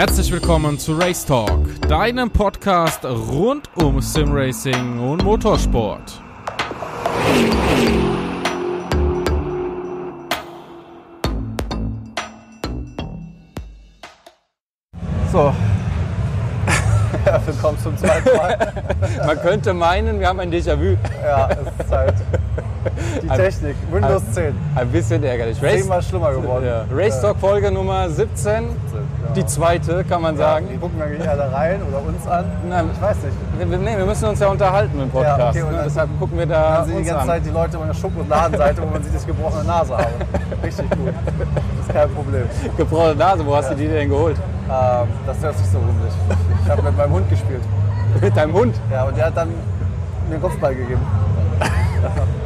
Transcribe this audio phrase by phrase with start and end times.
[0.00, 6.18] Herzlich willkommen zu Race Talk, deinem Podcast rund um Simracing und Motorsport.
[15.30, 15.52] So.
[17.44, 18.72] Willkommen zum zweiten Mal.
[19.26, 20.96] Man könnte meinen, wir haben ein Déjà-vu.
[21.22, 22.14] Ja, es ist halt
[23.22, 23.76] die Technik.
[23.92, 24.54] Windows 10.
[24.76, 25.62] Ein bisschen ärgerlich.
[25.62, 26.64] Race, Zehnmal schlimmer geworden.
[26.64, 26.86] ja.
[26.90, 28.89] Race Talk Folge Nummer 17.
[29.36, 30.66] Die zweite, kann man Die sagen.
[30.80, 32.44] gucken eigentlich alle rein oder uns an.
[32.68, 32.90] Nein.
[32.92, 33.70] Ich weiß nicht.
[33.70, 35.38] Wir, nee, wir müssen uns ja unterhalten im Podcast.
[35.40, 35.76] Ja, okay, und ne?
[35.76, 37.26] dann- Deshalb gucken wir Dann da sehen die ganze an.
[37.28, 40.06] Zeit die Leute auf einer Schokoladenseite, wo man sieht, dass ich gebrochene Nase habe.
[40.64, 40.98] Richtig gut.
[41.78, 42.42] Das ist kein Problem.
[42.76, 44.36] Gebrochene Nase, wo hast du die denn geholt?
[44.68, 46.12] Ähm, das hört sich so rundlich.
[46.64, 47.62] Ich habe mit meinem Hund gespielt.
[48.20, 48.74] Mit deinem Hund.
[48.90, 51.00] Ja, und der hat dann mir einen Kopfball gegeben.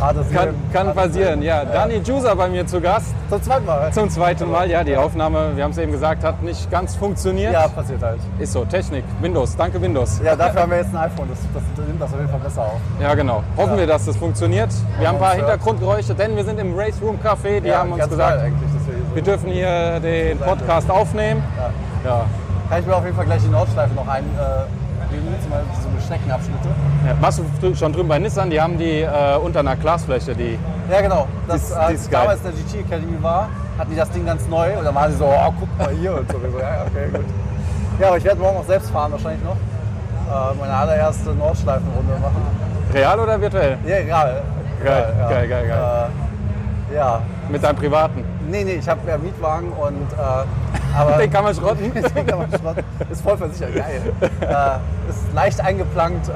[0.00, 0.56] Hartes Kann, Leben.
[0.72, 1.42] kann Hartes passieren, Leben.
[1.42, 1.64] ja.
[1.64, 3.14] Dani Jusa bei mir zu Gast.
[3.28, 3.92] Zum zweiten Mal.
[3.92, 4.84] Zum zweiten Mal, ja.
[4.84, 7.52] Die Aufnahme, wir haben es eben gesagt, hat nicht ganz funktioniert.
[7.52, 8.20] Ja, passiert halt.
[8.38, 9.56] Ist so, Technik, Windows.
[9.56, 10.20] Danke, Windows.
[10.24, 11.28] Ja, dafür haben wir jetzt ein iPhone.
[11.28, 12.80] Das, das nimmt das auf jeden Fall besser auf.
[13.00, 13.42] Ja, genau.
[13.56, 13.78] Hoffen Ja.
[13.78, 14.70] wir, dass das funktioniert.
[14.98, 15.38] Wir haben ein paar hört.
[15.48, 17.60] Hintergrundgeräusche, denn wir sind im Race Room Café.
[17.60, 21.42] Die ja, haben uns gesagt, wir hier wir dürfen hier den Podcast aufnehmen.
[22.04, 22.10] Ja.
[22.10, 22.24] Ja.
[22.70, 24.22] Kann ich mir auf jeden Fall gleich die Nordschleife noch ein.
[24.24, 24.64] Äh,
[25.42, 26.68] zum Beispiel so Streckenabschnitte.
[27.06, 27.14] Ja.
[27.20, 28.48] Warst du schon drüben bei Nissan?
[28.48, 30.58] Die haben die äh, unter einer Glasfläche, die.
[30.90, 31.28] Ja, genau.
[31.46, 32.20] Das, Die äh, die geil.
[32.22, 35.12] damals in der GT Academy war, hatten die das Ding ganz neu und dann waren
[35.12, 36.38] sie so, oh, guck mal hier und so.
[36.38, 37.24] Ja, okay, gut.
[38.00, 39.56] Ja, aber ich werde morgen auch selbst fahren wahrscheinlich noch.
[39.56, 42.42] Äh, meine allererste Nordschleifenrunde machen.
[42.94, 43.76] Real oder virtuell?
[43.86, 44.42] Ja, geil.
[44.82, 45.28] Geil, ja.
[45.28, 46.08] geil, geil, geil.
[46.90, 47.20] Äh, ja,
[47.50, 48.24] Mit deinem privaten.
[48.48, 50.12] nee, nee, ich habe ja Mietwagen und.
[50.12, 51.92] Äh, aber Den kann man schrotten.
[52.14, 52.84] Den kann man schrotten.
[53.10, 54.00] Ist voll versichert, geil.
[54.40, 56.32] Äh, ist leicht eingeplankt, äh,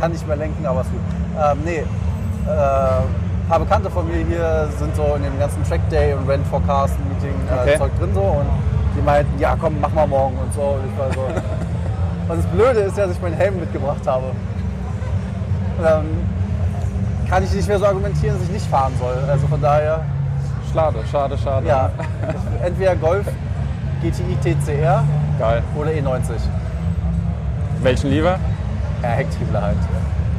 [0.00, 1.00] kann nicht mehr lenken, aber ist gut.
[1.36, 5.80] Ähm, nee, äh, ein paar Bekannte von mir hier sind so in dem ganzen Track
[5.90, 7.78] Day und Rent Forecast Meeting äh, Okay.
[7.78, 8.46] Zeug drin so und
[8.96, 10.60] die meinten, ja komm, mach mal morgen und so.
[10.60, 11.20] Und ich war so.
[12.28, 14.26] Und das Blöde ist ja, dass ich meinen Helm mitgebracht habe.
[15.82, 16.04] Dann
[17.28, 19.16] kann ich nicht mehr so argumentieren, dass ich nicht fahren soll.
[19.28, 20.02] Also von daher,
[20.72, 21.66] Schade, schade, schade.
[21.66, 21.90] ja,
[22.62, 23.26] entweder Golf,
[24.02, 25.04] GTI TCR
[25.38, 25.62] Geil.
[25.76, 26.32] oder E90.
[27.82, 28.38] Welchen lieber?
[29.02, 29.76] Ja, Hecktriebler halt.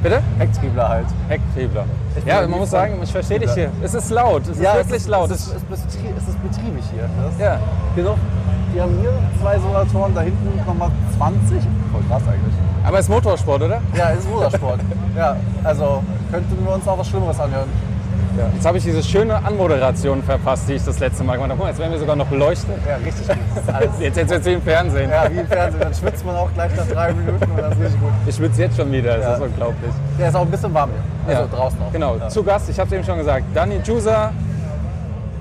[0.04, 0.22] Bitte?
[0.40, 1.06] Hecktriebler halt.
[1.28, 1.86] Hecktriebler.
[2.26, 3.72] Ja, man muss sagen, ich verstehe dich hier.
[3.84, 4.44] Es ist laut.
[4.44, 5.32] Es ist Ja, wirklich es ist, laut.
[5.32, 7.08] Es ist, es, ist, betriebig hier.
[7.24, 7.60] Das ja.
[7.96, 8.18] Genug.
[8.74, 9.12] Die haben hier
[9.42, 11.62] zwei Solatoren, da hinten nochmal 20.
[11.92, 12.54] Voll krass eigentlich.
[12.84, 13.82] Aber es ist Motorsport, oder?
[13.96, 14.80] Ja, es ist Motorsport.
[15.18, 17.70] ja, also könnten wir uns auch was Schlimmeres anhören.
[18.54, 21.58] Jetzt habe ich diese schöne Anmoderation verpasst, die ich das letzte Mal gemacht habe.
[21.58, 22.68] Guck mal, jetzt werden wir sogar noch beleuchtet.
[22.88, 23.38] Ja, richtig gut.
[24.00, 25.10] Jetzt, jetzt, jetzt wie im Fernsehen.
[25.10, 25.82] ja, wie im Fernsehen.
[25.82, 28.10] Dann schwitzt man auch gleich nach drei Minuten und das ist richtig gut.
[28.26, 29.34] Ich schwitze jetzt schon wieder, das Ja.
[29.36, 29.92] ist unglaublich.
[30.20, 30.90] Der ist auch ein bisschen warm
[31.28, 31.38] hier.
[31.38, 31.92] Also draußen auch.
[31.92, 32.30] Genau, Ja.
[32.30, 34.32] zu Gast, ich habe es eben schon gesagt, Dani Jusa,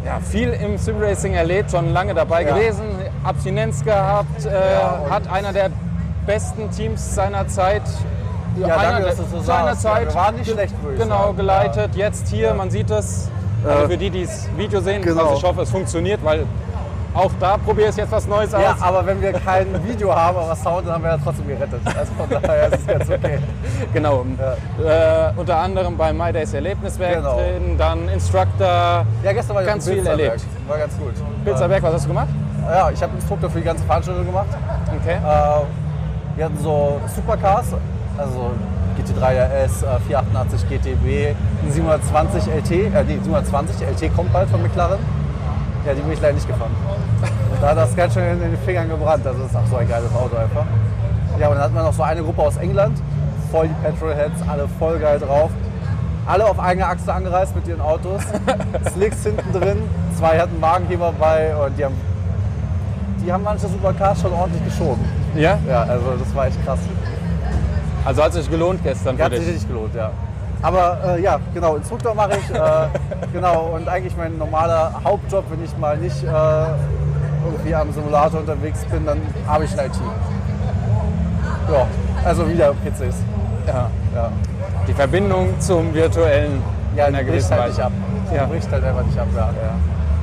[0.04, 2.54] ja, viel im Simracing erlebt, schon lange dabei Ja.
[2.54, 2.82] gewesen,
[3.24, 4.50] Abstinenz gehabt, äh,
[5.10, 5.70] hat einer der
[6.26, 7.82] besten Teams seiner Zeit,
[8.58, 9.84] Ja, einer danke, dass du so seiner sagst.
[9.84, 11.36] Ja, Zeit wir waren nicht schlecht, würde ich genau, sagen.
[11.36, 11.94] geleitet.
[11.96, 12.54] Jetzt hier, Ja.
[12.54, 13.28] man sieht es,
[13.66, 15.22] also für die, die das Video sehen, Genau.
[15.24, 16.44] also ich hoffe, es funktioniert, weil
[17.12, 18.82] auch da probiere ich jetzt was Neues Ja, aus.
[18.82, 21.80] aber wenn wir kein Video haben, aber Sound, dann haben wir ja trotzdem gerettet.
[21.86, 23.38] Also von daher ist es ganz okay.
[23.92, 24.24] Genau,
[24.78, 27.34] äh, unter anderem bei My Days Erlebniswerk Genau.
[27.36, 30.20] drin, dann Instructor, Ja, gestern war ich Ganz viel Pilzerberg.
[30.28, 30.44] erlebt.
[30.68, 31.12] War ganz gut.
[31.44, 32.28] Pilzerberg, was hast du gemacht?
[32.68, 34.46] Äh, Ja, ich habe Instruktor für die ganze Veranstaltung gemacht.
[35.00, 35.14] Okay.
[35.16, 37.66] Äh, wir hatten so Supercars,
[38.20, 38.50] also
[38.98, 44.62] GT3 RS, äh, 488 GTB, ein 720 LT, äh, nee, 720 LT kommt bald von
[44.62, 44.98] McLaren.
[45.86, 46.72] Ja, die bin ich leider nicht gefahren.
[47.60, 49.26] Da hat das ganz schön in den Fingern gebrannt.
[49.26, 50.66] Also das ist auch so ein geiles Auto einfach.
[51.38, 53.00] Ja, und dann hat man noch so eine Gruppe aus England,
[53.50, 55.50] voll die Petrolheads, alle voll geil drauf.
[56.26, 58.22] Alle auf eigener Achse angereist mit ihren Autos.
[58.92, 59.78] Slicks hinten drin,
[60.18, 61.94] zwei hatten Wagenheber bei und die haben,
[63.24, 65.02] die haben manche Supercars schon ordentlich geschoben.
[65.34, 65.58] Ja?
[65.66, 66.78] Ja, also das war echt krass.
[68.10, 69.48] Also hat sich gelohnt gestern für Hat sich dich.
[69.50, 70.10] richtig gelohnt, ja.
[70.62, 72.50] Aber äh, ja, genau, Instruktor mache ich.
[72.52, 72.60] Äh,
[73.32, 76.26] genau, und eigentlich mein normaler Hauptjob, wenn ich mal nicht äh,
[77.46, 79.92] irgendwie am Simulator unterwegs bin, dann habe ich ein IT.
[81.72, 81.86] Ja,
[82.24, 83.14] also wieder PCs.
[83.68, 83.88] Ja.
[84.12, 84.32] Ja,
[84.88, 86.60] Die Verbindung zum virtuellen
[86.96, 87.76] ja in einer gewissen halt Weise.
[87.76, 87.92] nicht ab.
[88.28, 88.46] Die Ja.
[88.46, 89.50] bricht halt einfach nicht ab, ja.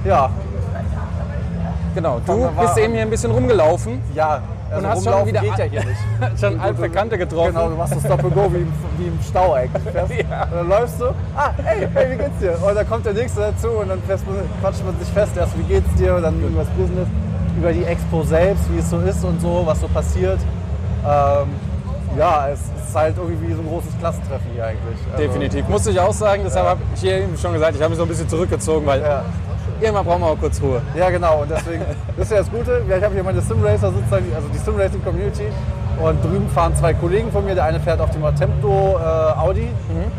[0.04, 0.30] Ja,
[1.95, 4.42] Genau, Fangen du bist eben hier ein bisschen rumgelaufen ja.
[4.69, 6.40] Also und hast schon wieder geht ja hier nicht.
[6.40, 7.54] schon altbekannte getroffen.
[7.54, 9.84] Genau, du machst das Stop-and-Go wie, im- wie im Stau eigentlich.
[9.84, 10.44] Du Fährst, Ja.
[10.44, 11.06] Und dann läufst du,
[11.36, 12.58] ah, hey, hey, wie geht's dir?
[12.68, 15.94] Und dann kommt der Nächste dazu und dann quatscht man sich fest, erst wie geht's
[15.96, 17.08] dir und dann über das Business,
[17.58, 20.40] über die Expo selbst, wie es so ist und so, was so passiert.
[21.06, 21.48] Ähm,
[22.18, 24.98] ja, es ist halt irgendwie wie so ein großes Klassentreffen hier eigentlich.
[25.12, 25.68] Also, Definitiv.
[25.68, 28.04] Muss ich auch sagen, deshalb habe ich hier eben schon gesagt, ich habe mich so
[28.06, 29.24] ein bisschen zurückgezogen, weil Ja,
[29.82, 30.82] irgendwann brauchen wir auch kurz Ruhe.
[30.96, 31.42] Ja, genau.
[31.42, 31.84] Und deswegen,
[32.16, 32.84] das ist ja das Gute.
[32.88, 35.48] Ich habe hier meine Simracer sozusagen, also die Simracing Community.
[36.02, 37.56] Und drüben fahren zwei Kollegen von mir.
[37.56, 39.68] Der eine fährt auf dem Attempto äh, Audi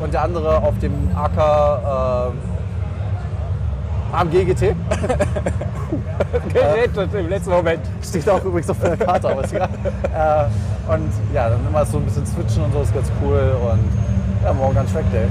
[0.01, 2.31] und der andere auf dem AK äh,
[4.13, 4.75] AMG GT.
[6.53, 7.81] Gerettet im letzten Moment.
[8.03, 9.69] Steht auch übrigens auf der Karte, aber ist egal.
[10.03, 13.57] Äh, und ja, dann immer so ein bisschen switchen und so ist ganz cool.
[13.71, 13.81] Und
[14.45, 15.27] ja, morgen ganz Track Day.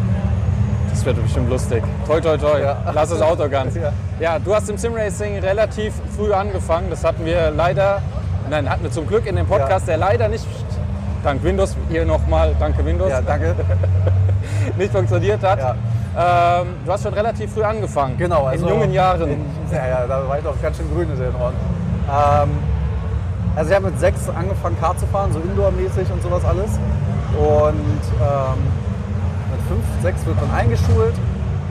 [0.98, 1.84] Das wird bestimmt lustig.
[2.08, 2.60] Toi, toi, toi.
[2.60, 2.76] Ja.
[2.92, 3.76] Lass das Auto ganz.
[3.76, 3.94] Ja.
[4.20, 6.90] Ja, du hast im Simracing relativ früh angefangen.
[6.90, 8.02] Das hatten wir leider,
[8.50, 10.44] nein, hatten wir zum Glück in dem Podcast, der leider nicht,
[11.24, 13.54] dank Windows, hier nochmal, danke Windows, Ja, danke.
[14.78, 15.60] nicht funktioniert hat.
[15.60, 18.18] Ähm, du hast schon relativ früh angefangen.
[18.18, 19.30] Genau, also in jungen Jahren.
[19.30, 21.54] In, ja, ja, da war ich noch ganz schön grün in den Ohren.
[22.10, 22.50] Ähm,
[23.56, 26.72] also ich habe mit sechs angefangen, Kart zu fahren, so Indoor-mäßig und sowas alles.
[27.38, 28.58] Und ähm,
[29.68, 31.14] fünf, sechs wird man eingeschult.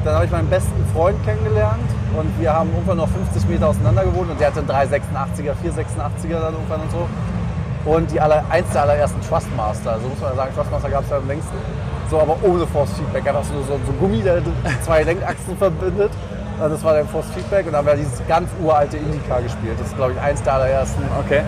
[0.05, 4.05] Dann habe ich meinen besten Freund kennengelernt und wir haben irgendwann noch 50 Meter auseinander
[4.05, 7.09] gewohnt und der hatte einen 386er, 486er dann irgendwann und so.
[7.91, 11.11] Und die aller, eins der allerersten Trustmaster, also muss man ja sagen, Trustmaster gab es
[11.11, 11.55] ja am längsten.
[12.11, 14.43] So, aber ohne Force Feedback, einfach so, so, so Gummi, der
[14.85, 16.13] zwei Lenkachsen verbindet.
[16.61, 19.79] Also Das war der Force Feedback und dann haben wir dieses ganz uralte Indica gespielt.
[19.79, 21.43] Das ist, glaube ich, eins der allerersten Okay.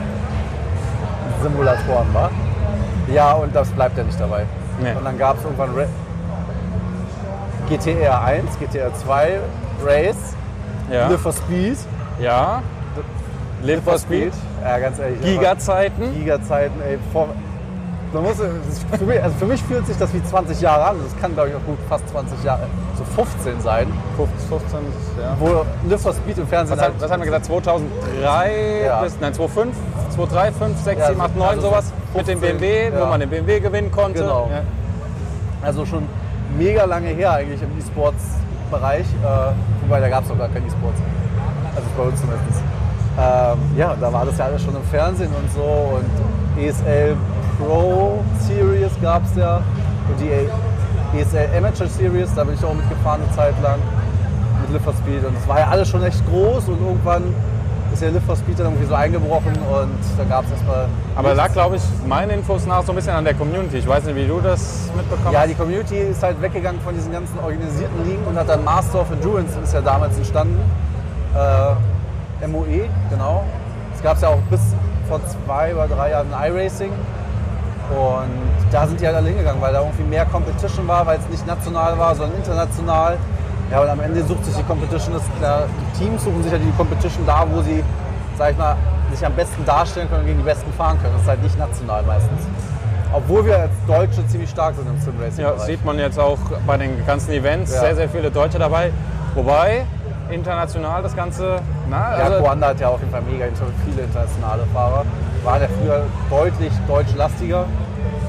[1.42, 2.30] Simulatoren war.
[3.12, 4.44] Ja, und das bleibt ja nicht dabei.
[4.80, 4.92] Nee.
[4.92, 5.84] Und dann gab es irgendwann Ra
[7.68, 9.38] GTR 1, GTR 2,
[9.84, 10.16] Race,
[10.90, 11.08] Ja.
[11.08, 11.76] Live for Speed.
[12.20, 12.62] ja.
[13.62, 14.32] Live for Speed.
[14.62, 15.20] Ja, ganz ehrlich.
[15.20, 16.14] Giga-Zeiten.
[16.14, 16.96] Giga-Zeiten, ey.
[17.12, 17.28] Vor,
[18.12, 20.96] man muss, für, mich, also für mich fühlt sich das wie 20 Jahre an.
[21.02, 22.62] Das kann, glaube ich, auch gut fast 20 Jahre,
[22.96, 23.88] so 15 sein.
[24.16, 24.78] 15, 15,
[25.20, 25.36] ja.
[25.40, 27.46] Wo Live for Speed im Fernsehen Was, halt- was haben wir gesagt?
[27.46, 29.00] 2003 Ja.
[29.02, 29.76] bis, nein, 2005,
[30.14, 31.92] 2003, 5, 6, Ja, 7, 8, 9, also so sowas.
[32.14, 33.06] Mit dem 15, BMW, wo ja.
[33.06, 34.20] man den BMW gewinnen konnte.
[34.20, 34.48] Genau.
[35.62, 36.04] Also schon
[36.56, 39.06] mega lange her eigentlich im E-Sports-Bereich.
[39.06, 39.52] Äh,
[39.82, 41.00] wobei, da gab es noch gar kein E-Sports.
[41.74, 42.62] Also bei uns zumindest.
[43.18, 45.98] Ähm, ja, da war das ja alles schon im Fernsehen und so.
[45.98, 47.16] Und ESL
[47.58, 49.56] Pro Series gab es ja.
[49.56, 53.78] Und die ESL Amateur Series, da bin ich auch mitgefahren eine Zeit lang.
[54.62, 54.86] Mit Live.
[54.86, 56.68] Und das war ja alles schon echt groß.
[56.68, 57.22] Und irgendwann
[57.92, 59.52] ist ja Live for Speed dann irgendwie so eingebrochen.
[59.52, 60.86] Und dann gab es erstmal.
[61.16, 63.78] Aber lag, glaube ich, meinen Infos nach so ein bisschen an der Community.
[63.78, 65.48] Ich weiß nicht, wie du das mitbekommen Ja, hast.
[65.50, 69.10] die Community ist halt weggegangen von diesen ganzen organisierten Ligen und hat dann Master of
[69.10, 70.58] Endurance ist ja damals entstanden.
[71.34, 73.44] Äh, MOE, genau.
[73.94, 74.60] Es gab ja auch bis
[75.08, 76.92] vor zwei oder drei Jahren iRacing.
[77.90, 78.28] Und
[78.70, 81.46] da sind die halt alle hingegangen, weil da irgendwie mehr Competition war, weil es nicht
[81.46, 83.16] national war, sondern international.
[83.70, 86.58] Ja, und am Ende sucht sich die Competition, das, klar, die Teams suchen sich ja
[86.58, 87.84] die Competition da, wo sie,
[88.38, 88.76] sag ich mal,
[89.12, 91.12] sich am besten darstellen können und gegen die Besten fahren können.
[91.14, 92.42] Das ist halt nicht national meistens.
[93.12, 95.44] Obwohl wir als Deutsche ziemlich stark sind im Simracing.
[95.44, 97.72] Ja, sieht man jetzt auch bei den ganzen Events.
[97.74, 97.80] Ja.
[97.80, 98.90] Sehr, sehr viele Deutsche dabei.
[99.34, 99.84] Wobei
[100.30, 101.60] international das Ganze.
[101.88, 103.46] Na, Ja, also, Ruanda hat ja auf jeden Fall mega
[103.86, 105.04] viele internationale Fahrer.
[105.42, 107.64] War ja früher deutlich deutschlastiger,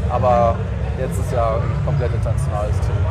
[0.09, 0.55] aber
[0.97, 3.08] jetzt ist ja ein komplett internationales Team.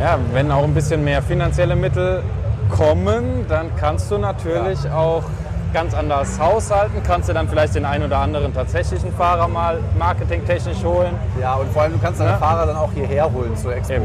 [0.00, 2.22] Ja, wenn auch ein bisschen mehr finanzielle Mittel
[2.70, 5.22] kommen, dann kannst du natürlich auch
[5.72, 7.02] ganz anders haushalten.
[7.06, 11.14] Kannst du dann vielleicht den einen oder anderen tatsächlichen Fahrer mal marketingtechnisch holen.
[11.40, 12.38] Ja, und vor allem du kannst deine Ja.
[12.38, 13.94] Fahrer dann auch hierher holen zur Expo.
[13.94, 14.04] Eben.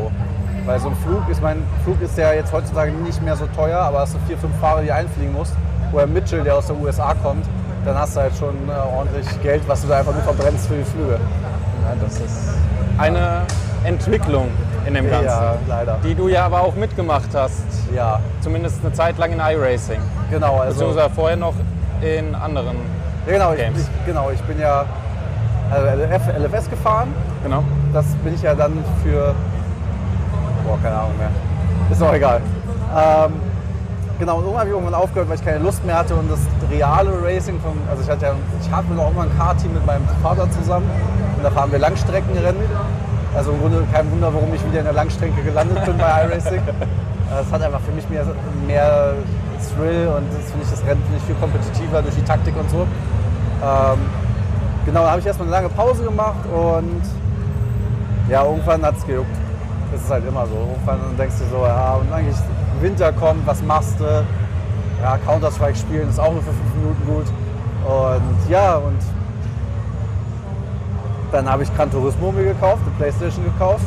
[0.66, 3.80] Weil so ein Flug ist, mein Flug ist ja jetzt heutzutage nicht mehr so teuer,
[3.80, 5.54] aber hast du vier, fünf Fahrer, die einfliegen musst.
[5.92, 7.46] Oder Mitchell, der aus den USA kommt,
[7.84, 10.76] dann hast du halt schon äh, ordentlich Geld, was du da einfach nur verbrennst für
[10.76, 11.20] die Flüge.
[11.84, 12.54] Ja, das ist
[12.98, 13.42] eine
[13.84, 14.50] Entwicklung
[14.86, 15.26] in dem Ganzen.
[15.26, 15.98] Ja, leider.
[16.04, 17.64] Die du ja aber auch mitgemacht hast.
[17.96, 20.00] Ja, Zumindest eine Zeit lang in iRacing.
[20.30, 20.58] genau.
[20.60, 21.54] Also, Beziehungsweise vorher noch
[22.02, 22.78] in anderen.
[23.28, 23.80] ja, genau, Games.
[23.80, 24.86] ich, genau, ich bin ja
[25.72, 27.14] LF, LFS gefahren.
[27.44, 27.64] Genau.
[27.94, 28.74] Das bin ich ja dann
[29.04, 29.34] für.
[30.66, 31.30] Boah, keine Ahnung mehr.
[31.92, 32.42] Ist auch egal.
[32.96, 33.34] Ähm,
[34.20, 36.40] genau, und irgendwann habe ich irgendwann aufgehört, weil ich keine Lust mehr hatte und das
[36.70, 37.74] reale Racing von.
[37.90, 40.90] Also ich hatte ja, ich hatte noch immer ein Kart-Team mit meinem Vater zusammen
[41.38, 42.62] und da fahren wir Langstreckenrennen.
[43.36, 46.62] Also im Grunde kein Wunder, warum ich wieder in der Langstrecke gelandet bin bei iRacing.
[47.32, 48.26] Das hat einfach für mich mehr,
[48.68, 49.14] mehr
[49.74, 52.70] Thrill und das finde ich das Rennen finde ich viel kompetitiver durch die Taktik und
[52.70, 52.82] so.
[53.64, 54.00] Ähm,
[54.86, 57.02] genau, da habe ich erstmal eine lange Pause gemacht und
[58.30, 59.34] ja, irgendwann hat es gejuckt.
[59.94, 60.56] Das ist halt immer so.
[60.56, 62.36] Irgendwann denkst du so, ja, und eigentlich
[62.82, 64.26] Winter kommt, was machst du?
[65.02, 67.28] Ja, Counter-Strike spielen ist auch nur für fünf Minuten gut.
[67.86, 69.00] Und ja, und
[71.32, 73.84] dann habe ich Gran Turismo mir gekauft, eine Playstation gekauft.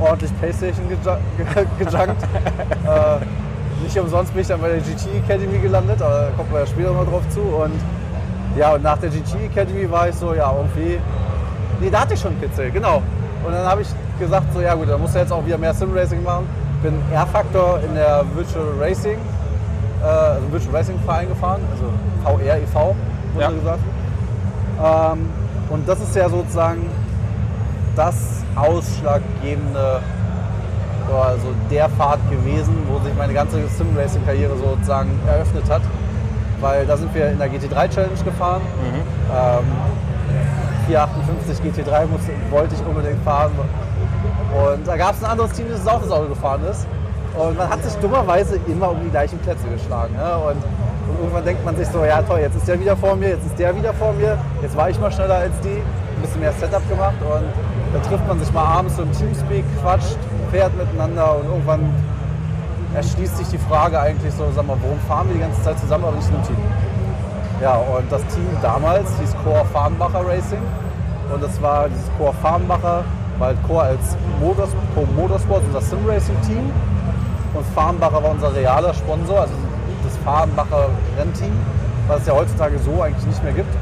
[0.00, 2.22] Ordentlich Playstation geju- ge- gejunkt.
[2.86, 6.60] äh, nicht umsonst bin ich dann bei der GT Academy gelandet, aber da kommt man
[6.60, 7.40] ja später noch drauf zu.
[7.40, 7.72] Und
[8.56, 10.98] ja, und nach der GT Academy war ich so, ja, irgendwie.
[11.80, 13.02] Nee, da hatte ich schon Kitzel, genau.
[13.44, 13.88] Und dann habe ich
[14.20, 16.46] gesagt, so, ja gut, dann musst du jetzt auch wieder mehr Sim Racing machen.
[16.82, 19.16] Bin R-Factor in der Virtual Racing
[20.02, 21.84] äh, also Virtual Racing Verein gefahren, also
[22.24, 22.94] VR e.V.
[23.34, 23.50] wurde Ja.
[23.50, 23.78] gesagt.
[25.12, 25.28] Ähm,
[25.72, 26.86] und das ist ja sozusagen
[27.96, 28.14] das
[28.54, 30.00] ausschlaggebende,
[31.08, 35.82] also der Pfad gewesen, wo sich meine ganze Sim-Racing-Karriere sozusagen eröffnet hat.
[36.60, 38.60] Weil da sind wir in der GT3 Challenge gefahren.
[39.34, 39.64] Ähm,
[40.86, 43.52] 458 GT3 musste, wollte ich unbedingt fahren.
[43.56, 46.86] Und da gab es ein anderes Team, das auch das Auto gefahren ist.
[47.36, 50.14] Und man hat sich dummerweise immer um die gleichen Plätze geschlagen.
[50.14, 50.36] Ne?
[50.36, 50.62] Und,
[51.08, 53.46] und irgendwann denkt man sich so, ja toll, jetzt ist der wieder vor mir, jetzt
[53.46, 56.52] ist der wieder vor mir, jetzt war ich mal schneller als die, ein bisschen mehr
[56.52, 57.44] Setup gemacht und
[57.92, 60.18] dann trifft man sich mal abends so im Teamspeak, quatscht,
[60.50, 61.90] fährt miteinander und irgendwann
[62.94, 66.04] erschließt sich die Frage eigentlich so, sag mal, warum fahren wir die ganze Zeit zusammen,
[66.04, 66.56] aber nicht einem Team?
[67.62, 70.62] Ja, und das Team damals hieß Core Farnbacher Racing.
[71.32, 73.04] Und das war dieses Core Farnbacher,
[73.38, 76.70] war halt Core als Motors, Core Motorsport, unser Sim-Racing-Team.
[77.54, 79.52] Und Farnbacher war unser realer Sponsor, also
[80.22, 80.88] das Farnbacher
[81.18, 81.52] Rennteam,
[82.08, 83.74] was es ja heutzutage so eigentlich nicht mehr gibt.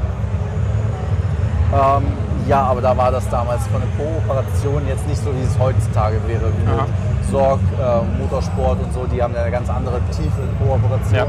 [1.73, 2.03] Ähm,
[2.47, 6.17] ja, aber da war das damals von der Kooperation jetzt nicht so, wie es heutzutage
[6.27, 6.83] wäre, wie Aha.
[6.83, 11.13] mit Sorg, äh, Motorsport und so, die haben ja eine ganz andere tiefe Kooperation.
[11.15, 11.23] Ja.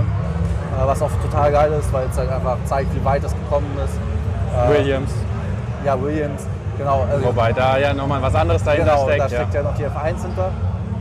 [0.82, 3.70] Äh, was auch total geil ist, weil es halt einfach zeigt, wie weit es gekommen
[3.84, 3.94] ist.
[4.56, 5.12] Äh, Williams.
[5.84, 6.46] Ja, Williams,
[6.78, 7.04] genau.
[7.10, 9.20] Also, Wobei da ja nochmal was anderes dahinter genau, steckt.
[9.20, 9.62] da steckt ja.
[9.62, 10.50] noch die F1 hinter.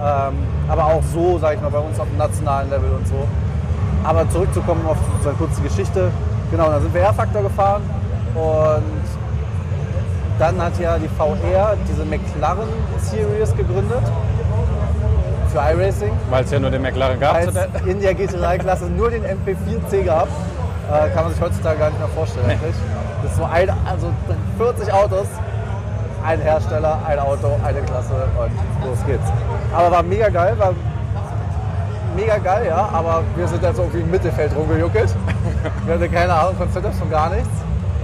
[0.03, 0.33] Ähm,
[0.67, 3.27] aber auch so, sag ich mal, bei uns auf dem nationalen Level und so.
[4.03, 6.09] Aber zurückzukommen auf so eine kurze Geschichte.
[6.49, 7.81] Genau, dann sind wir R-Factor gefahren
[8.35, 8.83] und
[10.39, 12.67] dann hat ja die VR diese McLaren
[12.99, 14.01] Series gegründet
[15.49, 16.11] für iRacing.
[16.29, 17.41] Weil es ja nur den McLaren gab.
[17.43, 21.89] Zu der- in der GT3-Klasse nur den MP4C gab, äh, kann man sich heutzutage gar
[21.89, 22.75] nicht mehr vorstellen eigentlich.
[23.21, 24.07] Das ist so ein, also
[24.57, 25.27] 40 Autos,
[26.25, 29.27] ein Hersteller, ein Auto, eine Klasse und los geht's.
[29.75, 30.73] Aber war mega geil, war
[32.15, 35.13] mega geil, ja, aber wir sind jetzt irgendwie im Mittelfeld rumgejuckelt.
[35.85, 37.49] Wir hatten keine Ahnung von Setups, von gar nichts.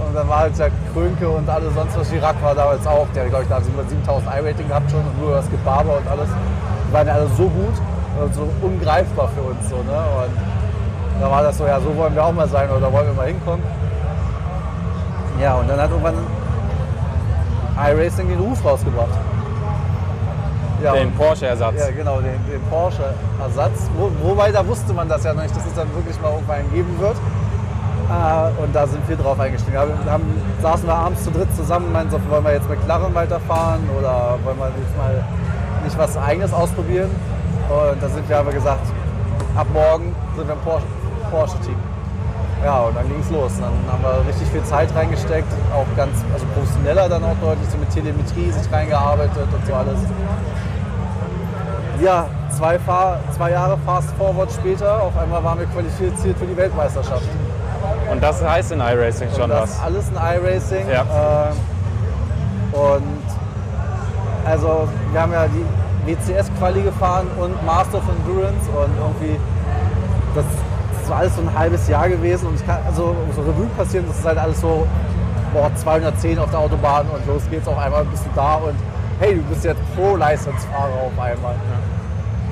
[0.06, 2.08] Und dann war halt der Krönke und alle sonst was.
[2.08, 5.32] Chirac war damals auch, der glaube ich, da über 7000 I-Rating gehabt schon und nur
[5.32, 6.28] das Gebaber und alles.
[6.88, 7.74] Die waren ja alle so gut
[8.22, 9.68] und so ungreifbar für uns.
[9.68, 9.82] So, ne?
[9.82, 13.14] Und da war das so, ja, so wollen wir auch mal sein oder wollen wir
[13.14, 13.62] mal hinkommen.
[15.40, 16.14] Ja, und dann hat irgendwann
[17.76, 19.27] iRacing den Ruf rausgebracht.
[20.82, 21.74] Ja, Den und- Porsche-Ersatz.
[21.78, 23.88] ja, genau, den, den Porsche-Ersatz.
[23.96, 26.70] Wo, wobei, da wusste man das ja noch nicht, dass es dann wirklich mal irgendwann
[26.72, 27.16] geben wird.
[27.16, 29.72] Äh, und da sind wir drauf eingestiegen.
[29.74, 30.24] Wir haben,
[30.62, 34.58] saßen wir abends zu dritt zusammen, meinten so, wollen wir jetzt McLaren weiterfahren oder wollen
[34.58, 35.24] wir jetzt mal
[35.84, 37.10] nicht was Eigenes ausprobieren?
[37.68, 38.86] Und da sind wir aber gesagt,
[39.56, 41.76] ab morgen sind wir im Porsche- Porsche-Team.
[42.64, 43.52] ja, und dann ging es los.
[43.56, 47.68] Und dann haben wir richtig viel Zeit reingesteckt, auch ganz also professioneller dann auch deutlich,
[47.68, 49.98] so mit Telemetrie sich reingearbeitet und so alles.
[52.00, 52.26] Ja,
[52.56, 57.28] zwei, Fahr zwei Jahre Fast Forward später, auf einmal waren wir qualifiziert für die Weltmeisterschaft.
[58.10, 59.82] Und das heißt in iRacing schon das was.
[59.82, 60.88] alles ein iRacing.
[60.88, 61.02] Ja.
[61.02, 63.02] Äh, und
[64.44, 65.64] also wir haben ja die
[66.06, 69.38] WCS-Quali gefahren und Master of Endurance und irgendwie
[70.34, 70.44] das,
[71.00, 74.06] das war alles so ein halbes Jahr gewesen und ich kann also so Revue passieren,
[74.08, 74.86] das ist halt alles so
[75.52, 78.74] boah, 210 auf der Autobahn und los geht's auf einmal bist du da und
[79.20, 81.54] hey, du bist jetzt Pro-Leistungsfahrer auf einmal.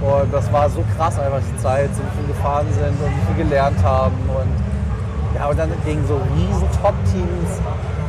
[0.03, 3.35] Und das war so krass einfach die Zeit, so wie wir gefahren sind und wie
[3.35, 4.67] viel gelernt haben und
[5.37, 7.61] ja, und dann gegen so riesen Top-Teams,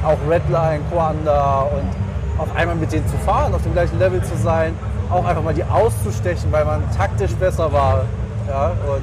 [0.06, 4.38] auch Redline, Coanda und auf einmal mit denen zu fahren, auf dem gleichen Level zu
[4.38, 4.74] sein,
[5.10, 8.04] auch einfach mal die auszustechen, weil man taktisch besser war.
[8.48, 9.02] Ja, und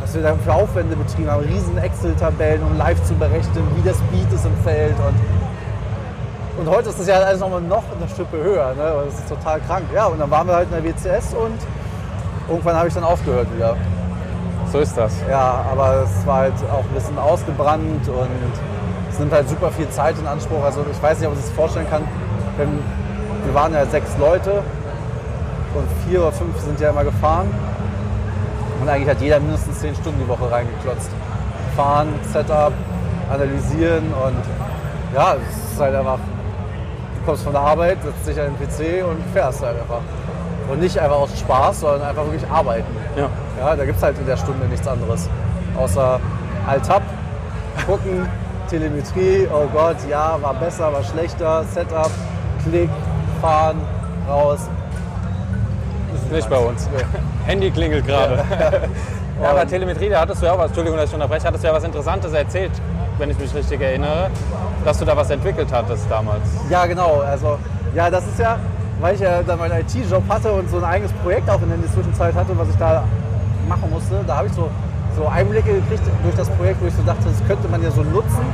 [0.00, 3.94] was wir dann für Aufwände betrieben haben, riesen Excel-Tabellen, um live zu berechnen, wie der
[3.94, 4.94] Speed ist im Feld.
[4.98, 8.74] Und, und heute ist das ja alles nochmal noch eine Schippe höher.
[8.74, 9.04] Ne?
[9.06, 9.84] Das ist total krank.
[9.94, 11.58] Ja, und dann waren wir halt in der WCS und
[12.48, 13.76] irgendwann habe ich dann aufgehört wieder.
[14.72, 15.12] So ist das.
[15.30, 18.52] Ja, aber es war halt auch ein bisschen ausgebrannt und
[19.10, 20.64] es nimmt halt super viel Zeit in Anspruch.
[20.64, 22.02] Also ich weiß nicht, ob man sich das vorstellen kann.
[22.56, 22.68] Wenn,
[23.44, 24.62] wir waren ja sechs Leute
[25.74, 27.48] und vier oder fünf sind ja immer gefahren.
[28.80, 31.10] Und eigentlich hat jeder mindestens zehn Stunden die Woche reingeklotzt.
[31.76, 32.72] Fahren, Setup,
[33.30, 34.42] analysieren und
[35.14, 39.04] ja, es ist halt einfach, du kommst von der Arbeit, setzt dich an den PC
[39.06, 40.00] und fährst halt einfach.
[40.70, 42.86] Und nicht einfach aus Spaß, sondern einfach wirklich arbeiten.
[43.16, 43.28] Ja.
[43.58, 45.28] Ja, da gibt es halt in der Stunde nichts anderes.
[45.76, 46.20] Außer
[46.66, 47.02] Alt-Tab,
[47.86, 48.28] gucken,
[48.68, 52.10] Telemetrie, oh Gott, ja, war besser, war schlechter, Setup,
[52.62, 52.88] Klick,
[53.40, 53.80] fahren,
[54.28, 54.60] raus.
[56.14, 56.88] Ist nicht bei uns.
[57.46, 58.42] Handy klingelt gerade.
[59.42, 61.68] Ja, aber Telemetrie, da hattest du ja auch was, Entschuldigung, dass ich unterbreche, hattest du
[61.68, 62.72] ja was Interessantes erzählt,
[63.18, 64.30] wenn ich mich richtig erinnere,
[64.84, 66.42] dass du da was entwickelt hattest damals.
[66.70, 67.20] Ja, genau.
[67.20, 67.58] Also,
[67.94, 68.58] ja, das ist ja,
[69.04, 71.92] weil ich ja dann meinen IT-Job hatte und so ein eigenes Projekt auch in der
[71.92, 73.04] Zwischenzeit hatte, was ich da
[73.68, 74.24] machen musste.
[74.26, 74.70] Da habe ich so
[75.14, 78.02] so Einblicke gekriegt durch das Projekt, wo ich so dachte, das könnte man ja so
[78.02, 78.46] nutzen.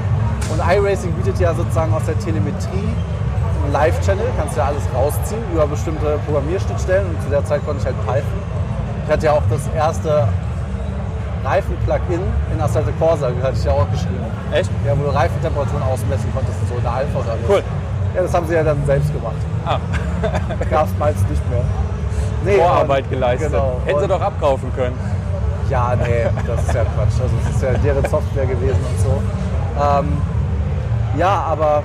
[0.51, 2.91] Und iRacing bietet ja sozusagen aus der Telemetrie
[3.63, 7.87] einen Live-Channel, kannst ja alles rausziehen über bestimmte Programmierschnittstellen und zu der Zeit konnte ich
[7.87, 8.43] halt Python.
[9.07, 10.27] Ich hatte ja auch das erste
[11.45, 12.21] Reifen-Plugin
[12.53, 14.27] in Assetto Corsa, hatte ich ja auch geschrieben.
[14.51, 14.71] Echt?
[14.85, 17.55] Ja, wo du Reifentemperaturen ausmessen konntest, so in der Alpha oder so.
[17.55, 17.63] Cool.
[18.15, 19.37] Ja, das haben sie ja dann selbst gemacht.
[19.65, 19.79] Ah,
[20.71, 21.63] Gab es meist nicht mehr.
[22.45, 23.53] Nee, Vorarbeit und- geleistet.
[23.53, 23.81] Genau.
[23.85, 24.99] Hätten sie doch abkaufen können.
[25.69, 27.21] Ja, nee, das ist ja Quatsch.
[27.23, 29.23] Also es ist ja deren Software gewesen und so.
[29.81, 30.13] Ähm,
[31.17, 31.83] ja, aber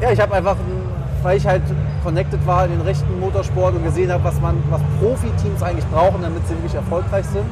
[0.00, 0.88] ja, ich habe einfach, ein-
[1.22, 1.62] weil ich halt
[2.04, 6.20] connected war in den rechten Motorsport und gesehen habe, was man, was Profiteams eigentlich brauchen,
[6.22, 7.48] damit sie wirklich erfolgreich sind,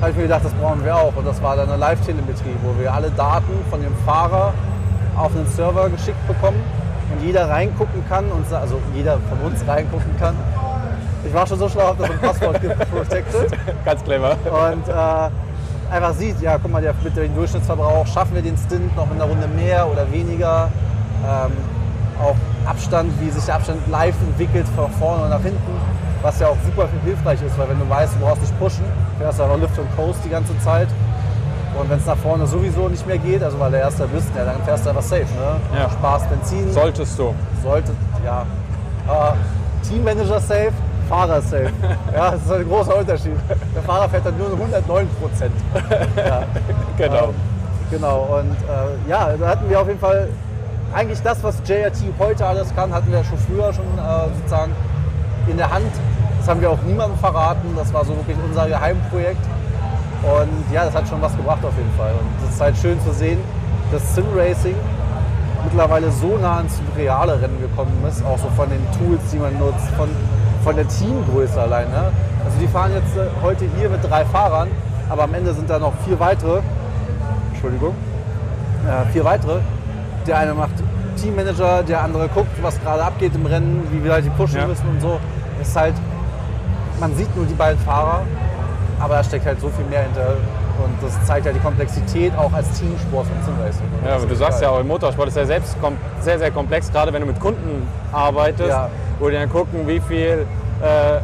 [0.00, 1.12] habe ich mir gedacht, das brauchen wir auch.
[1.16, 4.52] Und das war dann eine Live-Telemetrie, wo wir alle Daten von dem Fahrer
[5.16, 6.60] auf einen Server geschickt bekommen
[7.12, 10.34] und jeder reingucken kann und also jeder von uns reingucken kann.
[11.24, 13.52] Ich war schon so schlau, habe das ein Passwort geprotected
[13.84, 14.36] Ganz clever.
[14.44, 18.94] und äh, einfach sieht, ja, guck mal, der, mit dem Durchschnittsverbrauch schaffen wir den Stint
[18.96, 20.68] noch in der Runde mehr oder weniger.
[21.24, 21.52] Ähm,
[22.20, 22.36] auch
[22.68, 25.72] Abstand, wie sich der Abstand live entwickelt von vorne und nach hinten,
[26.22, 28.84] was ja auch super viel hilfreich ist, weil wenn du weißt, du brauchst nicht pushen,
[29.18, 30.88] fährst du einfach Lift und Coast die ganze Zeit.
[31.78, 34.44] Und wenn es nach vorne sowieso nicht mehr geht, also weil der Erste bist, ja,
[34.44, 35.22] dann fährst du einfach safe.
[35.22, 35.78] Ne?
[35.78, 35.90] Ja.
[35.90, 37.34] Sparst Benzin, Solltest du.
[37.62, 37.92] sollte,
[38.24, 38.44] ja.
[39.08, 39.36] Aber
[39.88, 40.72] Teammanager safe,
[41.08, 41.70] Fahrer safe.
[42.14, 43.36] Ja, das ist ein großer Unterschied.
[43.74, 45.52] Der Fahrer fährt dann nur 109 Prozent.
[46.16, 46.42] Ja,
[46.98, 47.24] Genau.
[47.28, 47.34] ähm,
[47.90, 48.38] genau.
[48.38, 50.28] Und äh, ja, da hatten wir auf jeden Fall
[50.94, 54.72] eigentlich das, was JRT heute alles kann, hatten wir schon früher schon äh, sozusagen
[55.48, 55.90] in der Hand.
[56.38, 57.68] Das haben wir auch niemandem verraten.
[57.76, 59.40] Das war so wirklich unser Geheimprojekt.
[60.22, 62.12] Und ja, das hat schon was gebracht auf jeden Fall.
[62.12, 63.38] Und es ist halt schön zu sehen,
[63.90, 64.76] dass Sim-Racing
[65.64, 69.58] mittlerweile so nah ins reale Rennen gekommen ist, auch so von den Tools, die man
[69.58, 70.08] nutzt, von,
[70.64, 71.88] von der Teamgröße allein.
[71.90, 72.12] Ne?
[72.44, 74.68] Also die fahren jetzt äh, heute hier mit drei Fahrern,
[75.08, 76.60] aber am Ende sind da noch vier weitere.
[77.52, 77.94] Entschuldigung.
[78.86, 79.58] Äh, vier weitere.
[80.26, 80.72] Der eine macht
[81.16, 84.66] Teammanager, der andere guckt, was gerade abgeht im Rennen, wie wir halt die pushen Ja.
[84.66, 85.18] müssen und so.
[85.60, 85.94] Es ist halt,
[86.98, 88.22] man sieht nur die beiden Fahrer,
[89.02, 90.36] aber da steckt halt so viel mehr hinter.
[90.82, 93.86] Und das zeigt ja die Komplexität auch als Teamsport von Simracing.
[94.00, 94.68] Und Ja, aber du sagst geil.
[94.70, 95.76] ja auch, im Motorsport ist ja selbst
[96.20, 98.88] sehr, sehr komplex, gerade wenn du mit Kunden arbeitest, Ja.
[99.20, 100.46] wo die dann gucken, wie viel
[100.82, 101.20] äh,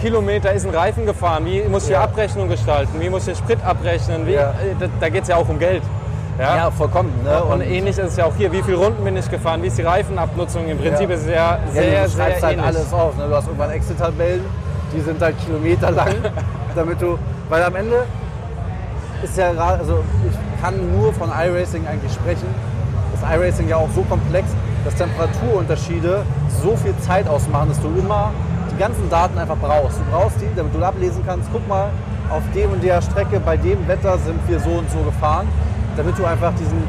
[0.00, 2.02] Kilometer ist ein Reifen gefahren, wie muss ich die Ja.
[2.04, 4.50] Abrechnung gestalten, wie muss ich den Sprit abrechnen, wie, Ja.
[4.50, 5.82] äh, da, da geht es ja auch um Geld.
[6.38, 6.56] Ja?
[6.56, 7.12] Ja, vollkommen.
[7.22, 7.42] Ne?
[7.44, 9.76] und, ähnlich ist es ja auch hier, wie viele Runden bin ich gefahren, wie ist
[9.76, 11.14] die Reifenabnutzung, im Prinzip Ja.
[11.16, 12.66] ist es ja Ja, sehr, du sehr schreibst halt ähnlich.
[12.66, 13.16] alles auf.
[13.18, 13.28] Ne?
[13.28, 14.40] Du hast irgendwann Excel-Tabellen,
[14.94, 16.08] die sind halt kilometerlang,
[16.74, 18.04] damit du, weil am Ende
[19.22, 22.46] ist ja gerade, also ich kann nur von iRacing eigentlich sprechen.
[23.12, 24.48] Das iRacing ja auch so komplex,
[24.84, 26.22] dass Temperaturunterschiede
[26.62, 28.32] so viel Zeit ausmachen, dass du immer
[28.70, 29.98] die ganzen Daten einfach brauchst.
[29.98, 31.90] Du brauchst die, damit du ablesen kannst, guck mal,
[32.30, 35.46] auf dem und der Strecke, bei dem Wetter sind wir so und so gefahren,
[35.96, 36.82] damit du einfach diesen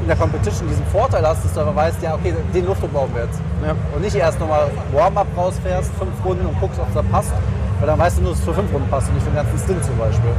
[0.00, 3.14] in der Competition diesen Vorteil hast, dass du aber weißt, ja, okay, den Luftdruck brauchen
[3.14, 3.40] wir jetzt.
[3.62, 3.74] Ja.
[3.94, 7.32] Und nicht erst nochmal Warm-up rausfährst, fünf Runden und guckst, ob es da passt.
[7.78, 9.36] Weil dann weißt du nur, dass es für fünf Runden passt und nicht für den
[9.36, 10.30] ganzen Stint zum Beispiel.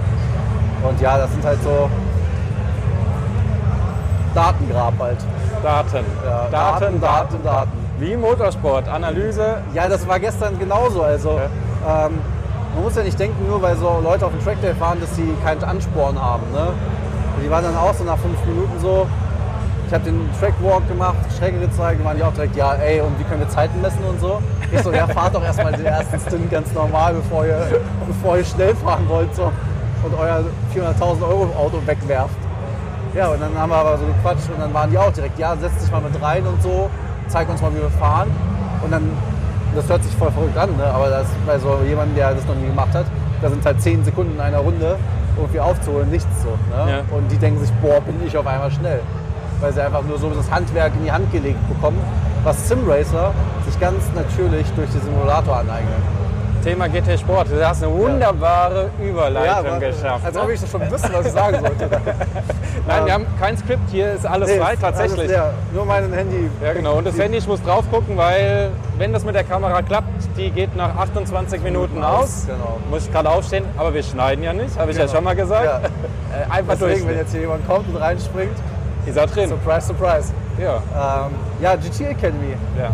[0.88, 1.90] Und ja, das sind halt so
[4.34, 5.18] Datengrab halt.
[5.64, 6.06] Daten.
[6.26, 7.72] Ja, Daten, Daten, Daten.
[7.98, 11.02] Wie im Motorsport, Analyse, Ja, das war gestern genauso.
[11.02, 12.20] Also ähm,
[12.74, 15.34] man muss ja nicht denken, nur weil so Leute auf dem Trackday fahren, dass sie
[15.44, 16.44] keinen Ansporn haben.
[16.54, 16.70] Ne?
[17.44, 19.08] Die waren dann auch so nach fünf Minuten so.
[19.90, 23.24] Ich habe den Trackwalk gemacht, Strecke gezeigt, waren die auch direkt, ja, ey, und wie
[23.24, 24.40] können wir Zeiten messen und so.
[24.72, 28.46] Ich so, ja, fahrt doch erstmal den ersten Stint ganz normal, bevor ihr, bevor ihr
[28.46, 29.52] schnell fahren wollt so,
[30.04, 30.44] und euer
[30.76, 32.36] 400.000 Euro Auto wegwerft.
[33.16, 35.56] Ja, und dann haben wir aber so gequatscht und dann waren die auch direkt, ja,
[35.56, 36.88] setz dich mal mit rein und so,
[37.28, 38.30] zeig uns mal, wie wir fahren.
[38.84, 39.10] Und dann,
[39.76, 40.86] das hört sich voll verrückt an, ne?
[40.86, 43.08] aber das bei so jemandem, der das noch nie gemacht hat,
[43.42, 44.98] da sind halt 10 Sekunden in einer Runde
[45.36, 46.50] irgendwie aufzuholen, nichts so.
[46.76, 46.92] Ne?
[46.92, 47.00] Ja.
[47.10, 49.00] Und die denken sich, boah, bin ich auf einmal schnell.
[49.60, 52.00] Weil sie einfach nur so das Handwerk in die Hand gelegt bekommen,
[52.44, 53.34] was Simracer
[53.66, 56.20] sich ganz natürlich durch den Simulator aneignen.
[56.64, 57.48] Thema GT Sport.
[57.52, 60.26] Du hast eine wunderbare Überleitung aber- geschafft.
[60.26, 60.42] Als ne?
[60.42, 61.90] ob ich das schon wüsste, was ich sagen sollte.
[62.88, 65.20] Nein, wir haben kein Skript hier, ist alles frei, ist tatsächlich.
[65.20, 65.54] Alles leer.
[65.74, 66.50] Nur mein Handy.
[66.62, 66.98] Ja, genau.
[66.98, 70.50] Und das Handy, ich muss drauf gucken, weil, wenn das mit der Kamera klappt, die
[70.52, 72.44] geht nach 28 Minuten aus.
[72.48, 72.78] Genau.
[72.90, 75.16] Muss ich gerade aufstehen, aber wir schneiden ja nicht, habe ich ja Genau.
[75.16, 75.64] schon mal gesagt.
[75.66, 75.78] Ja.
[75.78, 77.18] Äh, einfach Deswegen, wenn durch.
[77.20, 78.56] jetzt hier jemand kommt und reinspringt,
[79.06, 79.50] Ist er drin.
[79.50, 80.34] surprise, surprise.
[80.58, 80.76] Ja.
[80.76, 81.32] Ähm,
[81.62, 82.92] ja, GT Academy, ja.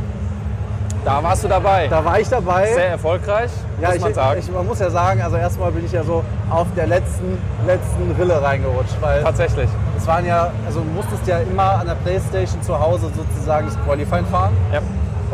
[1.06, 1.88] Da warst du dabei.
[1.88, 2.74] da war ich dabei.
[2.74, 4.40] Sehr erfolgreich, ja, muss ich, man sagen.
[4.40, 7.38] Ich, man muss ja sagen, also erstmal bin ich ja so auf der letzten,
[7.68, 9.70] letzten Rille reingerutscht, weil Tatsächlich.
[9.96, 13.78] es waren ja, also du musstest ja immer an der Playstation zu Hause sozusagen das
[13.86, 14.54] Qualifying fahren.
[14.74, 14.80] Ja.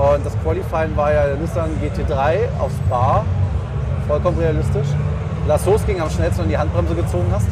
[0.04, 3.24] Und das Qualifying war ja der Nissan GT3 auf Spa,
[4.10, 4.88] vollkommen realistisch.
[5.48, 7.48] Lass losging, am schnellsten in die Handbremse gezogen hast.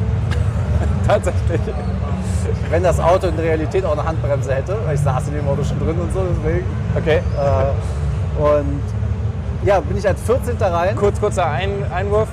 [1.08, 1.62] Tatsächlich.
[2.69, 5.47] Wenn das Auto in der Realität auch eine Handbremse hätte, weil ich saß in dem
[5.47, 6.65] Auto schon drin und so, deswegen.
[6.95, 7.17] Okay.
[7.17, 8.82] Äh, und
[9.65, 10.58] ja, bin ich als 14.
[10.62, 10.95] rein.
[10.95, 12.29] Kurz, kurzer Ein Einwurf.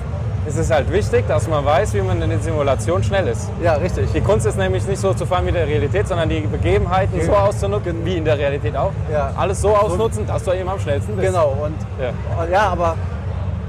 [0.47, 3.49] Es ist halt wichtig, dass man weiß, wie man in der Simulation schnell ist.
[3.61, 4.13] Ja, richtig.
[4.13, 7.19] Die Kunst ist nämlich nicht so zu fahren wie in der Realität, sondern die Begebenheiten
[7.21, 8.91] so auszunutzen, wie in der Realität auch.
[9.11, 9.31] Ja.
[9.35, 11.27] Alles so ausnutzen, dass du eben am schnellsten bist.
[11.27, 11.49] Genau.
[11.65, 12.45] Und Ja.
[12.49, 12.61] ja.
[12.69, 12.95] aber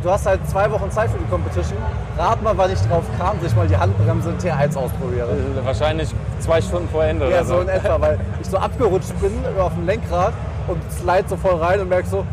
[0.03, 1.79] du hast halt zwei Wochen Zeit für die Competition.
[2.17, 5.29] Rat mal, wann ich drauf kam, dass ich mal die Handbremse in T1 ausprobiere.
[5.65, 9.33] Wahrscheinlich zwei Stunden vor Ende Ja, oder so in etwa, weil ich so abgerutscht bin
[9.59, 10.33] auf dem Lenkrad
[10.67, 12.25] und slide so voll rein und merke so,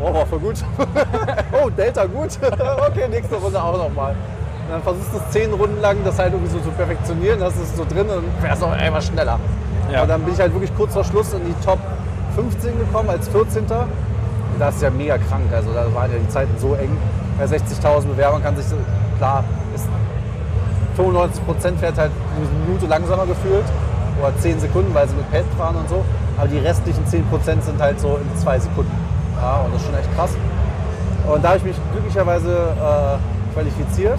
[0.00, 0.56] oh, war voll gut.
[1.64, 2.38] oh, Delta gut.
[2.88, 4.12] okay, nächste Runde auch nochmal.
[4.12, 7.56] Und dann versuchst du es zehn Runden lang, das halt irgendwie so zu perfektionieren, das
[7.56, 9.38] ist so drin und fährst auch immer schneller.
[9.92, 10.02] Ja.
[10.02, 11.78] Und dann bin ich halt wirklich kurz vor Schluss in die Top
[12.34, 13.66] 15 gekommen als 14.
[14.58, 16.96] Das ist ja mega krank, also da waren ja die Zeiten so eng.
[17.38, 18.76] Bei 60.000 Bewerbern kann sich so,
[19.18, 19.42] klar,
[19.74, 19.88] ist
[20.96, 23.64] 95 Prozent fährt halt eine Minute langsamer gefühlt
[24.20, 26.04] oder 10 Sekunden, weil sie mit Pad fahren und so.
[26.38, 28.92] Aber die restlichen 10 Prozent sind halt so in zwei Sekunden.
[29.40, 30.30] Ja, und das ist schon echt krass.
[31.26, 34.18] Und da habe ich mich glücklicherweise äh, qualifiziert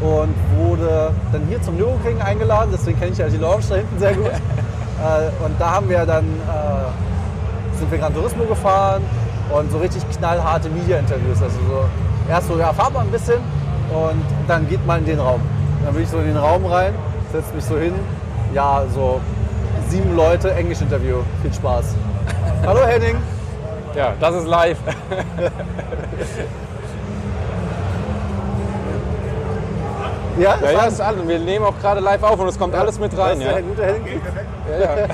[0.00, 2.70] und wurde dann hier zum Nürburgring eingeladen.
[2.72, 4.26] Deswegen kenne ich ja die Lounge da hinten sehr gut.
[4.28, 9.02] äh, und da haben wir dann äh, sind wir Gran Turismo gefahren
[9.52, 11.42] und so richtig knallharte Media-Interviews.
[11.42, 11.84] Also so
[12.28, 13.40] erst so, ja, fahrt mal ein bisschen
[13.90, 15.40] und dann geht mal in den Raum.
[15.84, 16.94] Dann bin ich so in den Raum rein,
[17.32, 17.94] setze mich so hin.
[18.54, 19.20] Ja, so
[19.88, 21.16] sieben Leute, Englisch-Interview.
[21.42, 21.94] Viel Spaß.
[22.66, 23.16] Hallo Henning.
[23.94, 24.78] Ja, das ist live.
[30.38, 31.26] Ja, Ja, ja, ist alles.
[31.28, 33.38] Wir nehmen auch gerade live auf und es kommt alles mit rein.
[33.38, 33.52] Das ist Ja.
[33.52, 34.20] der gute Henning.
[34.70, 35.06] Ja, ja.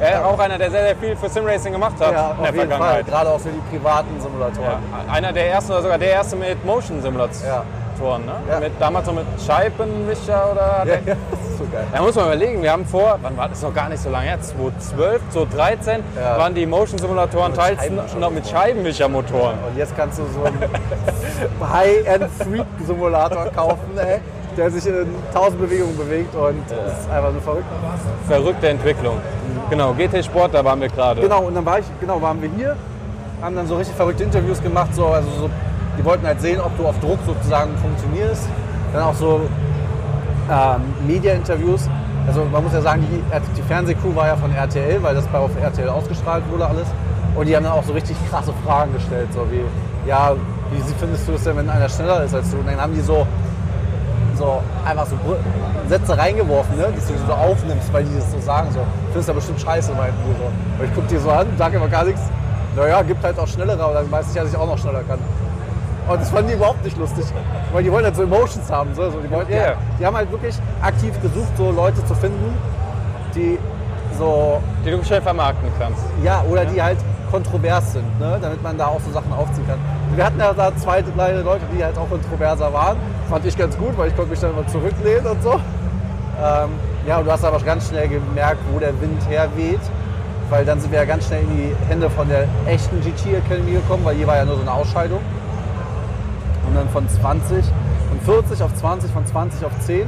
[0.00, 2.46] Er ist auch einer, der sehr, sehr viel für Simracing gemacht hat Ja, in der
[2.46, 2.68] jeden Fall.
[2.68, 3.06] Vergangenheit.
[3.06, 4.68] Gerade auch für die privaten Simulatoren.
[5.06, 5.12] Ja.
[5.12, 8.24] Einer der ersten oder sogar der erste mit Motion-Simulatoren.
[8.26, 8.32] Ne?
[8.48, 8.60] Ja.
[8.60, 10.84] Mit, damals noch mit Scheibenwischer oder.
[11.72, 11.86] Ja, ja, so geil.
[11.92, 14.26] Da muss man überlegen, wir haben vor, wann war das noch gar nicht so lange
[14.28, 16.38] her, 2012, 2013 Ja.
[16.38, 18.18] waren die Motion-Simulatoren Mit teils Scheibenwischer.
[18.18, 19.54] noch mit Scheibenwischermotoren.
[19.68, 20.58] Und jetzt kannst du so einen
[21.72, 24.20] High-End-Freak-Simulator kaufen, ey,
[24.56, 27.64] der sich in 1000 Bewegungen bewegt und das ist einfach nur verrückt.
[28.26, 29.16] Verrückte Entwicklung.
[29.70, 31.20] Genau, GT Sport, da waren wir gerade.
[31.20, 32.76] Genau, und dann war ich, genau, waren wir hier,
[33.42, 35.50] haben dann so richtig verrückte Interviews gemacht, so, also so,
[35.98, 38.48] die wollten halt sehen, ob du auf Druck sozusagen funktionierst.
[38.92, 39.42] Dann auch so
[40.50, 41.88] ähm, Media-Interviews.
[42.26, 43.22] Also man muss ja sagen, die,
[43.56, 46.86] die Fernsehcrew war ja von RTL, weil das bei auf RTL ausgestrahlt wurde alles.
[47.34, 49.62] Und die haben dann auch so richtig krasse Fragen gestellt, so wie,
[50.08, 50.34] ja,
[50.70, 52.58] wie findest du es denn, wenn einer schneller ist als du?
[52.58, 53.26] Und dann haben die so,
[54.36, 55.16] so einfach so
[55.88, 59.32] Sätze reingeworfen, ne, die du so aufnimmst, weil die das so sagen, so, findest du
[59.32, 60.82] ja bestimmt scheiße, meinten die.
[60.82, 62.22] Und ich guck die so an, sag immer gar nichts.
[62.76, 65.18] Naja, gibt halt auch schnellere, aber dann weiß ich dass ich auch noch schneller kann.
[66.08, 67.26] Und das fanden die überhaupt nicht lustig,
[67.72, 68.94] weil die wollen halt so Emotions haben.
[68.94, 69.72] So, so, die, wollten, Ja.
[69.72, 72.54] die, die haben halt wirklich aktiv gesucht, so Leute zu finden,
[73.34, 73.58] die
[74.18, 76.02] so Die du schnell vermarkten kannst.
[76.24, 76.96] ja, oder die halt
[77.30, 78.38] kontrovers sind, ne?
[78.40, 79.78] damit man da auch so Sachen aufziehen kann.
[80.16, 82.96] Wir hatten ja da zwei, drei Leute, die halt auch kontroverser waren.
[83.28, 85.52] Fand ich ganz gut, weil ich konnte mich dann immer zurücklehnen und so.
[85.52, 86.70] Ähm,
[87.06, 89.80] ja, und du hast aber ganz schnell gemerkt, wo der Wind herweht.
[90.48, 93.72] Weil dann sind wir ja ganz schnell in die Hände von der echten GT Academy
[93.72, 95.20] gekommen, weil hier war ja nur so eine Ausscheidung.
[96.68, 100.06] Und dann von 20, von 40 auf 20, von 20 auf 10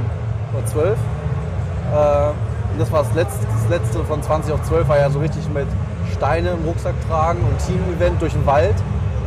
[0.53, 0.87] oder 12.
[0.87, 2.29] Äh,
[2.73, 5.47] und das war das letzte, das letzte von 20 auf 12 war ja so richtig
[5.53, 5.67] mit
[6.13, 8.75] Steine im Rucksack tragen und Team-Event durch den Wald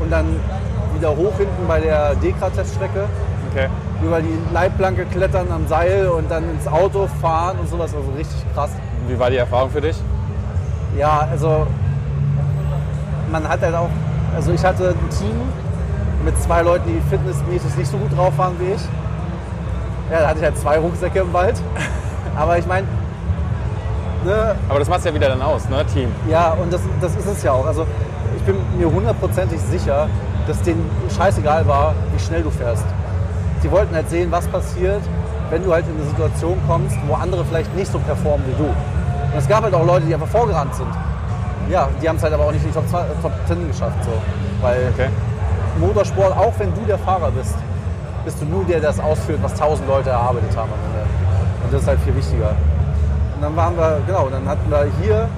[0.00, 0.26] und dann
[0.96, 3.04] wieder hoch hinten bei der Dekra-Teststrecke
[3.54, 3.68] Okay.
[4.02, 7.94] über die Leitplanke klettern am Seil und dann ins Auto fahren und sowas.
[7.94, 8.70] Also richtig krass.
[9.06, 9.96] Wie war die Erfahrung für dich?
[10.98, 11.64] Ja, also
[13.30, 13.90] man hat halt auch,
[14.34, 15.40] also ich hatte ein Team
[16.24, 18.82] mit zwei Leuten, die fitnessmäßig nicht so gut drauf waren wie ich.
[20.10, 21.60] Ja, da hatte ich halt zwei Rucksäcke im Wald.
[22.36, 22.86] Aber ich meine,
[24.24, 26.08] ne, Aber das macht ja wieder dann aus, ne, Team.
[26.28, 27.66] ja, und das, das ist es ja auch.
[27.66, 27.86] Also
[28.36, 30.08] ich bin mir hundertprozentig sicher,
[30.46, 32.84] dass denen scheißegal war, wie schnell du fährst.
[33.62, 35.00] Die wollten halt sehen, was passiert,
[35.50, 38.68] wenn du halt in eine Situation kommst, wo andere vielleicht nicht so performen wie du.
[38.68, 40.88] Und es gab halt auch Leute, die einfach vorgerannt sind.
[41.70, 44.04] Ja, die haben es halt aber auch nicht in die Top, 2, Top 10 geschafft.
[44.04, 44.10] So.
[44.60, 45.08] Weil Okay.
[45.78, 47.54] Motorsport, auch wenn du der Fahrer bist,
[48.24, 51.06] bist du nur der, der das ausführt, was tausend Leute erarbeitet haben am Ende.
[51.64, 52.50] Und das ist halt viel wichtiger.
[53.34, 55.28] Und dann waren wir, genau, dann hatten wir hier.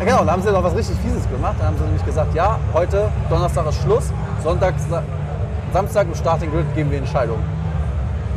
[0.00, 1.54] Ja, genau, da haben sie noch was richtig Fieses gemacht.
[1.58, 5.02] Da haben sie nämlich gesagt, ja, heute, Donnerstag ist Schluss, Sonntag, Sa-
[5.72, 7.38] Samstag im Starting Grid geben wir Entscheidung.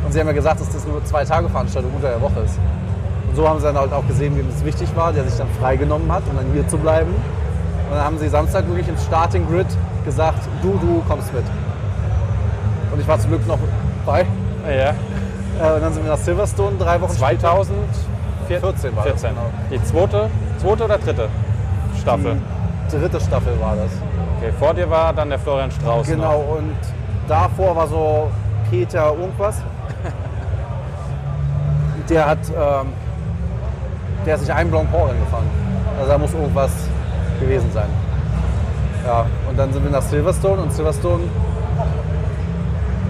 [0.04, 2.58] Und sie haben ja gesagt, dass das nur zwei Tage Veranstaltung unter der Woche ist.
[3.28, 5.48] Und so haben sie dann halt auch gesehen, wem es wichtig war, der sich dann
[5.60, 7.14] freigenommen hat, um dann hier zu bleiben.
[7.88, 9.66] Und dann haben sie Samstag wirklich ins Starting Grid
[10.04, 11.44] gesagt, du, du kommst mit.
[12.92, 13.58] Und ich war zum Glück noch
[14.04, 14.26] bei.
[14.66, 14.90] Ja.
[14.90, 19.30] Äh, und dann sind wir nach Silverstone drei Wochen 2014 14 war das, 14.
[19.30, 19.46] genau.
[19.70, 21.28] Die zweite, zweite oder dritte
[22.00, 22.36] Staffel?
[22.90, 23.90] Die dritte Staffel war das.
[24.38, 26.06] Okay, vor dir war dann der Florian Strauß.
[26.06, 26.58] Genau, Noch.
[26.58, 26.76] und
[27.26, 28.30] davor war so
[28.70, 29.60] Peter irgendwas.
[32.08, 32.92] der hat, ähm,
[34.24, 35.50] der hat sich einen Blanc gefangen.
[35.98, 36.70] Also da muss irgendwas
[37.40, 37.88] gewesen sein.
[39.06, 41.24] Ja, und dann sind wir nach Silverstone und Silverstone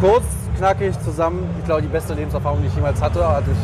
[0.00, 0.24] kurz,
[0.56, 1.48] knackig zusammen.
[1.58, 3.58] Ich glaube, die beste Lebenserfahrung, die ich jemals hatte, hat mich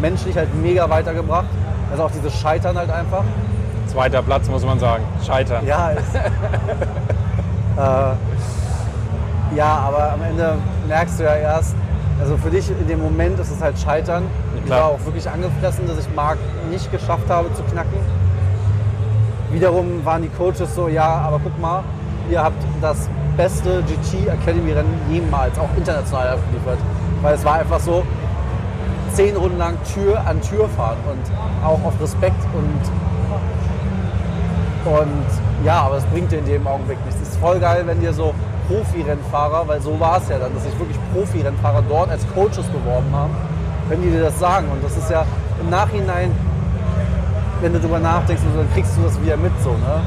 [0.00, 1.46] menschlich halt mega weitergebracht.
[1.90, 3.24] Also auch dieses Scheitern halt einfach.
[3.86, 5.02] Zweiter Platz, muss man sagen.
[5.26, 5.66] Scheitern.
[5.66, 6.14] Ja, ist,
[7.76, 8.14] äh,
[9.56, 10.54] ja, aber am Ende
[10.86, 11.74] merkst du ja erst,
[12.20, 14.24] also für dich in dem Moment ist es halt Scheitern.
[14.56, 14.80] Ich klar.
[14.80, 16.38] war auch wirklich angefressen, dass ich Marc
[16.70, 17.98] nicht geschafft habe zu knacken.
[19.52, 21.82] Wiederum waren die Coaches so, ja, aber guck mal,
[22.30, 26.78] ihr habt das beste GT Academy Rennen jemals, auch international abgeliefert.
[27.22, 28.04] Weil es war einfach so,
[29.12, 32.80] zehn Runden lang Tür an Tür fahren und auch auf Respekt und
[34.82, 37.20] und ja, aber es bringt dir in dem Augenblick nichts.
[37.20, 38.32] Es ist voll geil, wenn dir so
[38.66, 43.12] Profi-Rennfahrer, weil so war es ja dann, dass sich wirklich Profi-Rennfahrer dort als Coaches beworben
[43.12, 43.34] haben,
[43.90, 44.68] wenn die dir das sagen.
[44.72, 45.26] Und das ist ja
[45.60, 46.30] im Nachhinein,
[47.60, 49.70] wenn du drüber nachdenkst, dann kriegst du das wieder mit so.
[49.70, 50.02] Ne?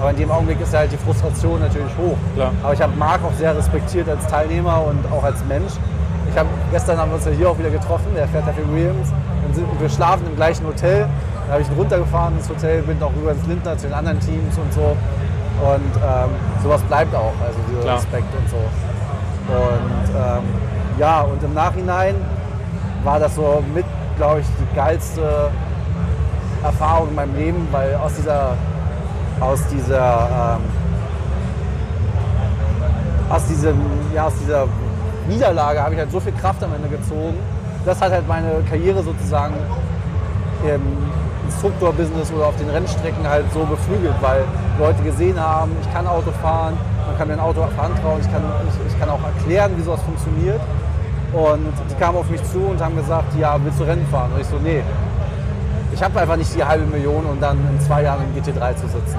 [0.00, 2.16] Aber in dem Augenblick ist ja halt die Frustration natürlich hoch.
[2.34, 2.52] Klar.
[2.62, 5.72] Aber ich habe Marc auch sehr respektiert als Teilnehmer und auch als Mensch.
[6.30, 8.70] Ich hab, gestern haben wir uns ja hier auch wieder getroffen, der fährt ja für
[8.72, 9.08] Williams.
[9.42, 11.08] Dann sind, wir schlafen im gleichen Hotel.
[11.46, 14.20] Da habe ich ihn runtergefahren ins Hotel, bin auch rüber ins Lindner zu den anderen
[14.20, 14.96] Teams und so.
[15.60, 16.30] Und ähm,
[16.62, 17.96] sowas bleibt auch, also dieser Klar.
[17.96, 18.56] Respekt und so.
[19.48, 20.42] Und ähm,
[20.98, 22.14] ja, und im Nachhinein
[23.02, 25.50] war das so mit, glaube ich, die geilste
[26.62, 28.56] Erfahrung in meinem Leben, weil aus dieser,
[29.40, 30.62] aus dieser, ähm,
[33.30, 33.76] aus diesem,
[34.14, 34.66] ja, aus dieser
[35.28, 37.36] Niederlage habe ich halt so viel Kraft am Ende gezogen.
[37.84, 39.54] Das hat halt meine Karriere sozusagen
[40.64, 40.82] im
[41.46, 44.44] Instruktor-Business oder auf den Rennstrecken halt so beflügelt, weil
[44.78, 46.74] Leute gesehen haben, ich kann Auto fahren,
[47.06, 50.00] man kann mir ein Auto verantrauen, ich kann, ich, ich kann auch erklären, wie sowas
[50.02, 50.60] funktioniert.
[51.32, 54.30] Und die kamen auf mich zu und haben gesagt, ja, willst du Rennen fahren?
[54.34, 54.82] Und ich so, nee,
[55.98, 58.86] ich habe einfach nicht die halbe Million, um dann in zwei Jahren im GT3 zu
[58.86, 59.18] sitzen.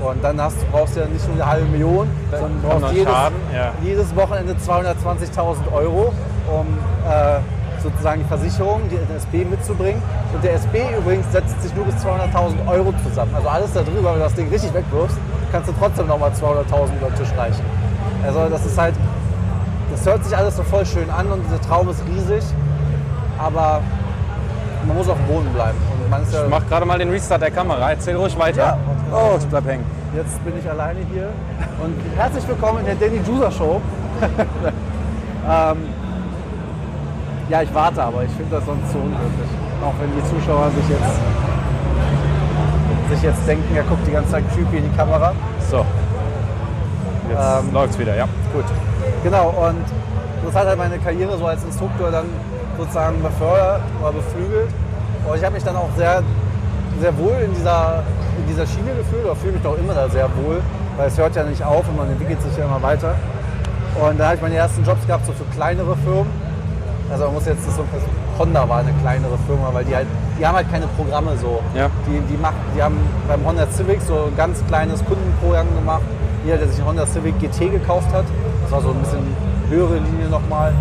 [0.00, 3.36] Und dann hast, brauchst du ja nicht nur eine halbe Million, sondern brauchst jedes, Schaden,
[3.52, 3.72] ja.
[3.82, 6.12] jedes Wochenende 220.000 Euro,
[6.46, 6.66] um
[7.10, 7.40] äh,
[7.82, 10.00] sozusagen die Versicherung, die, den SB mitzubringen.
[10.32, 13.34] Und der SB übrigens setzt sich nur bis 200.000 Euro zusammen.
[13.34, 15.18] Also alles darüber, wenn du das Ding richtig wegwirfst,
[15.50, 17.64] kannst du trotzdem nochmal 200.000 über den Tisch reichen.
[18.24, 18.94] Also das ist halt,
[19.90, 22.44] das hört sich alles so voll schön an und dieser Traum ist riesig,
[23.36, 23.80] aber
[24.86, 25.78] man muss auf dem Boden bleiben.
[26.10, 27.90] Ja, Ich mach gerade mal den Restart der Kamera.
[27.90, 28.62] Erzähl ruhig weiter.
[28.62, 28.78] Ja.
[29.12, 29.84] Oh, ich bleib hängen.
[30.14, 31.28] Jetzt bin ich alleine hier
[31.82, 33.80] und herzlich willkommen in der Danny Juser Show.
[34.20, 35.76] ähm,
[37.48, 39.50] ja, ich warte, aber ich finde das sonst zu unhöflich.
[39.84, 41.18] Auch wenn die Zuschauer sich jetzt,
[43.10, 45.32] sich jetzt denken, er guckt die ganze Zeit creepy in die Kamera.
[45.70, 45.84] So.
[47.28, 48.28] Jetzt Ähm, läuft's wieder, ja.
[48.52, 48.64] Gut.
[49.22, 49.84] Genau, und
[50.46, 52.26] das hat halt meine Karriere so als Instruktor dann
[52.78, 54.68] sozusagen befördert oder beflügelt.
[55.26, 56.22] Und ich habe mich dann auch sehr,
[57.00, 58.02] sehr wohl in dieser,
[58.38, 60.60] in dieser Schiene gefühlt oder fühle mich auch immer da sehr wohl,
[60.96, 63.14] weil es hört ja nicht auf und man entwickelt sich ja immer weiter.
[64.00, 66.30] Und da habe ich meine ersten Jobs gehabt, so für kleinere Firmen.
[67.10, 67.84] Also man muss jetzt, so
[68.38, 70.06] Honda war eine kleinere Firma, weil die halt,
[70.38, 71.60] die haben halt keine Programme so.
[71.74, 71.88] Ja.
[72.06, 76.02] Die, die, macht, die haben beim Honda Civic so ein ganz kleines Kundenprogramm gemacht.
[76.44, 78.24] Jeder, der sich einen Honda Civic GT gekauft hat,
[78.62, 79.24] das war so ein bisschen
[79.70, 80.74] höhere Linie nochmal,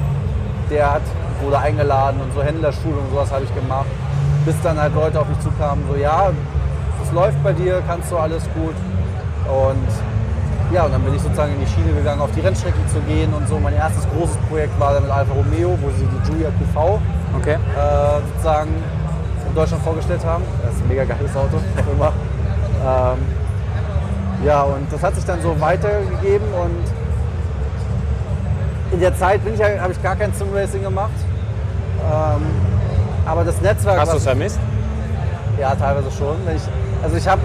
[0.69, 1.01] der hat,
[1.41, 3.85] wurde eingeladen und so Händlerschulung, sowas habe ich gemacht.
[4.45, 6.29] Bis dann halt Leute auf mich zukamen, so ja,
[7.03, 8.75] es läuft bei dir, kannst du alles gut.
[9.47, 12.99] Und ja, und dann bin ich sozusagen in die Schiene gegangen, auf die Rennstrecke zu
[13.01, 13.57] gehen und so.
[13.59, 16.99] Mein erstes großes Projekt war dann mit Alfa Romeo, wo sie die Giulia QV
[17.37, 17.53] Okay.
[17.53, 17.57] äh,
[18.33, 18.69] sozusagen
[19.47, 20.43] in Deutschland vorgestellt haben.
[20.63, 22.11] Das ist ein mega geiles Auto, noch immer.
[22.85, 23.17] Ähm,
[24.45, 26.83] ja, und das hat sich dann so weitergegeben und
[28.91, 31.13] in der Zeit bin ich, ja- habe ich gar kein Simracing gemacht.
[32.11, 32.41] Ähm,
[33.25, 34.59] aber das Netzwerk, Hast du es vermisst?
[35.59, 36.35] ja, teilweise schon.
[36.55, 36.61] Ich,
[37.03, 37.41] also ich habe,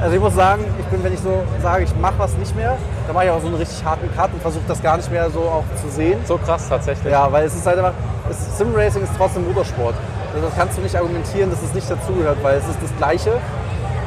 [0.00, 2.76] also ich muss sagen, ich bin, wenn ich so sage, ich mache was nicht mehr,
[3.06, 5.30] dann mache ich auch so einen richtig harten Cut und versuche das gar nicht mehr
[5.30, 6.18] so auch zu sehen.
[6.26, 7.12] So krass tatsächlich.
[7.12, 7.92] Ja, weil es ist halt einfach,
[8.30, 9.94] es Simracing ist trotzdem Motorsport.
[10.34, 13.32] Also das kannst du nicht argumentieren, dass es nicht dazugehört, weil es ist das Gleiche.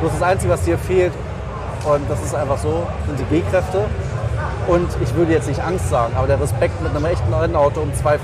[0.02, 1.14] Bloß das Einzige, was dir fehlt,
[1.86, 3.86] und das ist einfach so, sind die G-Kräfte.
[4.68, 7.94] Und ich würde jetzt nicht Angst sagen, aber der Respekt mit einem echten Rennauto um
[7.96, 8.20] zwei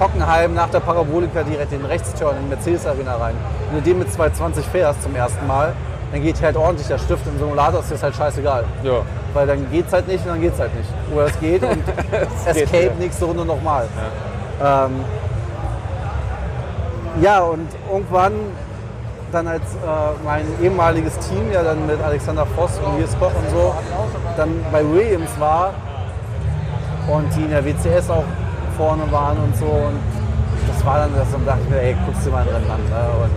[0.00, 3.34] Hockenheim nach der Parabolika direkt in den Rechtsturn in die Mercedes Arena rein.
[3.70, 5.72] Wenn du den mit 220 fährst zum ersten Mal,
[6.12, 8.64] dann geht halt ordentlich der Stift im Simulator, ist das halt scheißegal.
[8.82, 9.02] Ja.
[9.34, 10.88] Weil dann geht's halt nicht und dann geht's halt nicht.
[11.14, 11.82] Oder es geht und
[12.46, 12.92] Es geht, Escape ja.
[12.98, 13.86] nächste Runde nochmal.
[14.60, 14.86] Ja.
[14.86, 15.04] Ähm,
[17.20, 18.32] ja, und irgendwann
[19.32, 23.50] dann als äh, mein ehemaliges Team ja dann mit Alexander Voss und Nils Koch und
[23.50, 23.74] so
[24.36, 25.74] dann bei Williams war
[27.08, 28.24] und die in der WCS auch
[28.76, 29.98] vorne waren und so und
[30.68, 32.80] das war dann, das, dann dachte ich mir, ey, guckst dir mal ein Rennen an.
[32.90, 33.02] Ne?
[33.22, 33.30] Und,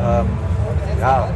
[0.00, 0.26] ähm,
[1.00, 1.28] ja,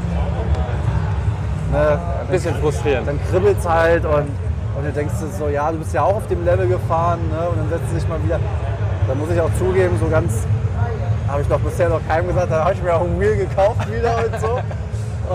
[1.72, 3.08] ne, Ein bisschen frustrierend.
[3.08, 4.28] dann kribbelt es halt und,
[4.76, 7.48] und du denkst so, ja, du bist ja auch auf dem Level gefahren ne?
[7.48, 8.38] und dann setzt du dich mal wieder.
[9.08, 10.46] Da muss ich auch zugeben, so ganz,
[11.28, 13.90] habe ich doch bisher noch keinem gesagt, da habe ich mir auch ein Wheel gekauft
[13.90, 14.60] wieder und so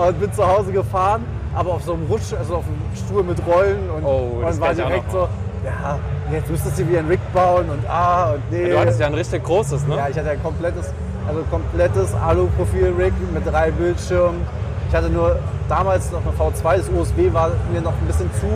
[0.00, 3.38] und bin zu Hause gefahren, aber auf so einem Rutsch, also auf einem Stuhl mit
[3.46, 5.28] Rollen und, Oh, und war direkt so,
[5.64, 5.98] ja,
[6.32, 8.70] jetzt müsstest du wieder einen Rig bauen und ah und nee.
[8.70, 9.96] Du hattest ja ein richtig großes, ne?
[9.96, 10.92] Ja, ich hatte ein komplettes,
[11.26, 14.40] also komplettes Alu-Profil-Rig mit drei Bildschirmen.
[14.88, 15.38] Ich hatte nur
[15.68, 18.46] damals noch eine V2, das USW war mir noch ein bisschen zu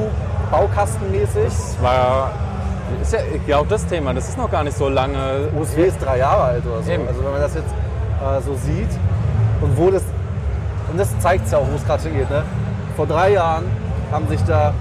[0.50, 1.44] baukastenmäßig.
[1.44, 2.32] Das war,
[3.00, 5.48] ist ja ja auch das Thema, das ist noch gar nicht so lange.
[5.58, 6.90] USW ist drei Jahre alt oder so.
[6.90, 7.06] Eben.
[7.06, 7.72] Also wenn man das jetzt
[8.22, 8.88] äh, so sieht
[9.60, 10.02] und wo das,
[10.90, 12.30] und das zeigt es ja auch, wo es gerade hingeht.
[12.30, 12.42] Ne?
[12.96, 13.64] Vor drei Jahren
[14.10, 14.74] haben sich da,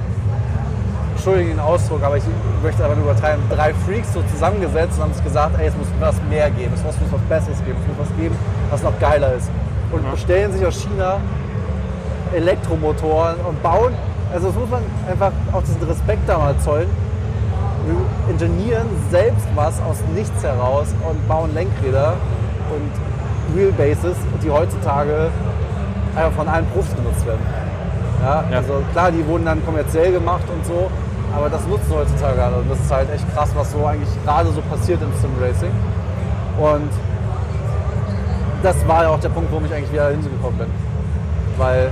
[1.21, 2.23] Entschuldigung den Ausdruck, aber ich
[2.63, 5.85] möchte aber nur übertreiben, drei Freaks so zusammengesetzt und haben sich gesagt, ey, es muss
[5.99, 8.35] was mehr geben, es muss was Besseres geben, es muss was geben,
[8.71, 9.47] was noch geiler ist.
[9.91, 11.17] Und bestellen sich aus China
[12.33, 13.93] Elektromotoren und bauen,
[14.33, 16.89] also das muss man einfach auch diesen Respekt da mal zollen.
[17.85, 22.15] Wir ingenieren selbst was aus nichts heraus und bauen Lenkräder
[22.73, 25.29] und Wheelbases, die heutzutage
[26.15, 27.45] einfach von allen Profis genutzt werden.
[28.23, 28.57] Ja, Ja.
[28.57, 30.89] Also klar, die wurden dann kommerziell gemacht und so,
[31.35, 32.57] aber das nutzen heutzutage alle.
[32.57, 35.71] Und das ist halt echt krass, was so eigentlich gerade so passiert im Simracing.
[36.57, 36.89] Und
[38.63, 40.67] das war ja auch der Punkt, warum ich eigentlich wieder hingekommen bin.
[41.57, 41.89] Weil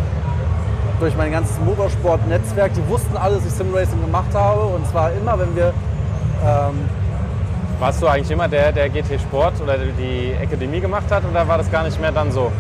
[1.00, 4.62] durch mein ganzes Motorsport-Netzwerk, die wussten alle, dass ich Simracing gemacht habe.
[4.62, 5.74] Und zwar immer, wenn wir
[6.46, 6.90] ähm,
[7.80, 11.58] Warst du eigentlich immer der, der GT Sport oder die Akademie gemacht hat oder war
[11.58, 12.52] das gar nicht mehr dann so?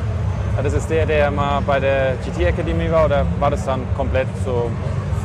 [0.55, 3.81] Ja, Das ist der, der mal bei der GT Akademie war oder war das dann
[3.97, 4.71] komplett so?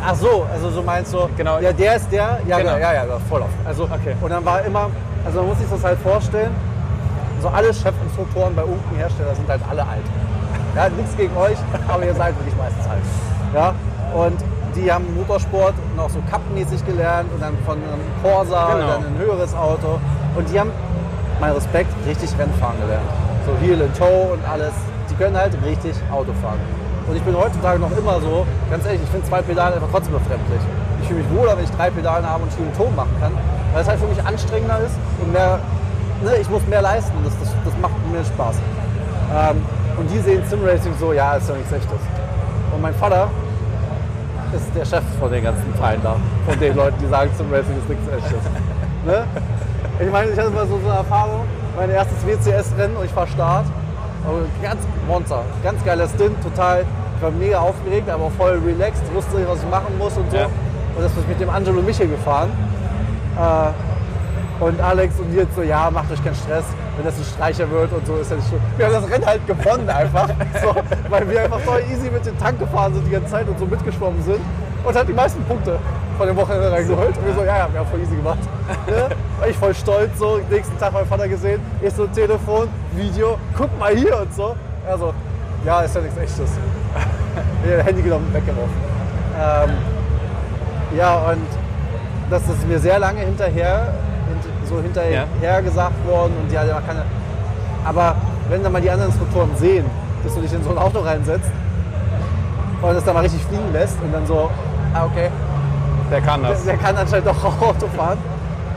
[0.07, 1.59] Ach so, also so meinst du, Genau.
[1.61, 2.73] ja, der ist der, ja, Genau.
[2.73, 3.49] ja, ja, ja, voll auf.
[3.65, 4.15] Also, Okay.
[4.21, 4.91] Und dann war immer,
[5.25, 6.51] also man muss sich das halt vorstellen,
[7.41, 10.05] so alle Chefinstruktoren bei irgendeinem Hersteller sind halt alle alt.
[10.77, 11.57] Ja, nichts gegen euch,
[11.89, 13.03] aber ihr seid wirklich meistens alt.
[13.55, 13.75] Ja,
[14.15, 14.37] und
[14.75, 18.87] die haben Motorsport noch so Cup-mäßig gelernt und dann von einem Corsa Genau.
[18.89, 19.99] dann ein höheres Auto.
[20.37, 20.73] Und die haben,
[21.41, 23.09] mein Respekt, richtig Rennfahren gelernt.
[23.47, 24.73] So Heel and Toe und alles.
[25.11, 26.59] Die können halt richtig Auto fahren.
[27.07, 30.15] Und ich bin heutzutage noch immer so, ganz ehrlich, ich finde zwei Pedale einfach trotzdem
[30.15, 30.61] befremdlich.
[31.03, 33.33] Ich fühle mich wohler, wenn ich drei Pedale habe und and Toe machen kann,
[33.73, 35.59] weil es halt für mich anstrengender ist und mehr,
[36.25, 37.13] ne, ich muss mehr leisten.
[37.25, 38.57] Das, das, das macht mir Spaß.
[39.35, 39.61] Ähm,
[39.99, 42.01] und die sehen Simracing so, ja, ist doch nichts Echtes.
[42.75, 43.29] Und mein Vater
[44.55, 46.17] ist der Chef von den ganzen Vereinen da.
[46.47, 48.43] Von den Leuten, die sagen, Simracing ist nichts Echtes.
[49.05, 49.25] ne?
[50.01, 51.43] Ich meine, ich hatte mal so, so eine Erfahrung,
[51.77, 53.67] mein erstes WCS-Rennen und ich fahr Start.
[54.27, 56.85] Aber ganz Monster, ganz geiler Stint, total.
[57.17, 60.37] Ich war mega aufgeregt, aber voll relaxed, wusste was ich machen muss und so.
[60.37, 60.47] Ja.
[60.47, 62.51] Und das bin ich mit dem Angelo Michel gefahren.
[63.37, 66.65] Äh, und Alex und Nils so, ja, macht euch keinen Stress,
[66.97, 68.61] wenn das ein Streicher wird und so ist ja nicht schlimm.
[68.77, 70.29] Wir haben das Rennen halt gewonnen einfach,
[70.63, 70.75] so,
[71.11, 73.67] weil wir einfach voll easy mit dem Tank gefahren sind die ganze Zeit und so
[73.67, 74.41] mitgeschwommen sind
[74.85, 75.79] und hat die meisten Punkte
[76.17, 77.17] von dem Wochenende reingeholt.
[77.19, 78.39] Und wir so, ja, ja, wir haben voll easy gemacht.
[78.87, 79.09] Ne?
[79.41, 83.77] War ich voll stolz, so, nächsten Tag mein Vater gesehen, ich so Telefon, Video, guck
[83.79, 84.55] mal hier und so.
[84.89, 85.13] Er so,
[85.65, 86.51] ja, ist ja nichts Echtes.
[87.65, 88.75] Ich das Handy genommen und weggeworfen.
[89.37, 89.71] Ähm,
[90.97, 91.41] ja, und
[92.31, 93.89] das ist mir sehr lange hinterher,
[94.29, 95.61] hint- so hinterher Ja.
[95.61, 97.03] gesagt worden und die hatte ja keine.
[97.85, 98.15] Aber
[98.49, 99.85] wenn dann mal die anderen Instruktoren sehen,
[100.23, 101.51] dass du dich in so ein Auto reinsetzt
[102.83, 104.49] und es dann mal richtig fliegen lässt und dann so,
[104.95, 105.29] ah, okay,
[106.15, 106.65] Der kann der, das.
[106.65, 108.19] der kann anscheinend auch Auto fahren.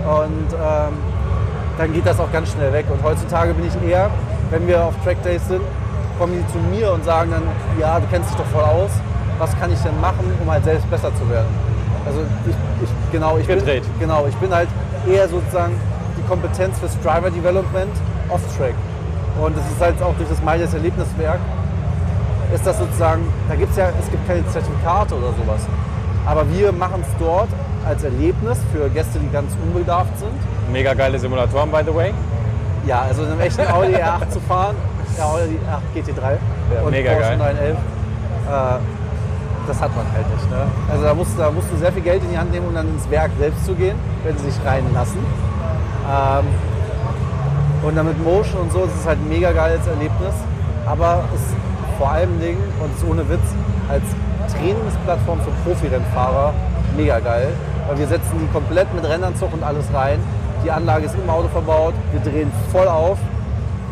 [0.03, 0.93] Und ähm,
[1.77, 2.85] dann geht das auch ganz schnell weg.
[2.89, 4.09] Und heutzutage bin ich eher,
[4.49, 5.61] wenn wir auf Trackdays sind,
[6.17, 7.43] kommen die zu mir und sagen dann,
[7.79, 8.89] ja, du kennst dich doch voll aus,
[9.37, 11.47] was kann ich denn machen, um halt selbst besser zu werden?
[12.07, 13.83] Also ich, ich genau, ich Gedreht.
[13.83, 14.69] bin genau, ich bin halt
[15.07, 15.79] eher sozusagen
[16.17, 17.91] die Kompetenz fürs Driver Development
[18.29, 18.73] off-Track.
[19.39, 21.39] Und das ist halt auch durch das Miles Erlebniswerk
[22.53, 25.61] ist das sozusagen, da gibt es ja, es gibt keine Zertifikate oder sowas.
[26.27, 27.47] Aber wir machen es dort
[27.87, 30.33] als Erlebnis für Gäste, die ganz unbedarft sind.
[30.71, 32.13] Mega geile Simulatoren, by the way.
[32.85, 34.75] Ja, also in einem echten Audi R8 zu fahren,
[35.17, 35.57] ja, Audi
[35.95, 36.21] R8 GT3
[36.75, 37.37] Ja, und mega Porsche geil.
[37.37, 38.79] 911, äh,
[39.67, 40.49] das hat man halt nicht.
[40.49, 40.57] Ne?
[40.91, 42.87] Also da musst, da musst du sehr viel Geld in die Hand nehmen, um dann
[42.87, 45.19] ins Werk selbst zu gehen, wenn sie sich reinlassen.
[46.09, 46.45] Ähm,
[47.83, 50.33] und dann mit Motion und so, das ist halt ein mega geiles Erlebnis.
[50.85, 51.41] Aber es
[51.97, 53.47] vor allen Dingen, und das ist ohne Witz,
[53.89, 54.03] als
[54.59, 56.53] Trainingsplattform für Profirennfahrer
[56.95, 57.49] mega geil.
[57.87, 60.19] Weil wir setzen die komplett mit Rennanzug und alles rein.
[60.63, 63.17] Die Anlage ist im Auto verbaut, wir drehen voll auf.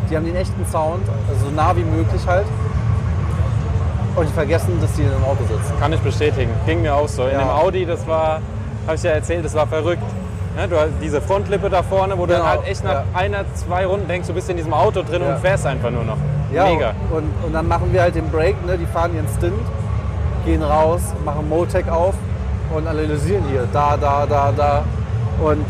[0.09, 2.45] Die haben den echten Sound, also so nah wie möglich halt.
[4.15, 5.73] Und die vergessen, dass die in einem Auto sitzen.
[5.79, 6.49] Kann ich bestätigen.
[6.65, 7.23] Ging mir auch so.
[7.25, 7.39] In Ja.
[7.39, 8.39] dem Audi, das war,
[8.85, 10.03] habe ich ja erzählt, das war verrückt.
[10.55, 13.03] Ne, du hast diese Frontlippe da vorne, wo du Genau, dann halt echt nach ja.
[13.13, 15.35] einer, zwei Runden denkst, du bist in diesem Auto drin Ja.
[15.35, 16.15] und fährst einfach nur noch.
[16.53, 16.91] Ja, Mega.
[17.11, 18.77] Und, und dann machen wir halt den Break, ne?
[18.77, 19.53] die fahren ihren Stint,
[20.45, 22.13] gehen raus, machen Motec auf
[22.75, 24.83] und analysieren hier, da, da, da, da.
[25.43, 25.65] Und,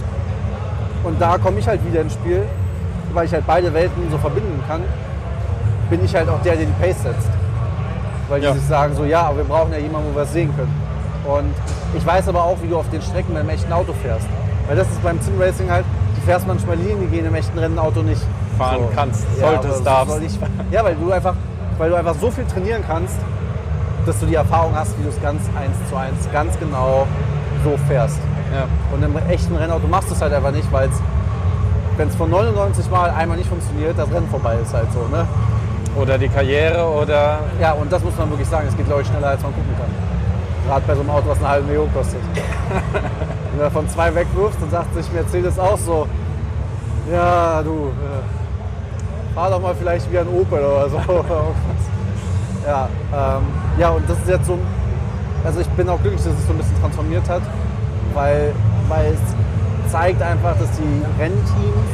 [1.04, 2.44] und da komme ich halt wieder ins Spiel,
[3.14, 4.82] weil ich halt beide Welten so verbinden kann,
[5.90, 7.30] bin ich halt auch der, der die Pace setzt.
[8.30, 8.54] Weil die Ja.
[8.54, 10.74] sich sagen so, ja, aber wir brauchen ja jemanden, wo wir es sehen können.
[11.26, 11.54] Und
[11.98, 14.28] ich weiß aber auch, wie du auf den Strecken mit einem echten Auto fährst.
[14.68, 18.02] Weil das ist beim Sim-Racing halt, du fährst manchmal Linien, die gehen im echten Rennauto
[18.02, 18.22] nicht.
[18.58, 20.12] Fahren kannst, Ja, solltest, so darfst.
[20.14, 21.34] soll ja, weil du, einfach,
[21.78, 23.16] weil du einfach so viel trainieren kannst,
[24.06, 27.08] dass du die Erfahrung hast, wie du es ganz eins zu eins, ganz genau
[27.64, 28.20] so fährst.
[28.54, 28.68] Ja.
[28.94, 30.96] Und im echten Rennauto machst du es halt einfach nicht, weil es,
[31.98, 35.00] wenn es von 99 Mal einmal nicht funktioniert, das Rennen vorbei ist halt so.
[35.16, 35.28] Ne?
[36.00, 39.08] Oder die Karriere oder Ja, und das muss man wirklich sagen, es geht glaube ich
[39.08, 39.88] schneller, als man gucken kann.
[40.68, 42.20] Gerade bei so einem Auto, was eine halbe Million kostet.
[43.52, 46.08] Wenn du davon zwei wegwirfst, dann sagt sich Mercedes auch so,
[47.12, 50.98] ja du, äh, fahr doch mal vielleicht wie ein Opel oder so.
[52.68, 54.58] ja, ähm, ja, und das ist jetzt so,
[55.44, 57.42] also ich bin auch glücklich, dass es so ein bisschen transformiert hat,
[58.14, 58.54] weil,
[58.88, 61.92] weil es zeigt einfach, dass die Rennteams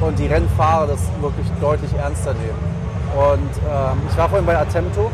[0.00, 2.74] und die Rennfahrer das wirklich deutlich ernster nehmen.
[3.14, 5.10] Und ähm, ich war vorhin bei Attempto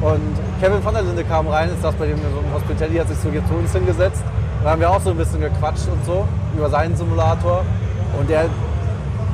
[0.00, 3.18] und Kevin von der Linde kam rein, ist das bei dem so Hospitality, hat sich
[3.18, 4.22] so zu uns hingesetzt.
[4.62, 6.26] Da haben wir auch so ein bisschen gequatscht und so
[6.56, 7.64] über seinen Simulator.
[8.18, 8.46] Und der,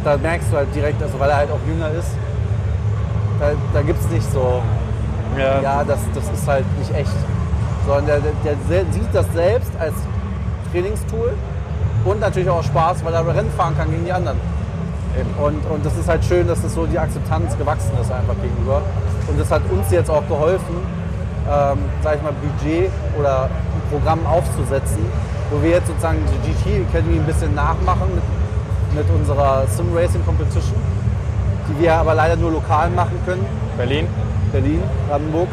[0.05, 2.11] da merkst du halt direkt, also weil er halt auch jünger ist,
[3.41, 4.63] da, da gibt es nicht so,
[5.39, 7.11] ja, ja, das, das ist halt nicht echt.
[7.87, 9.95] Sondern der, der, sieht das selbst als
[10.73, 11.35] Trainingstool
[12.05, 14.39] und natürlich auch Spaß, weil er Rennen fahren kann gegen die anderen.
[15.41, 18.83] Und, und das ist halt schön, dass das so die Akzeptanz gewachsen ist einfach gegenüber.
[19.29, 20.77] Und das hat uns jetzt auch geholfen,
[21.49, 25.05] ähm, sag ich mal, Budget oder ein Programm aufzusetzen,
[25.51, 30.25] wo wir jetzt sozusagen die GT Academy ein bisschen nachmachen mit, mit unserer Sim Racing
[30.25, 30.77] Competition,
[31.69, 33.47] die wir aber leider nur lokal machen können.
[33.77, 34.09] Berlin.
[34.55, 35.49] Berlin, Brandenburg,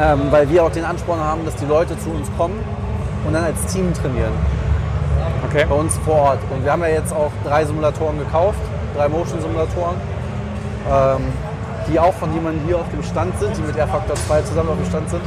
[0.00, 2.54] ähm, weil wir auch den Ansporn haben, dass die Leute zu uns kommen
[3.26, 4.30] und dann als Team trainieren,
[5.48, 5.66] Okay.
[5.68, 6.38] bei uns vor Ort.
[6.50, 8.58] Und wir haben ja jetzt auch drei Simulatoren gekauft,
[8.96, 9.96] drei Motion-Simulatoren,
[10.88, 11.22] ähm,
[11.88, 14.76] die auch von jemandem hier auf dem Stand sind, die mit R-Factor 2 zusammen auf
[14.76, 15.22] dem Stand sind.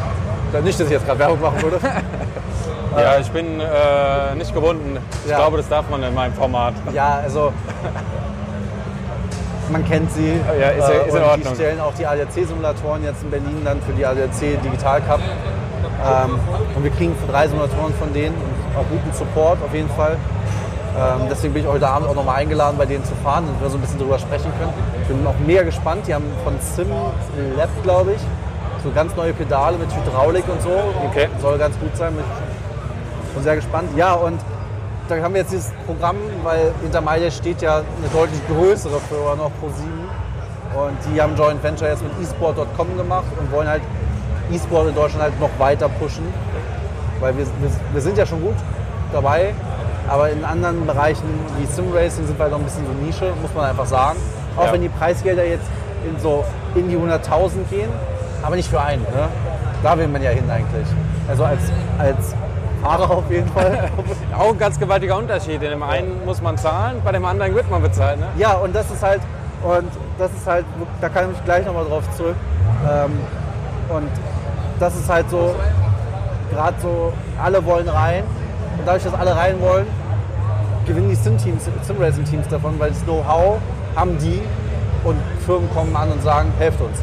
[0.64, 1.80] Nicht, dass ich jetzt gerade Werbung machen würde.
[2.98, 4.98] Ja, ich bin äh, nicht gebunden.
[5.24, 5.38] Ich Ja.
[5.38, 6.74] glaube, das darf man in meinem Format.
[6.94, 7.54] Ja, also
[9.70, 10.28] man kennt sie.
[10.30, 11.50] Äh, Ja, ist- ist in Ordnung.
[11.50, 15.20] Die stellen auch die ADAC-Simulatoren jetzt in Berlin dann für die ADAC Digital Cup.
[15.20, 16.40] Ähm,
[16.76, 20.16] und wir kriegen für drei Simulatoren von denen und auch guten Support auf jeden Fall.
[20.98, 23.70] Ähm, deswegen bin ich heute Abend auch nochmal eingeladen, bei denen zu fahren, damit wir
[23.70, 24.74] so ein bisschen drüber sprechen können.
[25.02, 26.08] Ich bin auch mega gespannt.
[26.08, 26.88] Die haben von Sim
[27.56, 28.22] Lab, glaube ich,
[28.84, 30.70] so ganz neue Pedale mit Hydraulik und so.
[31.10, 31.28] Okay.
[31.42, 32.16] Soll ganz gut sein.
[32.16, 32.26] Mit,
[33.36, 33.90] bin sehr gespannt.
[33.96, 34.40] Ja, und
[35.08, 39.36] da haben wir jetzt dieses Programm, weil hinter Meile steht ja eine deutlich größere Firma
[39.36, 39.88] noch Pro7.
[40.78, 43.82] Und die haben Joint Venture jetzt mit eSport.com gemacht und wollen halt
[44.52, 46.24] E-Sport in Deutschland halt noch weiter pushen.
[47.20, 48.56] Weil wir, wir, wir sind ja schon gut
[49.12, 49.54] dabei,
[50.08, 51.24] aber in anderen Bereichen
[51.58, 54.20] wie Sim Racing sind wir halt noch ein bisschen so Nische, muss man einfach sagen.
[54.56, 54.74] Auch Ja.
[54.74, 55.66] wenn die Preisgelder jetzt
[56.08, 56.44] in so
[56.76, 57.90] in die 100.000 gehen,
[58.44, 59.02] aber nicht für einen.
[59.04, 59.28] Ne?
[59.84, 60.88] Da will man ja hin eigentlich.
[61.28, 61.62] Also als,
[61.98, 62.36] als
[62.88, 63.90] Fahrer auf jeden Fall.
[64.38, 65.62] Auch ein ganz gewaltiger Unterschied.
[65.62, 68.18] In dem einen muss man zahlen, bei dem anderen wird man bezahlt.
[68.18, 68.28] Ne?
[68.38, 69.20] Ja, und das ist halt,
[69.62, 70.66] und das ist halt,
[71.02, 72.36] da kann ich gleich nochmal drauf zurück.
[72.90, 73.12] Ähm,
[73.90, 74.10] und
[74.80, 75.54] das ist halt so,
[76.52, 77.12] gerade so,
[77.44, 78.24] alle wollen rein.
[78.78, 79.88] Und dadurch, dass alle rein wollen,
[80.86, 83.58] gewinnen die Sim-Teams, Sim-Racing-Teams davon, weil das Know-how
[83.98, 84.42] haben die
[85.04, 87.00] und Firmen kommen an und sagen, helft uns.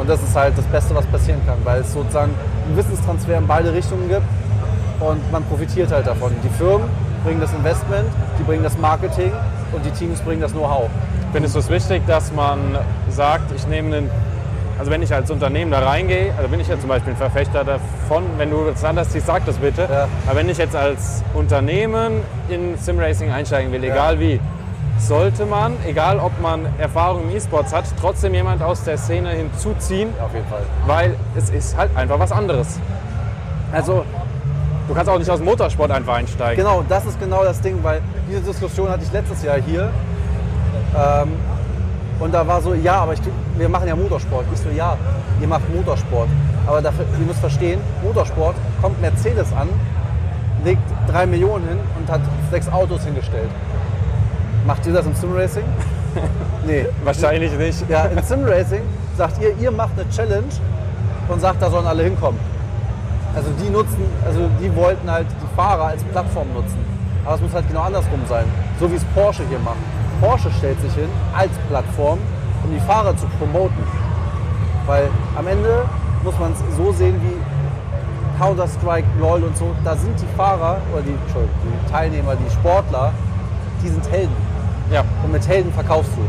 [0.00, 2.32] Und das ist halt das Beste, was passieren kann, weil es sozusagen
[2.66, 4.24] einen Wissenstransfer in beide Richtungen gibt
[5.00, 6.32] und man profitiert halt davon.
[6.42, 6.88] Die Firmen
[7.24, 9.32] bringen das Investment, die bringen das Marketing
[9.72, 10.88] und die Teams bringen das Know-how.
[11.32, 12.58] Findest du es wichtig, dass man
[13.10, 14.10] sagt, ich nehme einen,
[14.78, 17.64] also wenn ich als Unternehmen da reingehe, also bin ich ja zum Beispiel ein Verfechter
[17.64, 19.88] davon, wenn du das anders siehst, sag das bitte.
[19.90, 20.08] Ja.
[20.26, 24.40] Aber wenn ich jetzt als Unternehmen in Simracing einsteigen will, egal wie,
[24.98, 30.08] sollte man, egal ob man Erfahrung im E-Sports hat, trotzdem jemand aus der Szene hinzuziehen,
[30.24, 30.62] Auf jeden Fall.
[30.86, 32.78] weil es ist halt einfach was anderes.
[33.72, 34.04] Also
[34.88, 36.64] Du kannst auch nicht aus dem Motorsport einfach einsteigen.
[36.64, 39.90] Genau, das ist genau das Ding, weil diese Diskussion hatte ich letztes Jahr hier.
[40.96, 41.32] Ähm,
[42.20, 43.20] Und da war so, ja, aber ich,
[43.58, 44.46] wir machen ja Motorsport.
[44.54, 44.96] Ich so, ja,
[45.40, 46.28] ihr macht Motorsport.
[46.66, 49.68] Aber dafür, ihr müsst verstehen, Motorsport kommt Mercedes an,
[50.64, 53.50] legt drei Millionen hin und hat sechs Autos hingestellt.
[54.66, 55.64] Macht ihr das im Simracing?
[56.66, 56.86] Nee.
[57.04, 57.88] Wahrscheinlich nicht.
[57.90, 58.80] Ja, im Simracing
[59.18, 60.48] sagt ihr, ihr macht eine Challenge
[61.28, 62.40] und sagt, da sollen alle hinkommen.
[63.36, 66.78] Also die nutzen, also die wollten halt die Fahrer als Plattform nutzen.
[67.24, 68.46] Aber es muss halt genau andersrum sein.
[68.80, 69.76] So wie es Porsche hier macht.
[70.20, 72.18] Porsche stellt sich hin als Plattform,
[72.64, 73.84] um die Fahrer zu promoten.
[74.86, 75.84] Weil am Ende
[76.24, 77.36] muss man es so sehen wie
[78.42, 79.74] Counter-Strike, LOL und so.
[79.84, 83.12] Da sind die Fahrer oder die, die Teilnehmer, die Sportler,
[83.82, 84.36] die sind Helden.
[84.90, 86.22] Ja, Und mit Helden verkaufst du.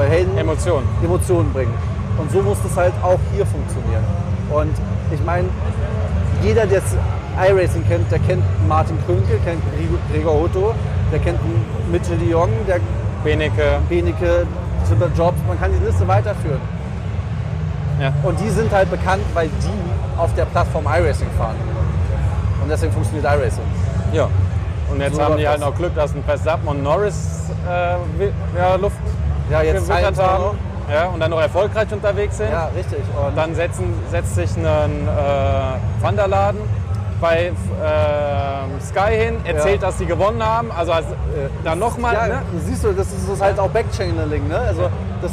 [0.00, 0.86] Weil Helden Emotionen.
[1.02, 1.74] Emotionen bringen.
[2.18, 4.04] Und so muss das halt auch hier funktionieren.
[4.50, 4.72] Und
[5.12, 5.48] ich meine,
[6.42, 6.82] jeder, der
[7.38, 9.62] iRacing kennt, der kennt Martin Krünke, kennt
[10.12, 10.74] Gregor Otto,
[11.12, 11.38] der kennt
[11.90, 12.80] Mitchell de Jong, der
[13.22, 13.78] Benecke.
[13.88, 14.46] Benecke,
[14.88, 16.60] Timber Jobs, man kann die Liste weiterführen.
[18.00, 18.12] Ja.
[18.22, 21.56] Und die sind halt bekannt, weil die auf der Plattform iRacing fahren.
[22.62, 23.64] Und deswegen funktioniert iRacing.
[24.12, 24.28] Ja.
[24.90, 28.96] Und jetzt So haben die halt noch Glück, dass ein Verstappen und Norris äh, Luft
[29.50, 30.58] Ja, jetzt gewittert auch haben.
[30.92, 32.50] Ja, und dann noch erfolgreich unterwegs sind.
[32.50, 32.98] Ja, richtig.
[33.26, 36.60] Und Dann setzen, setzt sich ein äh, Van der Laden
[37.20, 39.88] bei äh, Sky hin, erzählt, Ja.
[39.88, 40.70] dass sie gewonnen haben.
[40.70, 42.14] Also als, äh, dann nochmal.
[42.14, 42.42] ja, ne?
[42.64, 44.46] siehst du, das ist, das halt auch Backchanneling.
[44.48, 44.58] Ne?
[44.58, 44.88] Also
[45.22, 45.32] das,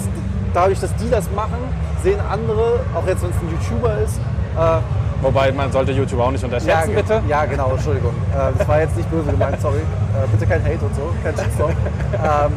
[0.54, 1.58] dadurch, dass die das machen,
[2.02, 4.18] sehen andere, auch jetzt wenn es ein YouTuber ist,
[4.58, 4.80] äh,
[5.22, 7.22] Wobei man sollte YouTube auch nicht unterschätzen, ge- bitte.
[7.30, 8.12] Ja, genau, Entschuldigung.
[8.34, 9.78] Äh, das war jetzt nicht böse gemeint, sorry.
[9.78, 11.70] Äh, bitte kein Hate und so, kein Shitstorm.
[12.14, 12.52] ähm,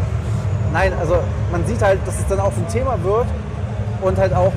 [0.76, 1.16] nein, also
[1.50, 3.26] man sieht halt, dass es dann auch ein Thema wird
[4.02, 4.52] und halt auch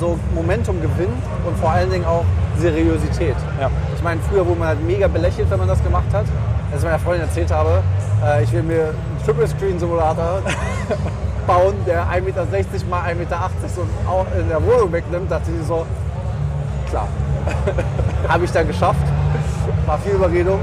[0.00, 2.24] so Momentum gewinnt und vor allen Dingen auch
[2.58, 3.36] Seriosität.
[3.60, 3.70] Ja.
[3.94, 6.24] Ich meine, früher wurde man halt mega belächelt, wenn man das gemacht hat.
[6.72, 7.82] Als ich meiner Freundin erzählt habe,
[8.24, 10.40] äh, ich will mir einen Triple Screen Simulator
[11.46, 12.46] bauen, der 1,60 Meter
[12.88, 15.84] mal 1,80 Meter so auch in der Wohnung wegnimmt, dachte sie so,
[16.88, 17.08] klar.
[18.28, 19.06] Habe ich dann geschafft.
[19.86, 20.60] War viel Überredung.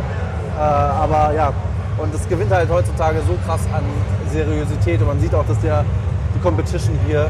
[0.58, 1.54] Äh, aber ja,
[1.98, 3.84] und es gewinnt halt heutzutage so krass an
[4.36, 5.86] Seriosität und man sieht auch, dass der,
[6.36, 7.30] die Competition hier,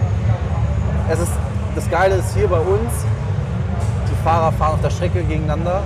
[1.09, 1.31] es ist,
[1.75, 2.91] das Geile ist hier bei uns,
[4.09, 5.83] die Fahrer fahren auf der Strecke gegeneinander,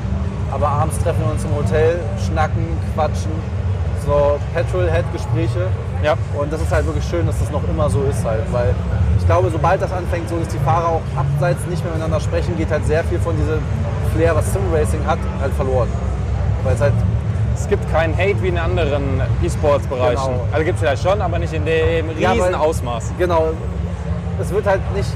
[0.51, 3.31] aber abends treffen wir uns im Hotel, schnacken, quatschen,
[4.05, 5.67] so Petrolhead-Gespräche.
[6.03, 6.15] Ja.
[6.39, 8.73] Und das ist halt wirklich schön, dass das noch immer so ist halt, weil
[9.17, 12.55] ich glaube, sobald das anfängt, so dass die Fahrer auch abseits nicht mehr miteinander sprechen,
[12.57, 13.59] geht halt sehr viel von diesem
[14.15, 15.89] Flair, was Simracing hat, halt verloren.
[16.63, 16.93] Weil es halt,
[17.69, 20.25] gibt keinen Hate wie in anderen E-Sports-Bereichen.
[20.25, 20.45] Genau.
[20.51, 23.11] Also gibt es vielleicht schon, aber nicht in dem Ja, riesen weil- Ausmaß.
[23.17, 23.49] genau,
[24.41, 25.09] es wird halt nicht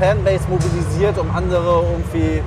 [0.00, 2.40] Fanbase mobilisiert, um andere irgendwie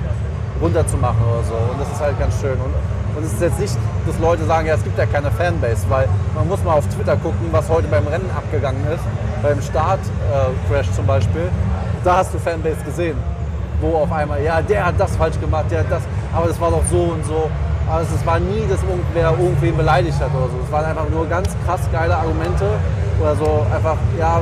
[0.60, 1.54] runterzumachen oder so.
[1.54, 2.52] Und das ist halt ganz schön.
[2.52, 2.72] Und,
[3.16, 6.08] und es ist jetzt nicht, dass Leute sagen, ja, es gibt ja keine Fanbase, weil
[6.34, 9.02] man muss mal auf Twitter gucken, was heute beim Rennen abgegangen ist.
[9.42, 11.48] Beim Start-Crash zum Beispiel.
[12.04, 13.16] Da hast du Fanbase gesehen.
[13.80, 16.02] Wo auf einmal, ja, der hat das falsch gemacht, der hat das,
[16.32, 17.50] aber das war doch so und so.
[17.92, 20.56] Aber es es war nie, dass irgendwer irgendwen beleidigt hat oder so.
[20.64, 22.64] Es waren einfach nur ganz krass geile Argumente
[23.20, 24.40] oder so einfach, ja,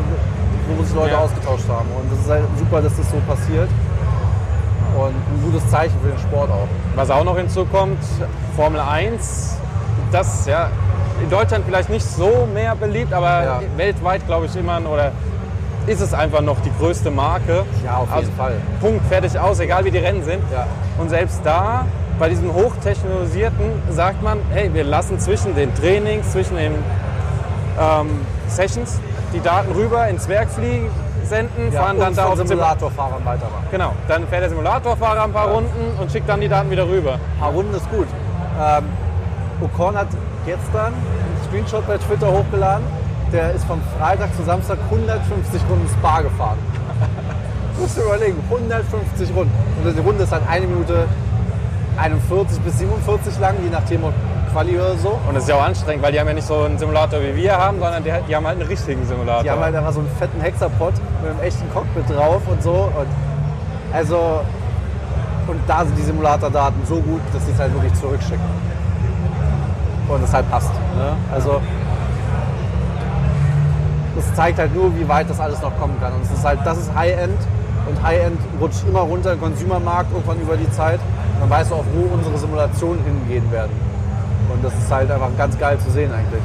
[0.68, 1.18] wo sich Leute Ja.
[1.18, 1.88] ausgetauscht haben.
[2.00, 3.68] Und das ist halt super, dass das so passiert.
[4.96, 6.68] Und ein gutes Zeichen für den Sport auch.
[6.94, 7.98] Was auch noch hinzukommt,
[8.54, 9.56] Formel 1,
[10.12, 10.68] das ja
[11.20, 13.60] in Deutschland vielleicht nicht so mehr beliebt, aber Ja.
[13.76, 15.10] weltweit glaube ich immer oder
[15.88, 17.64] ist es einfach noch die größte Marke.
[17.84, 18.52] Ja, auf jeden Also, Fall.
[18.80, 20.42] Punkt, fertig aus, egal wie die Rennen sind.
[20.52, 20.66] Ja.
[20.98, 21.84] Und selbst da,
[22.20, 26.74] bei diesem hochtechnologisierten, sagt man, hey, wir lassen zwischen den Trainings, zwischen den
[27.80, 28.08] ähm,
[28.46, 29.00] Sessions
[29.32, 30.90] die Daten rüber ins Werkfliegen
[31.24, 32.90] senden, Ja, fahren dann da auf den Simulator.
[32.90, 33.66] Simulatorfahrern weitermachen.
[33.70, 37.14] Genau, dann fährt der Simulatorfahrer ein paar Runden und schickt dann die Daten wieder rüber.
[37.14, 38.06] Ein paar Runden ist gut.
[38.60, 38.84] Ähm,
[39.62, 40.08] Ocon hat
[40.44, 42.84] gestern einen Screenshot bei Twitter hochgeladen.
[43.32, 46.58] Der ist von Freitag zu Samstag 150 Runden Spa gefahren.
[47.80, 49.52] Musst du überlegen, 150 Runden.
[49.82, 51.06] Und die Runde ist halt eine Minute
[52.00, 54.14] 41 bis 47 lang, je nachdem ob
[54.52, 55.18] Quali oder so.
[55.28, 57.36] Und das ist ja auch anstrengend, weil die haben ja nicht so einen Simulator wie
[57.36, 59.42] wir haben, sondern die, die haben halt einen richtigen Simulator.
[59.42, 62.72] Die haben halt einfach so einen fetten Hexapod mit einem echten Cockpit drauf und so.
[62.72, 63.06] Und
[63.92, 64.40] also,
[65.46, 68.44] und da sind die Simulatordaten so gut, dass sie es halt wirklich zurückschicken.
[70.08, 70.72] Und es halt passt.
[70.96, 71.12] Ne?
[71.32, 71.60] Also,
[74.16, 76.12] das zeigt halt nur, wie weit das alles noch kommen kann.
[76.12, 77.38] Und es ist halt, das ist High-End.
[77.88, 81.00] Und High-End rutscht immer runter im Consumermarkt irgendwann über die Zeit.
[81.40, 83.72] Dann weißt du auch, wo unsere Simulationen hingehen werden.
[84.52, 86.42] Und das ist halt einfach ganz geil zu sehen eigentlich.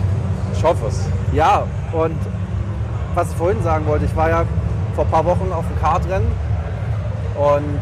[0.54, 1.06] ich hoffe es.
[1.34, 2.18] Ja, und
[3.14, 4.44] was ich vorhin sagen wollte, ich war ja
[4.96, 6.28] vor ein paar Wochen auf dem Kartrennen
[7.36, 7.80] und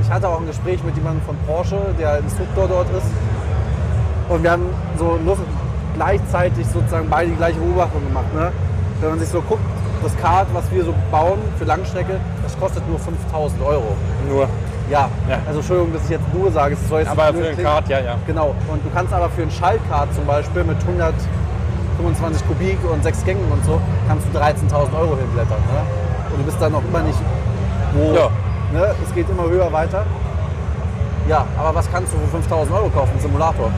[0.00, 3.06] ich hatte auch ein Gespräch mit jemandem von Porsche, der Instruktor dort ist.
[4.28, 4.66] Und wir haben
[4.98, 5.38] so nur
[5.94, 8.34] gleichzeitig sozusagen beide die gleiche Beobachtung gemacht.
[8.34, 8.52] Ne?
[9.00, 9.62] Wenn man sich so guckt,
[10.02, 13.96] das Kart, was wir so bauen für Langstrecke, das kostet nur 5000 Euro.
[14.28, 14.48] Nur.
[14.90, 15.38] Ja, Ja.
[15.46, 17.62] also Entschuldigung, dass ich jetzt nur sage, es soll jetzt Aber für den.
[17.62, 18.14] Kart, ja, ja.
[18.26, 23.24] Genau, und du kannst aber für ein Schaltkart zum Beispiel mit 125 Kubik und sechs
[23.24, 25.58] Gängen und so, kannst du 13.000 Euro hinblättern.
[25.72, 25.80] Ne?
[26.32, 27.18] Und du bist dann noch immer nicht
[27.94, 28.14] wo.
[28.14, 28.28] Ja.
[28.72, 28.94] Ne?
[29.06, 30.04] Es geht immer höher weiter.
[31.28, 33.12] Ja, aber was kannst du für 5.000 Euro kaufen?
[33.14, 33.70] Ein Simulator.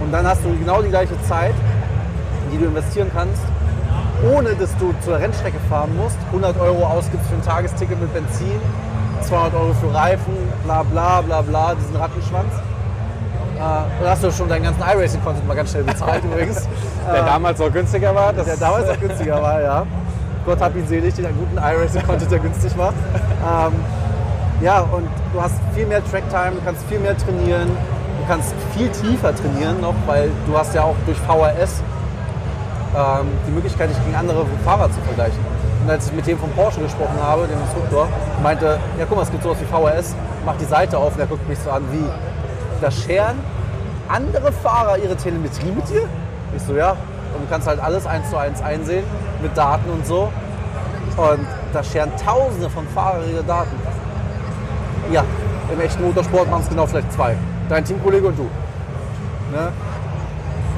[0.00, 1.54] Und dann hast du genau die gleiche Zeit,
[2.52, 3.42] die du investieren kannst,
[4.32, 6.16] ohne dass du zur Rennstrecke fahren musst.
[6.28, 8.60] 100 Euro ausgibst für ein Tagesticket mit Benzin,
[9.22, 10.32] 200 Euro für Reifen,
[10.64, 12.52] bla bla bla bla, diesen Rattenschwanz.
[13.56, 16.68] Äh, dann hast du schon deinen ganzen iRacing-Content mal ganz schnell bezahlt übrigens.
[17.10, 18.32] Der Äh, damals auch günstiger war.
[18.32, 19.86] Der damals auch günstiger war, ja.
[20.44, 22.90] Gott hab ihn selig, den guten iRacing-Content, der günstig war.
[22.90, 23.72] Ähm,
[24.60, 28.88] ja, und du hast viel mehr Tracktime, du kannst viel mehr trainieren, du kannst viel
[28.88, 31.82] tiefer trainieren noch, weil du hast ja auch durch VRS
[32.96, 35.38] ähm, die Möglichkeit, dich gegen andere Fahrer zu vergleichen.
[35.86, 38.08] Und als ich mit dem von Porsche gesprochen habe, dem Instruktor,
[38.42, 41.26] meinte, ja guck mal, es gibt sowas wie VRS, mach die Seite auf und er
[41.26, 42.04] guckt mich so an, wie,
[42.80, 43.38] da scheren
[44.08, 46.08] andere Fahrer ihre Telemetrie mit dir?
[46.56, 46.90] Ich so, ja.
[46.90, 49.04] Und du kannst halt alles eins zu eins einsehen
[49.40, 50.32] mit Daten und so.
[51.16, 53.76] Und da scheren tausende von Fahrern ihre Daten.
[55.12, 55.22] Ja,
[55.72, 57.36] im echten Motorsport machen es genau vielleicht zwei.
[57.68, 58.50] Dein Teamkollege und du.
[59.52, 59.72] Ne?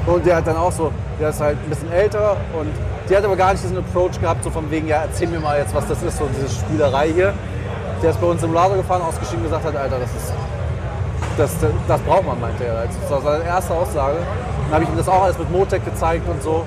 [0.05, 2.69] Und der hat dann auch so, der ist halt ein bisschen älter und
[3.09, 5.57] der hat aber gar nicht diesen Approach gehabt, so von wegen, ja, erzähl mir mal
[5.57, 7.33] jetzt, was das ist, so diese Spielerei hier.
[8.01, 10.33] Der ist bei uns im Lader gefahren, ausgestiegen und gesagt hat, Alter, das ist,
[11.37, 11.51] das,
[11.87, 12.85] das braucht man, meinte er.
[12.85, 14.17] Das war seine erste Aussage.
[14.65, 16.65] Dann habe ich ihm das auch alles mit Motec gezeigt und so.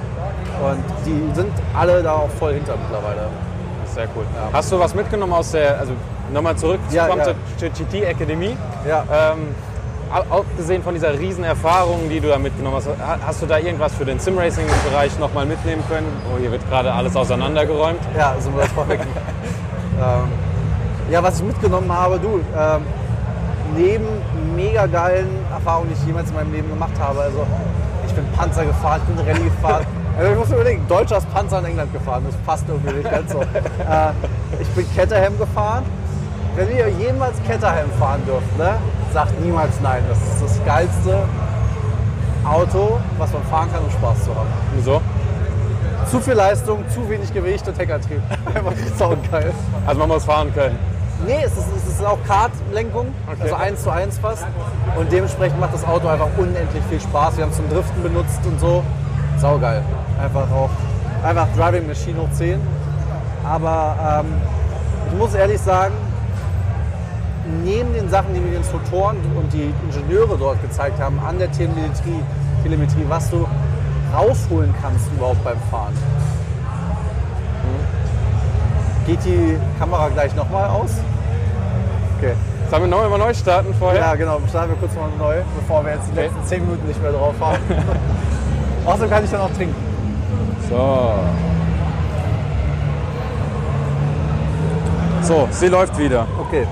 [0.62, 3.28] Und die sind alle da auch voll hinter mittlerweile.
[3.86, 4.24] Sehr cool.
[4.52, 5.92] Hast du was mitgenommen aus der, also
[6.32, 7.34] nochmal zurück Ja, kommt ja.
[7.56, 8.56] zur GT Akademie?
[8.86, 9.04] Ja.
[9.12, 9.54] Ähm,
[10.12, 13.94] abgesehen von dieser riesen Erfahrung, die du da mitgenommen hast, ha- hast du da irgendwas
[13.94, 16.06] für den Simracing-Bereich nochmal mitnehmen können?
[16.32, 18.00] Oh, hier wird gerade alles auseinandergeräumt.
[18.16, 19.00] Ja, wir das vorweg.
[19.98, 20.28] ähm,
[21.10, 22.82] ja, was ich mitgenommen habe, du, ähm,
[23.76, 24.04] neben
[24.54, 27.46] mega geilen Erfahrungen, die ich jemals in meinem Leben gemacht habe, also
[28.06, 29.86] ich bin Panzer gefahren, ich bin Rallye gefahren.
[30.18, 33.10] Also ich muss mir überlegen, Deutscher ist Panzer in England gefahren, das passt irgendwie nicht
[33.10, 33.40] ganz so.
[33.40, 34.12] äh,
[34.60, 35.84] ich bin Caterham gefahren.
[36.54, 38.74] Wenn ihr jemals Caterham fahren dürft, ne,
[39.12, 40.02] sagt niemals nein.
[40.08, 41.24] Das ist das geilste
[42.44, 44.48] Auto, was man fahren kann, um Spaß zu haben.
[44.74, 45.00] Wieso?
[46.10, 48.20] Zu viel Leistung, zu wenig Gewicht und Heckantrieb.
[48.54, 49.52] Einfach saugeil.
[49.86, 50.78] Also man muss fahren können.
[51.24, 53.06] Nee, es ist, es ist auch Kartlenkung,
[53.40, 54.44] also 1 zu 1 fast.
[54.98, 57.36] Und dementsprechend macht das Auto einfach unendlich viel Spaß.
[57.36, 58.82] Wir haben es zum Driften benutzt und so.
[59.38, 59.82] Saugeil.
[60.20, 60.70] Einfach auch,
[61.24, 62.60] einfach Driving Machine hoch 10.
[63.44, 64.32] Aber ähm,
[65.12, 65.94] ich muss ehrlich sagen,
[67.64, 71.50] neben den Sachen, die mir die Instruktoren und die Ingenieure dort gezeigt haben, an der
[71.50, 72.22] Telemetrie,
[72.62, 73.46] Telemetrie was du
[74.14, 75.94] rausholen kannst überhaupt beim Fahren.
[79.06, 80.92] Geht die Kamera gleich nochmal aus?
[82.18, 82.34] Okay.
[82.70, 84.00] Sollen wir noch mal neu starten vorher?
[84.00, 84.38] Ja, genau.
[84.48, 86.26] Starten wir kurz mal neu, bevor wir jetzt die Okay.
[86.28, 87.58] letzten 10 Minuten nicht mehr drauf fahren.
[88.86, 89.74] Außerdem kann ich dann auch trinken.
[90.70, 91.14] So.
[95.22, 96.26] So, sie läuft wieder.
[96.40, 96.66] Okay.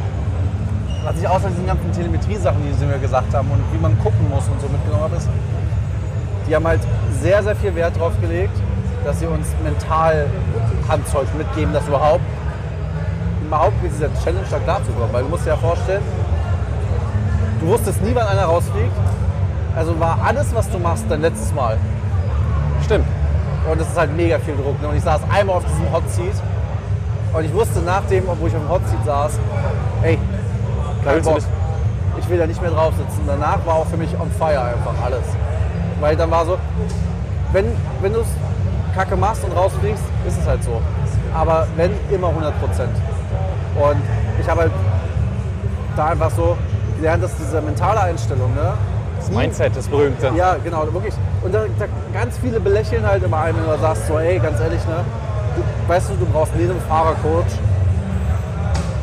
[1.04, 4.28] Was ich außer diesen ganzen Telemetrie-Sachen, die sie mir gesagt haben und wie man gucken
[4.28, 5.28] muss und so mitgenommen habe, ist,
[6.46, 6.80] die haben halt
[7.22, 8.52] sehr, sehr viel Wert darauf gelegt,
[9.04, 10.26] dass sie uns mental
[10.88, 12.24] Handzeug mitgeben, dass überhaupt,
[13.46, 15.12] überhaupt mit dieser Challenge da klarzukommen.
[15.12, 16.02] Weil du musst dir ja vorstellen,
[17.60, 18.92] du wusstest nie, wann einer rausfliegt.
[19.74, 21.78] Also war alles, was du machst, dein letztes Mal.
[22.84, 23.06] Stimmt.
[23.70, 24.80] Und es ist halt mega viel Druck.
[24.82, 24.88] Ne?
[24.88, 26.34] Und ich saß einmal auf diesem Hot Seat
[27.32, 29.38] und ich wusste nachdem, obwohl ich auf dem Hot Seat saß,
[30.02, 30.18] ey,
[31.04, 31.38] kein Bock.
[32.18, 33.22] Ich will da nicht mehr drauf sitzen.
[33.26, 35.24] Danach war auch für mich on fire einfach alles.
[36.00, 36.58] Weil dann war so,
[37.52, 37.66] wenn,
[38.00, 38.26] wenn du es
[38.94, 40.80] kacke machst und rausfliegst, ist es halt so.
[41.34, 42.94] Aber wenn, immer 100 Prozent.
[43.76, 44.02] Und
[44.40, 44.72] ich habe halt
[45.96, 46.56] da einfach so
[46.96, 48.72] gelernt, dass diese mentale Einstellung, ne?
[49.18, 50.32] Das Mindset, das berühmte.
[50.34, 51.14] Ja, genau, wirklich.
[51.42, 54.60] Und da, da ganz viele belächeln halt immer einen, wenn du sagst so, ey, ganz
[54.60, 55.04] ehrlich, ne?
[55.56, 57.52] Du, weißt du, du brauchst neben dem Fahrercoach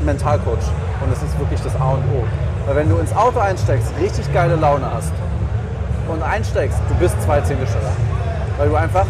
[0.07, 0.65] Mentalcoach.
[1.01, 2.23] Und das ist wirklich das A und O.
[2.65, 5.13] Weil wenn du ins Auto einsteigst, richtig geile Laune hast
[6.07, 7.93] und einsteigst, du bist zwei Zehntel schneller.
[8.57, 9.05] Weil du einfach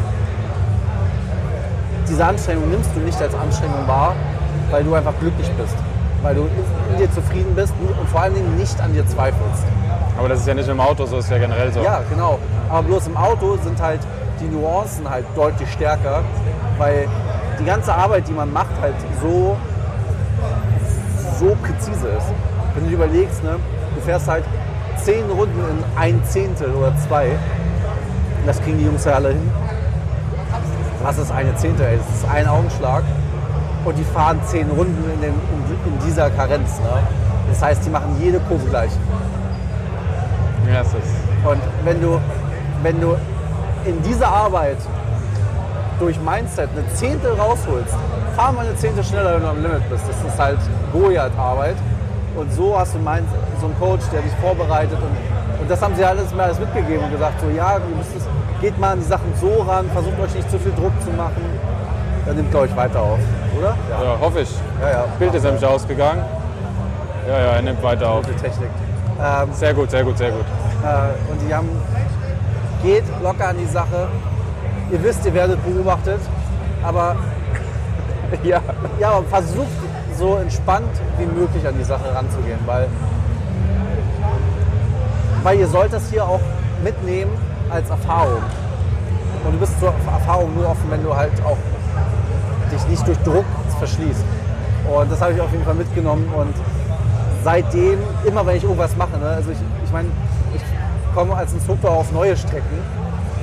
[2.09, 4.15] diese Anstrengung nimmst du nicht als Anstrengung wahr,
[4.71, 5.75] weil du einfach glücklich bist.
[6.23, 6.49] Weil du
[6.91, 9.63] in dir zufrieden bist und vor allen Dingen nicht an dir zweifelst.
[10.17, 11.81] Aber das ist ja nicht im Auto so, ist ja generell so.
[11.81, 12.39] Ja, genau.
[12.69, 13.99] Aber bloß im Auto sind halt
[14.39, 16.23] die Nuancen halt deutlich stärker,
[16.77, 17.07] weil
[17.59, 19.55] die ganze Arbeit, die man macht, halt so,
[21.39, 22.27] so präzise ist.
[22.73, 23.55] Wenn du dir überlegst, ne,
[23.95, 24.43] du fährst halt
[24.97, 27.31] zehn Runden in ein Zehntel oder zwei,
[28.45, 29.51] das kriegen die Jungs ja alle hin.
[31.03, 31.97] was ist eine Zehnte, ey?
[31.97, 33.03] Das ist ein Augenschlag.
[33.85, 36.79] Und die fahren zehn Runden in, den, in, in dieser Karenz.
[36.79, 36.89] Ne?
[37.49, 38.91] Das heißt, die machen jede Kurve gleich.
[40.71, 40.95] Ja, es ist.
[41.45, 42.19] Und wenn du,
[42.83, 43.15] wenn du
[43.85, 44.77] in dieser Arbeit
[45.99, 47.95] durch Mindset eine Zehntel rausholst,
[48.35, 50.03] fahr mal eine Zehntel schneller, wenn du am Limit bist.
[50.07, 50.59] Das ist halt
[50.91, 51.75] Goliath-Arbeit.
[52.35, 53.27] Und so hast du Mind,
[53.59, 54.97] so einen Coach, der dich vorbereitet.
[55.01, 58.15] Und, und das haben sie alles mir alles mitgegeben und gesagt, so ja, ihr müsst
[58.15, 58.23] es,
[58.61, 61.41] geht mal an die Sachen so ran, versucht euch nicht zu viel Druck zu machen.
[62.25, 63.19] Dann nimmt ihr euch weiter auf,
[63.57, 63.75] oder?
[63.89, 64.51] Ja, hoffe ich.
[64.81, 64.89] ja.
[64.89, 65.05] ja.
[65.17, 66.21] Bild ist nämlich ausgegangen.
[67.27, 68.25] Ja, ja, er nimmt weiter auf.
[68.25, 68.69] Gute Technik.
[69.19, 70.45] Ähm, Sehr gut, sehr gut, sehr gut.
[70.83, 71.69] Äh, und die haben,
[72.83, 74.07] geht locker an die Sache.
[74.91, 76.19] Ihr wisst, ihr werdet beobachtet,
[76.83, 77.15] aber
[78.43, 78.61] Ja.
[78.99, 79.67] ja, aber versucht
[80.17, 82.87] so entspannt wie möglich an die Sache ranzugehen, weil,
[85.43, 86.41] weil ihr sollt das hier auch
[86.83, 87.31] mitnehmen
[87.69, 88.41] als Erfahrung.
[89.45, 91.57] Und du bist zur Erfahrung nur offen, wenn du halt auch
[92.71, 93.45] dich nicht durch Druck
[93.77, 94.23] verschließt.
[94.93, 96.53] Und das habe ich auf jeden Fall mitgenommen und
[97.43, 100.09] seitdem, immer wenn ich irgendwas mache, ne, also ich, ich meine,
[100.53, 100.61] ich
[101.13, 102.77] komme als Instruktor auf neue Strecken,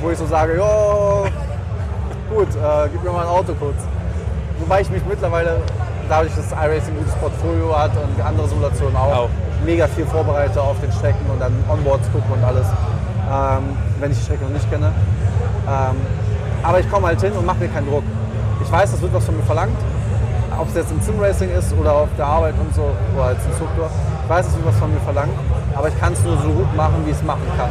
[0.03, 1.27] wo ich so sage, jo,
[2.35, 3.77] gut, äh, gib mir mal ein Auto kurz.
[4.59, 5.57] Wobei ich mich mittlerweile,
[6.09, 9.29] dadurch, dass iRacing ein gutes Portfolio hat und andere Simulationen auch, Auch.
[9.65, 12.67] mega viel vorbereite auf den Strecken und dann Onboards gucke und alles,
[13.31, 14.93] ähm, wenn ich die Strecke noch nicht kenne.
[15.67, 15.97] Ähm,
[16.63, 18.05] aber ich komme halt hin und mache mir keinen Druck.
[18.63, 19.77] Ich weiß, das wird was von mir verlangt,
[20.59, 22.85] ob es jetzt im Simracing ist oder auf der Arbeit und so,
[23.15, 23.91] oder als Instruktor.
[24.25, 25.35] Ich weiß, es wird was von mir verlangt,
[25.75, 27.71] aber ich kann es nur so gut machen, wie ich es machen kann.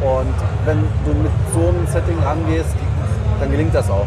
[0.00, 2.76] Und wenn du mit so einem Setting rangehst,
[3.40, 4.06] dann gelingt das auch.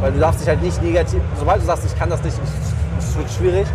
[0.00, 2.98] Weil du darfst dich halt nicht negativ, sobald du sagst, ich kann das nicht, ich-
[3.04, 3.66] es wird schwierig,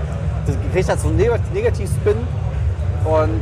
[0.45, 2.17] du kriegst halt so einen Neg- Negativ-Spin.
[3.05, 3.41] Und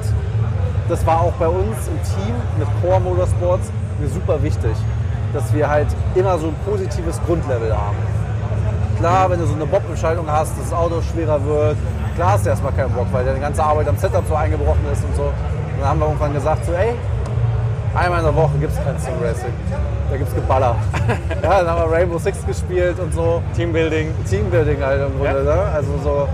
[0.88, 3.69] das war auch bei uns im Team mit Core Motorsports
[3.99, 4.71] mir super wichtig,
[5.34, 7.97] dass wir halt immer so ein positives Grundlevel haben.
[8.97, 11.77] Klar, wenn du so eine Bob-Entscheidung hast, dass das Auto schwerer wird,
[12.15, 15.03] klar hast du erstmal keinen Bock, weil deine ganze Arbeit am Setup so eingebrochen ist
[15.03, 15.23] und so.
[15.23, 15.32] Und
[15.82, 16.93] dann haben wir irgendwann gesagt, so ey,
[17.95, 19.53] einmal in der Woche gibt es kein Sim Racing.
[20.10, 20.76] Da gibt es Geballer.
[21.43, 23.41] ja, dann haben wir Rainbow Six gespielt und so.
[23.55, 24.14] Teambuilding.
[24.30, 25.62] Teambuilding halt im Grunde, ne?
[25.74, 26.28] Also so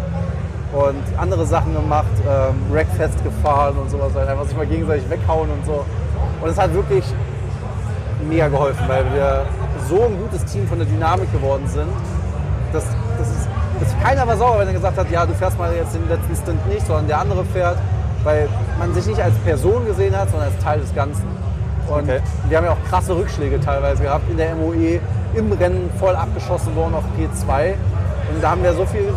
[0.76, 5.50] und andere Sachen gemacht, ähm, Rackfest gefahren und sowas, halt einfach sich mal gegenseitig weghauen
[5.50, 5.86] und so.
[6.42, 7.06] Und es hat wirklich
[8.28, 9.46] mega geholfen, weil wir
[9.88, 11.88] so ein gutes Team von der Dynamik geworden sind,
[12.74, 12.84] dass,
[13.18, 13.48] dass, es,
[13.80, 16.36] dass keiner war sauer, wenn er gesagt hat, ja, du fährst mal jetzt den letzten
[16.36, 17.78] Stint nicht, sondern der andere fährt,
[18.24, 18.50] weil
[18.80, 21.24] man sich nicht als Person gesehen hat, sondern als Teil des Ganzen.
[21.88, 22.20] Und Okay.
[22.50, 25.00] wir haben ja auch krasse Rückschläge teilweise gehabt in der MOE,
[25.36, 27.74] im Rennen voll abgeschossen worden auf P2.
[28.34, 29.14] Und da haben wir so viel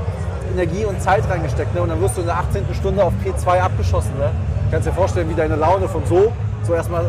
[0.53, 1.75] Energie und Zeit reingesteckt.
[1.75, 1.83] Ne?
[1.83, 2.64] Und dann wirst du in der 18.
[2.75, 4.12] Stunde auf P2 abgeschossen.
[4.19, 4.31] Ne?
[4.71, 7.07] Kannst dir vorstellen, wie deine Laune von so, so erstmal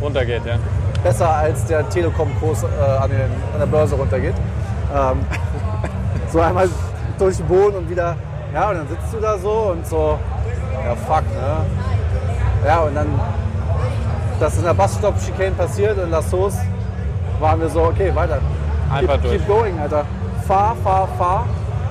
[0.00, 0.56] Runtergeht, ja.
[1.02, 4.34] besser als der Telekom-Kurs äh, an, an der Börse runtergeht.
[4.94, 5.18] Ähm,
[6.32, 6.68] so einmal
[7.18, 8.14] durch den Boden und wieder,
[8.52, 10.18] ja, und dann sitzt du da so und so,
[10.84, 11.64] ja, fuck, ne?
[12.66, 13.06] Ja, und dann,
[14.40, 16.54] das in der Busstop-Chicane passiert in Las Sos,
[17.40, 18.38] waren wir so, okay, weiter.
[18.90, 19.38] Einfach keep, durch.
[19.38, 20.04] Keep going, Alter.
[20.46, 21.46] Fahr, fahr, fahr.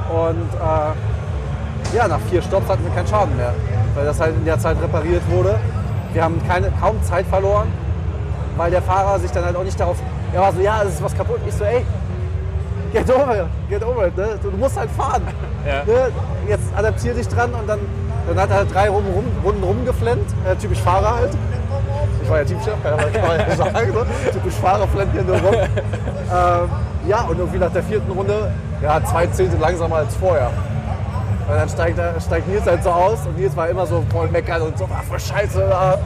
[0.10, 3.54] Und äh, ja, nach vier Stops hatten wir keinen Schaden mehr,
[3.96, 5.60] weil das halt in der Zeit repariert wurde.
[6.14, 7.68] Wir haben keine, kaum Zeit verloren,
[8.58, 9.98] weil der Fahrer sich dann halt auch nicht darauf,
[10.34, 11.39] er war so, ja, es ist was kaputt.
[11.48, 11.86] Ich so, ey,
[12.93, 14.39] get over, get over it, ne?
[14.41, 15.24] du, musst halt fahren.
[15.66, 15.84] Ja.
[15.84, 16.12] Ne?
[16.48, 17.80] Jetzt adaptier dich dran und dann,
[18.28, 21.32] dann hat er halt drei rum, rum, Runden rumgeflennt, äh, typisch Fahrer halt.
[22.26, 24.32] Ich war ja Teamchef, kann ich mal sagen, so.
[24.32, 25.54] typisch Fahrer flennt hier nur rum.
[25.54, 26.70] ähm,
[27.08, 28.52] ja, und irgendwie nach der vierten Runde,
[28.82, 30.50] ja, zwei Zehntel langsamer als vorher.
[31.48, 34.64] Und dann steigt, steigt Nils halt so aus und Nils war immer so voll meckern
[34.64, 35.64] und so, ach, für Scheiße.
[35.72, 36.00] ah.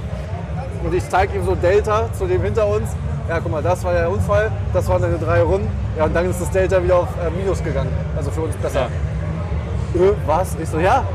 [0.84, 2.90] Und ich zeige ihm so Delta zu dem hinter uns.
[3.30, 5.70] Ja, guck mal, das war der Unfall, das waren deine drei Runden.
[5.98, 7.92] Ja, und dann ist das Delta wieder auf äh, Minus gegangen.
[8.18, 8.88] Also für uns besser.
[9.94, 10.02] Ja.
[10.02, 10.58] Äh, was?
[10.62, 11.06] Ich so, ja.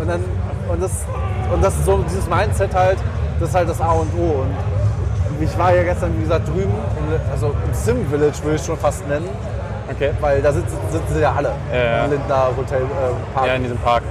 [0.00, 0.24] Und dann,
[0.70, 1.04] und das,
[1.52, 2.96] und das ist so dieses Mindset halt,
[3.40, 4.42] das ist halt das A und O.
[4.42, 8.62] Und ich war ja gestern, wie gesagt, drüben, in, also im Sim Village würde ich
[8.64, 9.28] schon fast nennen,
[9.90, 10.10] Okay.
[10.20, 12.04] weil da sitzen, sitzen sie ja alle Ja, ja.
[12.04, 13.46] im Lindner Hotel äh, Park.
[13.46, 14.02] Ja, in diesem Park.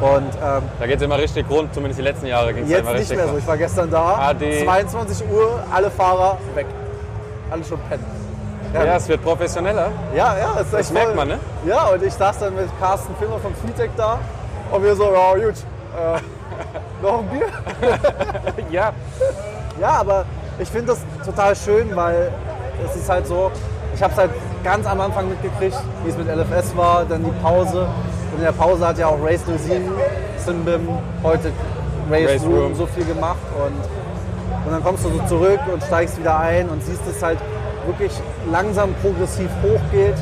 [0.00, 2.80] Und ähm, Da geht es immer richtig rund, zumindest die letzten Jahre ging es jetzt
[2.80, 3.38] immer nicht mehr so.
[3.38, 4.64] Ich war gestern da, AD.
[4.64, 6.66] 22 Uhr, alle Fahrer weg.
[7.50, 8.04] Alle schon pennen.
[8.72, 9.88] Ja, es wird professioneller.
[10.16, 11.16] Ja, ja, das ist echt merkt voll.
[11.16, 11.38] man, ne?
[11.64, 14.18] Ja, und ich saß dann mit Carsten Filmer von Freetech da
[14.72, 16.18] und wir so, ja gut, äh,
[17.04, 17.46] noch ein Bier?
[18.70, 18.92] Ja.
[19.80, 20.24] Ja, aber
[20.58, 22.30] ich finde das total schön, weil
[22.84, 23.50] es ist halt so,
[23.94, 24.30] ich habe es halt
[24.62, 27.86] ganz am Anfang mitgekriegt, wie es mit LFS war, dann die Pause.
[28.32, 29.90] Und in der Pause hat ja auch Race 07,
[30.38, 30.88] Simbim,
[31.22, 31.52] heute
[32.10, 32.74] Race, Race Room, Room.
[32.74, 33.36] so viel gemacht.
[33.56, 37.38] Und, und dann kommst du so zurück und steigst wieder ein und siehst es halt,
[37.86, 38.12] wirklich
[38.50, 40.16] langsam progressiv hochgeht.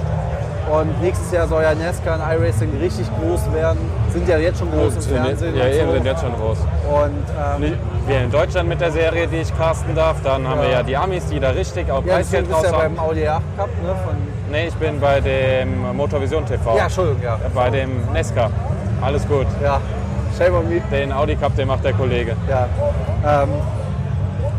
[0.71, 3.79] Und nächstes Jahr soll ja NASCAR und iRacing richtig groß werden.
[4.13, 5.57] Sind ja jetzt schon groß im Sind- Fernsehen.
[5.57, 5.93] ja, eben so.
[5.95, 6.59] sind jetzt schon groß.
[6.59, 7.75] Und ähm,
[8.07, 10.17] Wir in Deutschland mit der Serie, die ich casten darf.
[10.23, 10.79] Dann haben wir Ja.
[10.79, 12.95] ja die Amis, die da richtig auch ja, Preisgeld bist ja raushauen.
[12.97, 13.89] beim Audi 8 Cup, ne?
[14.05, 14.15] Von,
[14.51, 16.77] Nee, ich bin bei dem Motorvision TV.
[16.77, 17.39] ja, Entschuldigung, ja.
[17.55, 18.51] Bei dem Nesca.
[19.01, 19.47] Alles gut.
[19.63, 19.81] Ja,
[20.37, 20.81] shame on me.
[20.91, 22.37] Den Audi Cup, den macht der Kollege.
[22.51, 22.69] Ja.
[23.45, 23.49] Ähm,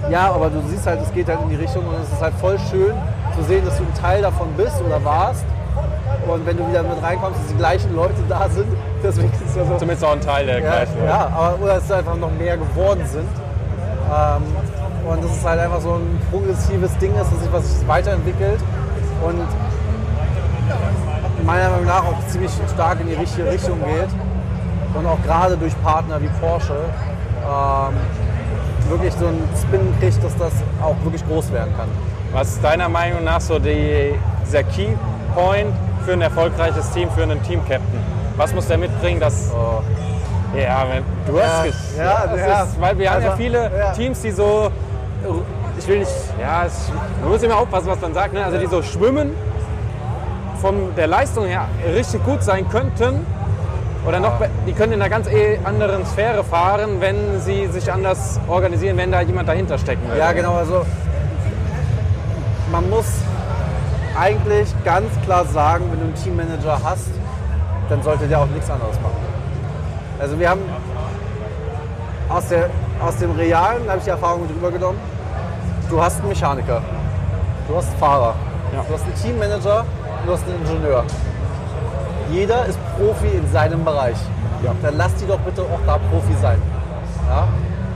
[0.10, 2.34] ja, aber du siehst halt, es geht halt in die Richtung und es ist halt
[2.42, 2.94] voll schön
[3.38, 5.46] zu sehen, dass du ein Teil davon bist oder warst.
[6.28, 8.68] Und wenn du wieder mit reinkommst, dass die gleichen Leute da sind,
[9.04, 9.78] deswegen ist ja so.
[9.78, 13.04] Zumindest auch ein Teil der Ja, ja aber oder dass es einfach noch mehr geworden
[13.06, 13.28] sind.
[14.14, 14.44] Ähm,
[15.10, 18.60] und dass es halt einfach so ein progressives Ding ist, dass sich was sich weiterentwickelt
[19.26, 19.46] und
[21.46, 24.10] meiner Meinung nach auch ziemlich stark in die richtige Richtung geht.
[24.94, 26.76] Und auch gerade durch Partner wie Porsche
[27.44, 27.96] ähm,
[28.90, 31.90] wirklich so einen Spin kriegt, dass das auch wirklich groß werden kann.
[32.32, 34.14] Was ist deiner Meinung nach so die,
[34.46, 34.90] dieser Key
[35.36, 35.74] Point
[36.06, 38.13] für ein erfolgreiches Team, für einen Team-Captain?
[38.38, 39.52] Was muss der mitbringen, dass.
[40.56, 42.64] Ja, wenn, du hast Ja, ges- ja, das ja.
[42.64, 43.92] Ist, weil wir haben ja Also, viele ja.
[43.94, 44.70] Teams, die so.
[45.80, 46.12] Ich will nicht.
[46.40, 48.34] Ja, es, man muss immer aufpassen, was man sagt.
[48.34, 48.44] Ne?
[48.46, 49.32] Also die so schwimmen,
[50.62, 51.66] von der Leistung her
[51.96, 53.26] richtig gut sein könnten.
[54.06, 54.34] Oder noch,
[54.68, 59.12] die können in einer ganz eh anderen Sphäre fahren, wenn sie sich anders organisieren, wenn
[59.12, 60.20] da jemand dahinter stecken würde.
[60.20, 60.56] Ja, genau.
[60.56, 60.86] Also
[62.72, 63.06] man muss
[64.20, 67.08] eigentlich ganz klar sagen, wenn du einen Teammanager hast,
[67.94, 69.18] dann sollte der auch nichts anderes machen.
[70.20, 70.62] Also wir haben
[72.28, 72.70] aus, der,
[73.06, 75.00] aus dem Realen, habe ich die Erfahrung mit rübergenommen,
[75.92, 76.82] du hast einen Mechaniker,
[77.68, 78.34] du hast einen Fahrer,
[78.74, 78.84] Ja.
[78.88, 81.04] du hast einen Teammanager und du hast einen Ingenieur.
[82.32, 84.18] Jeder ist Profi in seinem Bereich.
[84.82, 86.58] Dann lass die doch bitte auch da Profi sein.
[87.30, 87.48] Ja?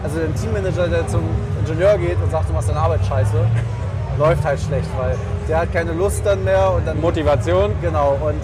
[0.03, 1.21] Also ein Teammanager, der zum
[1.61, 3.33] Ingenieur geht und sagt, du machst deine Arbeit scheiße,
[4.19, 5.15] läuft halt schlecht, weil
[5.47, 7.71] der hat keine Lust dann mehr und dann Motivation.
[7.81, 8.35] Genau, und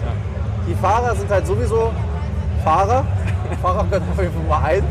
[0.68, 1.91] die Fahrer sind halt sowieso
[2.64, 3.03] Fahrer.
[3.61, 4.86] Fahrer können auf jeden Fall Nummer eins.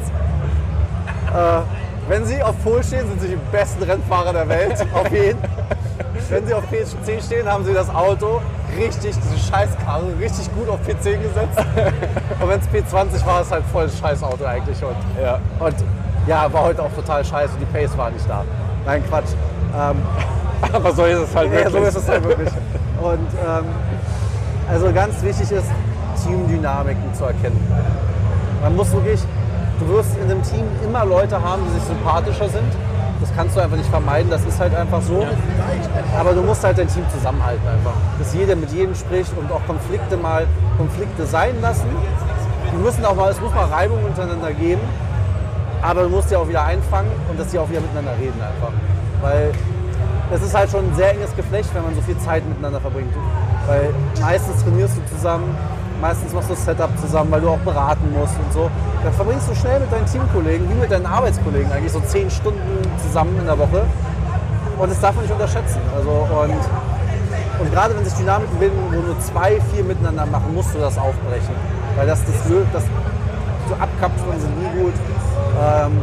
[1.35, 1.61] Äh,
[2.09, 5.39] wenn sie auf Pol stehen, sind sie die besten Rennfahrer der Welt, auf jeden.
[6.29, 8.41] Wenn sie auf P10 stehen, haben sie das Auto
[8.77, 11.59] richtig, diese Scheißkarre, richtig gut auf P10 gesetzt.
[12.41, 14.83] Und wenn es P20 war, ist es halt voll Scheißauto eigentlich.
[14.83, 15.39] Und, Ja.
[15.59, 15.75] und
[16.27, 18.45] ja, war heute auch total scheiße, die Pace war nicht da.
[18.87, 19.31] Nein, Quatsch.
[19.77, 19.97] Ähm,
[20.73, 21.73] Aber so ist es halt ja, wirklich.
[21.73, 22.51] so ist es halt wirklich.
[23.01, 23.65] Und ähm,
[24.69, 25.67] also ganz wichtig ist,
[26.23, 27.61] Teamdynamiken zu erkennen.
[28.63, 29.21] Man muss wirklich,
[29.81, 32.73] du wirst in einem Team immer Leute haben, die sich sympathischer sind.
[33.21, 35.25] Das kannst du einfach nicht vermeiden, das ist halt einfach so.
[36.19, 37.93] Aber du musst halt dein Team zusammenhalten einfach.
[38.19, 40.47] Dass jeder mit jedem spricht und auch Konflikte mal
[40.77, 41.87] Konflikte sein lassen.
[42.73, 44.81] Die müssen auch mal, es muss mal Reibung untereinander geben.
[45.83, 48.73] Aber du musst die auch wieder einfangen und dass die auch wieder miteinander reden einfach.
[49.21, 49.53] Weil
[50.33, 53.13] es ist halt schon ein sehr enges Geflecht, wenn man so viel Zeit miteinander verbringt.
[53.67, 55.57] Weil meistens trainierst du zusammen,
[56.01, 58.71] meistens machst du das Setup zusammen, weil du auch beraten musst und so.
[59.05, 62.83] Da verbringst du schnell mit deinen Teamkollegen, wie mit deinen Arbeitskollegen eigentlich so zehn Stunden
[63.07, 63.85] zusammen in der Woche.
[64.79, 65.81] Und das darf man nicht unterschätzen.
[65.97, 70.75] Also, und, und gerade wenn sich Dynamiken bilden, wo nur zwei, vier miteinander machen, musst
[70.75, 71.55] du das aufbrechen.
[71.97, 72.35] Weil das, das,
[72.73, 72.83] das
[73.69, 74.95] so Abkapseln sind nie gut.
[75.63, 76.01] Ähm,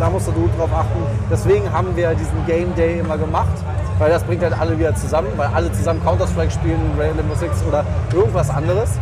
[0.00, 1.02] da musst du gut drauf achten.
[1.30, 3.54] Deswegen haben wir diesen Game Day immer gemacht,
[3.98, 7.84] weil das bringt halt alle wieder zusammen, weil alle zusammen Counter-Strike spielen, Rainbow Six oder
[8.14, 8.98] irgendwas anderes.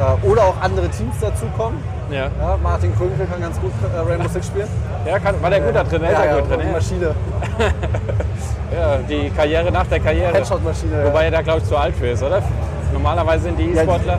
[0.00, 1.78] Äh, oder auch andere Teams dazukommen.
[2.10, 2.24] Ja.
[2.40, 4.68] Ja, Martin Krünkel kann ganz gut äh, Rainbow Six spielen.
[5.06, 6.02] Ja, kann, war der gut da drin?
[6.02, 6.60] Ist ja, ja, ja, gut drin.
[6.66, 6.72] die.
[6.72, 7.14] Maschine,
[8.72, 10.32] Ja, die Karriere nach der Karriere.
[10.32, 11.04] Headshot-Maschine.
[11.04, 12.42] Wobei er da, glaube ich, zu alt für ist, oder?
[12.92, 14.18] Normalerweise sind die E-Sportler.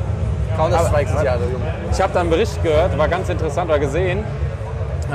[0.57, 1.61] Counter-Strike sind ja alle jung.
[1.91, 4.23] Ich habe da einen Bericht gehört, war ganz interessant oder gesehen,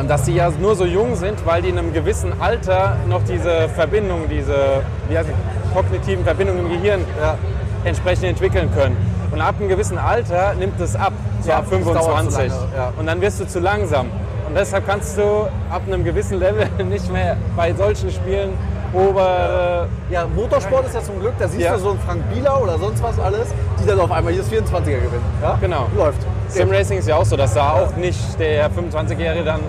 [0.08, 3.68] dass die ja nur so jung sind, weil die in einem gewissen Alter noch diese
[3.70, 7.36] Verbindung, diese wie heißt es, kognitiven Verbindungen im Gehirn Ja.
[7.84, 8.96] entsprechend entwickeln können.
[9.32, 12.48] Und ab einem gewissen Alter nimmt es ab, so Ja, ab das dauert zu 25.
[12.48, 12.92] lange, ja.
[12.98, 14.06] Und dann wirst du zu langsam.
[14.48, 18.50] Und deshalb kannst du ab einem gewissen Level nicht mehr bei solchen Spielen
[18.92, 22.78] obere Ja, Motorsport ist ja zum Glück, da siehst du so einen Frank Bieler oder
[22.78, 23.48] sonst was alles,
[23.82, 25.24] die dann auf einmal hier das 24er gewinnen.
[25.42, 25.58] Ja?
[25.60, 25.86] Genau.
[25.96, 26.18] Läuft.
[26.48, 29.60] Simracing ist ja auch so, dass da auch nicht der 25-Jährige dann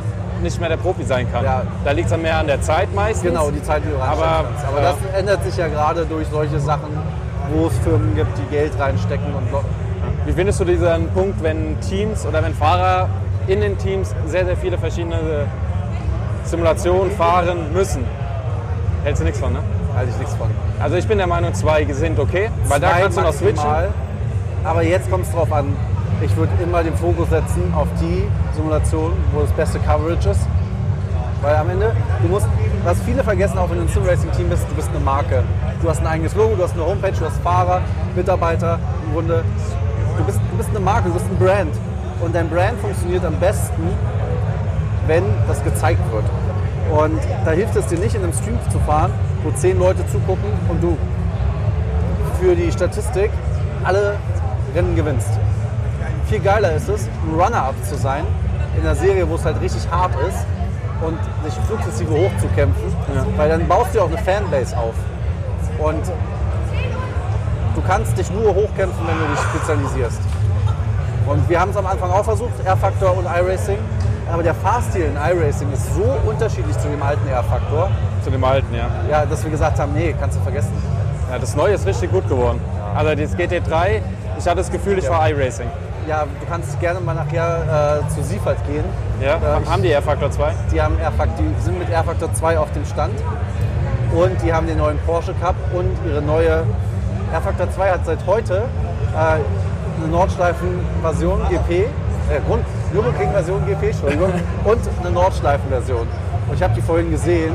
[0.41, 1.43] nicht mehr der Profi sein kann.
[1.43, 1.63] Ja.
[1.83, 3.23] Da liegt es dann mehr an der Zeit meistens.
[3.29, 4.45] Genau, die Zeit, die du Aber.
[4.67, 4.91] Aber ja.
[4.91, 6.89] das ändert sich ja gerade durch solche Sachen,
[7.53, 9.63] wo es Firmen gibt, die Geld reinstecken und lo-
[10.25, 13.09] Wie findest du diesen Punkt, wenn Teams oder wenn Fahrer
[13.47, 15.45] in den Teams sehr, sehr viele verschiedene
[16.43, 18.03] Simulationen fahren müssen?
[19.03, 19.59] Hältst du nichts von, ne?
[19.95, 20.47] halte ich nichts von.
[20.79, 23.55] Also ich bin der Meinung, zwei sind okay, weil da Zwei kannst du noch switchen.
[23.55, 23.89] maximal.
[24.63, 25.75] Aber jetzt kommt es drauf an.
[26.19, 28.23] Ich würde immer den Fokus setzen auf die
[28.55, 30.47] Simulation, wo das beste Coverage ist.
[31.41, 31.91] Weil am Ende,
[32.23, 32.47] du musst,
[32.83, 35.43] was viele vergessen, auch wenn du ein Sim-Racing-Team bist, du bist eine Marke.
[35.81, 37.81] Du hast ein eigenes Logo, du hast eine Homepage, du hast Fahrer,
[38.15, 39.43] Mitarbeiter, im Grunde.
[40.17, 41.75] Du bist, du bist eine Marke, du bist ein Brand.
[42.19, 43.83] Und dein Brand funktioniert am besten,
[45.05, 46.25] wenn das gezeigt wird.
[46.99, 49.11] Und da hilft es dir nicht, in einem Stream zu fahren,
[49.43, 50.97] wo zehn Leute zugucken und du
[52.41, 53.29] für die Statistik
[53.83, 54.15] alle
[54.73, 55.29] Rennen gewinnst.
[56.29, 58.23] Viel geiler ist es, ein Runner-up zu sein
[58.75, 60.45] in einer Serie, wo es halt richtig hart ist
[61.01, 62.83] und sich sukzessive hochzukämpfen,
[63.37, 64.93] weil dann baust du auch eine Fanbase auf.
[65.79, 66.03] Und
[67.75, 70.19] du kannst dich nur hochkämpfen, wenn du dich spezialisierst.
[71.27, 73.77] Und wir haben es am Anfang auch versucht, R-Factor und iRacing.
[74.31, 77.89] Aber der Fahrstil in iRacing ist so unterschiedlich zu dem alten R-Faktor,
[78.23, 78.87] Zu dem alten, ja.
[79.09, 80.71] ja, dass wir gesagt haben, nee, kannst du vergessen.
[81.31, 81.39] ja.
[81.39, 82.59] Das Neue ist richtig gut geworden.
[82.95, 84.01] Also das GT3,
[84.37, 85.11] ich hatte das Gefühl, ich Ja.
[85.11, 85.67] war iRacing.
[86.07, 88.85] Ja, du kannst gerne mal nachher äh, zu Siefert gehen.
[89.21, 89.33] Ja?
[89.41, 90.53] Hab ich- haben die R-Factor 2?
[90.71, 93.13] Die, haben R-Factor, die sind mit R-Factor 2 auf dem Stand
[94.13, 96.63] und die haben den neuen Porsche Cup und ihre neue
[97.33, 98.63] R-Factor 2 hat seit heute
[99.13, 99.17] äh,
[100.01, 101.85] eine Nordschleifen-Version GP, äh,
[102.47, 104.31] Grund, Nürburgring-Version GP, Entschuldigung,
[104.63, 106.07] und eine Nordschleifen-Version.
[106.47, 107.53] Und ich habe die vorhin gesehen,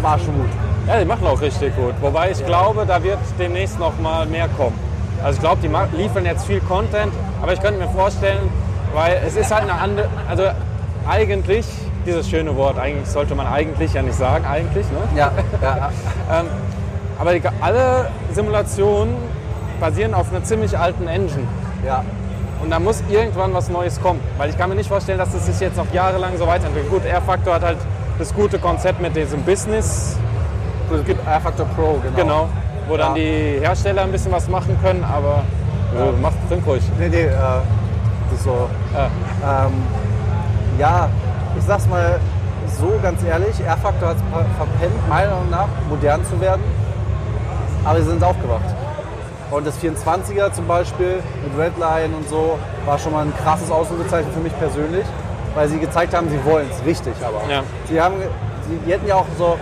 [0.00, 0.50] war schon gut.
[0.86, 1.94] Ja, die machen auch richtig gut.
[2.00, 4.78] Wobei ich glaube, da wird demnächst noch mal mehr kommen.
[5.24, 8.40] Also ich glaube, die liefern jetzt viel Content, aber ich könnte mir vorstellen,
[8.94, 10.44] weil es ist halt eine andere, also
[11.08, 11.66] eigentlich,
[12.06, 15.18] dieses schöne Wort, eigentlich sollte man eigentlich ja nicht sagen, eigentlich, ne?
[15.18, 15.30] Ja,
[15.62, 15.90] ja,
[16.32, 16.46] Ähm,
[17.18, 19.14] aber die, alle Simulationen
[19.80, 21.46] basieren auf einer ziemlich alten Engine.
[21.86, 22.04] ja.
[22.62, 24.20] Und da muss irgendwann was Neues kommen.
[24.38, 26.92] Weil ich kann mir nicht vorstellen, dass es sich jetzt noch jahrelang so weiterentwickelt.
[26.92, 27.78] Gut, R-Factor hat halt
[28.20, 30.16] das gute Konzept mit diesem Business
[30.94, 32.16] Es gibt R-Factor Pro, genau.
[32.16, 32.48] Genau,
[32.92, 33.22] wo dann Ja.
[33.22, 35.42] die Hersteller ein bisschen was machen können, aber
[35.96, 36.04] Ja.
[36.06, 36.82] äh, macht trink ruhig.
[36.98, 38.68] Nee, nee, äh, das ist so.
[38.94, 39.66] Ja.
[39.66, 39.72] Ähm,
[40.78, 41.08] ja,
[41.58, 42.18] ich sag's mal
[42.78, 44.22] so ganz ehrlich, R-Factor hat es
[44.56, 46.62] verpennt, meiner Meinung nach, modern zu werden.
[47.84, 48.64] Aber sie sind aufgewacht.
[49.50, 54.30] Und das 24er zum Beispiel mit Redline und so war schon mal ein krasses Ausrufezeichen
[54.32, 55.04] für mich persönlich,
[55.54, 57.12] weil sie gezeigt haben, sie wollen es richtig.
[57.22, 57.62] Aber Ja.
[57.88, 58.14] sie, haben,
[58.68, 59.56] sie, die hätten ja auch so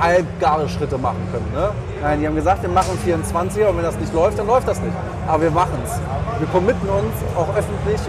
[0.00, 1.50] halbgare Schritte machen können.
[1.54, 1.70] Ne?
[2.02, 4.80] Nein, die haben gesagt, wir machen 24er und wenn das nicht läuft, dann läuft das
[4.80, 4.94] nicht.
[5.26, 5.92] Aber wir machen es.
[6.38, 8.00] Wir committen uns auch öffentlich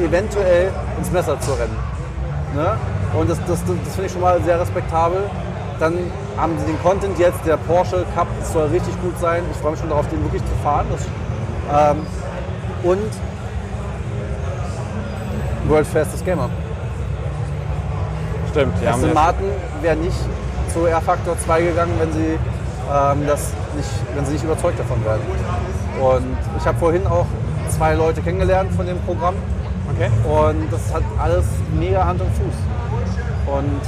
[0.00, 1.76] eventuell ins Messer zu rennen.
[2.54, 2.76] Ne?
[3.18, 5.18] Und das, das, das finde ich schon mal sehr respektabel.
[5.78, 5.94] Dann
[6.36, 9.42] haben sie den Content jetzt, der Porsche Cup, soll richtig gut sein.
[9.50, 10.86] Ich freue mich schon darauf, den wirklich zu fahren.
[10.90, 12.06] Das, ähm,
[12.82, 13.10] und
[15.68, 16.48] World Fastest Gamer.
[18.50, 19.46] Stimmt, haben Aston ja, Martin
[19.82, 20.16] wäre nicht
[20.76, 22.38] zu R-Factor 2 gegangen, wenn sie,
[22.92, 25.20] ähm, das nicht, wenn sie nicht überzeugt davon wären.
[26.00, 27.26] Und ich habe vorhin auch
[27.70, 29.34] zwei Leute kennengelernt von dem Programm
[29.90, 30.10] okay.
[30.24, 31.46] und das hat alles
[31.78, 33.54] mega Hand und Fuß.
[33.54, 33.80] Und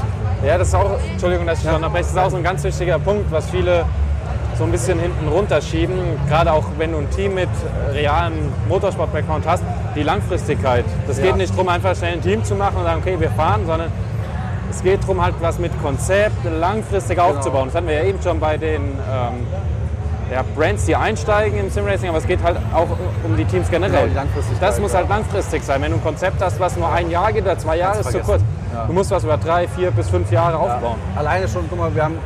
[0.46, 1.76] Ja, das ist auch, Entschuldigung, dass ich ja.
[1.76, 3.84] unterbreche, das ist auch so ein ganz wichtiger Punkt, was viele
[4.56, 5.94] so ein bisschen hinten runterschieben,
[6.28, 7.48] gerade auch wenn du ein Team mit
[7.92, 8.34] realem
[8.68, 9.62] Motorsport-Background hast,
[9.94, 10.84] die Langfristigkeit.
[11.06, 11.24] Das Ja.
[11.24, 13.90] geht nicht darum, einfach schnell ein Team zu machen und sagen, okay, wir fahren, sondern
[14.70, 17.30] es geht darum, halt was mit Konzept langfristig Genau.
[17.30, 17.66] aufzubauen.
[17.66, 19.46] Das hatten wir ja eben schon bei den ähm,
[20.30, 22.88] ja, Brands, die einsteigen im Simracing, aber es geht halt auch
[23.24, 24.00] um die Teams generell.
[24.00, 24.98] Genau, die Langfristigkeit, das muss ja.
[24.98, 25.80] halt langfristig sein.
[25.80, 28.18] Wenn du ein Konzept hast, was nur ein Jahr geht oder zwei Jahre, ist zu
[28.20, 28.42] kurz.
[28.74, 28.84] Ja.
[28.84, 30.96] Du musst was über drei, vier bis fünf Jahre aufbauen.
[31.16, 32.18] alleine schon, guck mal, wir haben,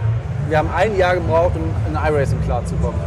[0.48, 3.00] wir haben ein Jahr gebraucht, um in iRacing klarzukommen.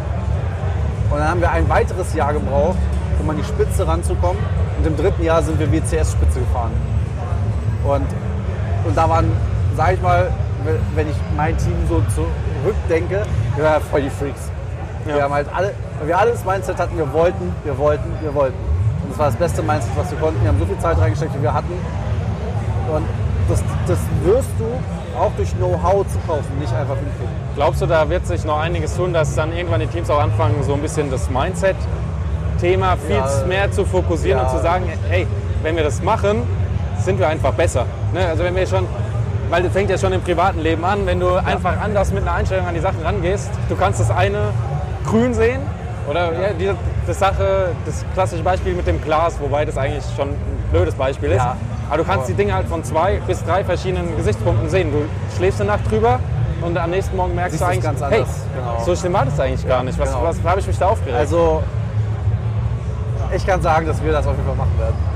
[1.12, 2.78] Und dann haben wir ein weiteres Jahr gebraucht,
[3.20, 4.42] um an die Spitze ranzukommen.
[4.78, 6.72] Und im dritten Jahr sind wir WCS-Spitze gefahren.
[7.84, 8.08] Und,
[8.86, 9.32] und da waren,
[9.76, 10.32] sag ich mal,
[10.96, 13.24] wenn ich mein Team so zurückdenke,
[13.56, 14.50] wir waren voll die Freaks.
[15.06, 18.34] Wir haben halt alle, weil wir alle das Mindset hatten, wir wollten, wir wollten, wir
[18.34, 18.58] wollten.
[19.04, 20.42] Und das war das beste Mindset, was wir konnten.
[20.42, 21.74] Wir haben so viel Zeit reingesteckt, wie wir hatten.
[22.92, 23.04] Und
[23.48, 24.66] das, das wirst du
[25.20, 27.34] auch durch Know-how zu kaufen, nicht einfach hinkriegen.
[27.56, 30.56] Glaubst du, da wird sich noch einiges tun, dass dann irgendwann die Teams auch anfangen,
[30.64, 34.46] so ein bisschen das Mindset-Thema viel Ja, mehr zu fokussieren ja.
[34.46, 35.28] und zu sagen, hey,
[35.62, 36.42] wenn wir das machen,
[37.06, 37.86] sind wir einfach besser.
[38.14, 38.26] Ne?
[38.28, 38.86] Also wenn wir schon,
[39.50, 42.34] weil das fängt ja schon im privaten Leben an, wenn du einfach anders mit einer
[42.34, 44.50] Einstellung an die Sachen rangehst, du kannst das eine
[45.06, 45.62] grün sehen
[46.10, 46.54] oder ja.
[46.60, 46.72] die,
[47.08, 51.30] das Sache, das klassische Beispiel mit dem Glas, wobei das eigentlich schon ein blödes Beispiel
[51.30, 51.38] ist.
[51.38, 51.56] Ja.
[51.88, 54.92] Aber du kannst die Dinge halt von zwei bis drei verschiedenen Gesichtspunkten sehen.
[54.92, 55.06] Du
[55.38, 56.20] schläfst eine Nacht drüber
[56.62, 58.26] und am nächsten Morgen merkst Siehst du eigentlich, ganz hey,
[58.56, 58.84] genau.
[58.84, 60.00] so schlimm war das eigentlich gar nicht.
[60.00, 60.24] Was, genau.
[60.24, 61.18] was habe ich mich da aufgeregt?
[61.18, 61.62] Also,
[63.36, 65.15] ich kann sagen, dass wir das auf jeden Fall machen werden.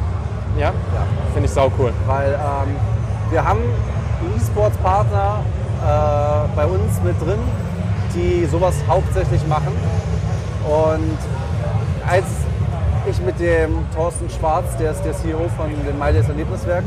[0.60, 0.74] Ja, Ja.
[1.34, 1.92] finde ich sau cool.
[2.08, 2.76] Weil ähm,
[3.32, 3.60] wir haben
[4.38, 5.40] E-Sports-Partner
[5.82, 7.40] äh, bei uns mit drin,
[8.14, 9.74] die sowas hauptsächlich machen.
[10.68, 11.18] Und
[12.10, 12.26] als
[13.10, 16.84] ich mit dem Thorsten Schwarz, der ist der CEO von dem MyDays Erlebniswerk,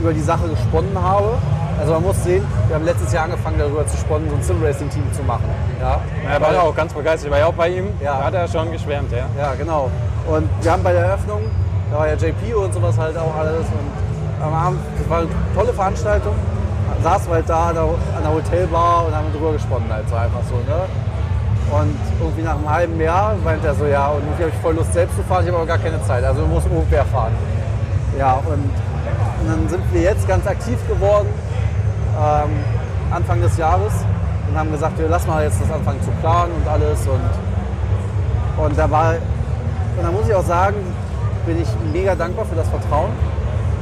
[0.00, 1.34] über die Sache gesponnen habe,
[1.80, 5.04] Also man muss sehen, wir haben letztes Jahr angefangen darüber zu sponnen, so ein Sim-Racing-Team
[5.12, 5.44] zu machen.
[5.80, 6.00] Ja,
[6.30, 7.26] Er war ja auch ganz begeistert.
[7.26, 7.86] Ich war ja auch bei ihm.
[8.02, 8.18] Ja.
[8.18, 9.24] Da hat er schon geschwärmt, ja.
[9.38, 9.90] Ja, genau.
[10.26, 11.40] Und wir haben bei der Eröffnung,
[11.90, 13.66] da war ja JP und sowas halt auch alles.
[13.66, 16.34] Und am Abend, das war eine tolle Veranstaltung.
[17.02, 20.56] Saßen wir halt da an der, Hotelbar und haben drüber gesponnen halt so einfach so.
[20.56, 20.84] Ne?
[21.70, 24.74] Und irgendwie nach einem halben Jahr meinte er so, ja, und irgendwie habe ich voll
[24.74, 26.24] Lust selbst zu fahren, ich habe aber gar keine Zeit.
[26.24, 27.32] Also muss irgendwer fahren.
[28.18, 31.28] Ja, und, und dann sind wir jetzt ganz aktiv geworden,
[32.18, 32.50] ähm,
[33.12, 33.92] Anfang des Jahres,
[34.48, 37.06] und haben gesagt, wir lassen mal jetzt das anfangen zu planen und alles.
[37.06, 39.12] Und, und da war,
[39.96, 40.74] und da muss ich auch sagen,
[41.46, 43.10] bin ich mega dankbar für das Vertrauen.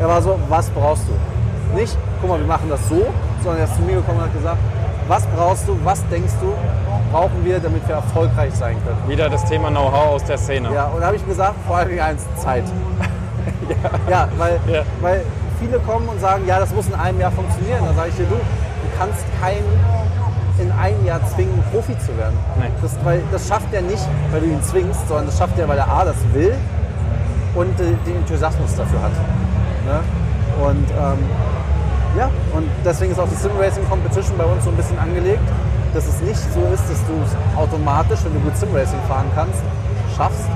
[0.00, 1.76] Er war so, was brauchst du?
[1.76, 3.06] Nicht, guck mal, wir machen das so,
[3.42, 4.58] sondern er ist zu mir gekommen und hat gesagt,
[5.08, 6.52] was brauchst du, was denkst du,
[7.10, 8.98] brauchen wir, damit wir erfolgreich sein können.
[9.08, 10.70] Wieder das Thema Know-how aus der Szene.
[10.72, 12.64] Ja, und da habe ich gesagt, vor allem eins, Zeit.
[14.10, 14.28] ja.
[14.36, 14.82] weil, Ja.
[15.00, 15.24] weil
[15.58, 17.80] viele kommen und sagen, ja, das muss in einem Jahr funktionieren.
[17.86, 19.64] Da sage ich dir, du, du kannst keinen
[20.60, 22.36] in einem Jahr zwingen, Profi zu werden.
[22.58, 22.66] Nee.
[22.82, 25.78] Das, weil, das schafft er nicht, weil du ihn zwingst, sondern das schafft er, weil
[25.78, 26.54] er A, das will
[27.58, 29.12] und äh, den Enthusiasmus dafür hat.
[29.84, 30.00] Ne?
[30.62, 31.18] Und ähm,
[32.16, 35.42] ja, und deswegen ist auch die Sim Racing Competition bei uns so ein bisschen angelegt,
[35.94, 39.26] dass es nicht so ist, dass du es automatisch, wenn du gut Sim Racing fahren
[39.34, 39.60] kannst,
[40.16, 40.48] schaffst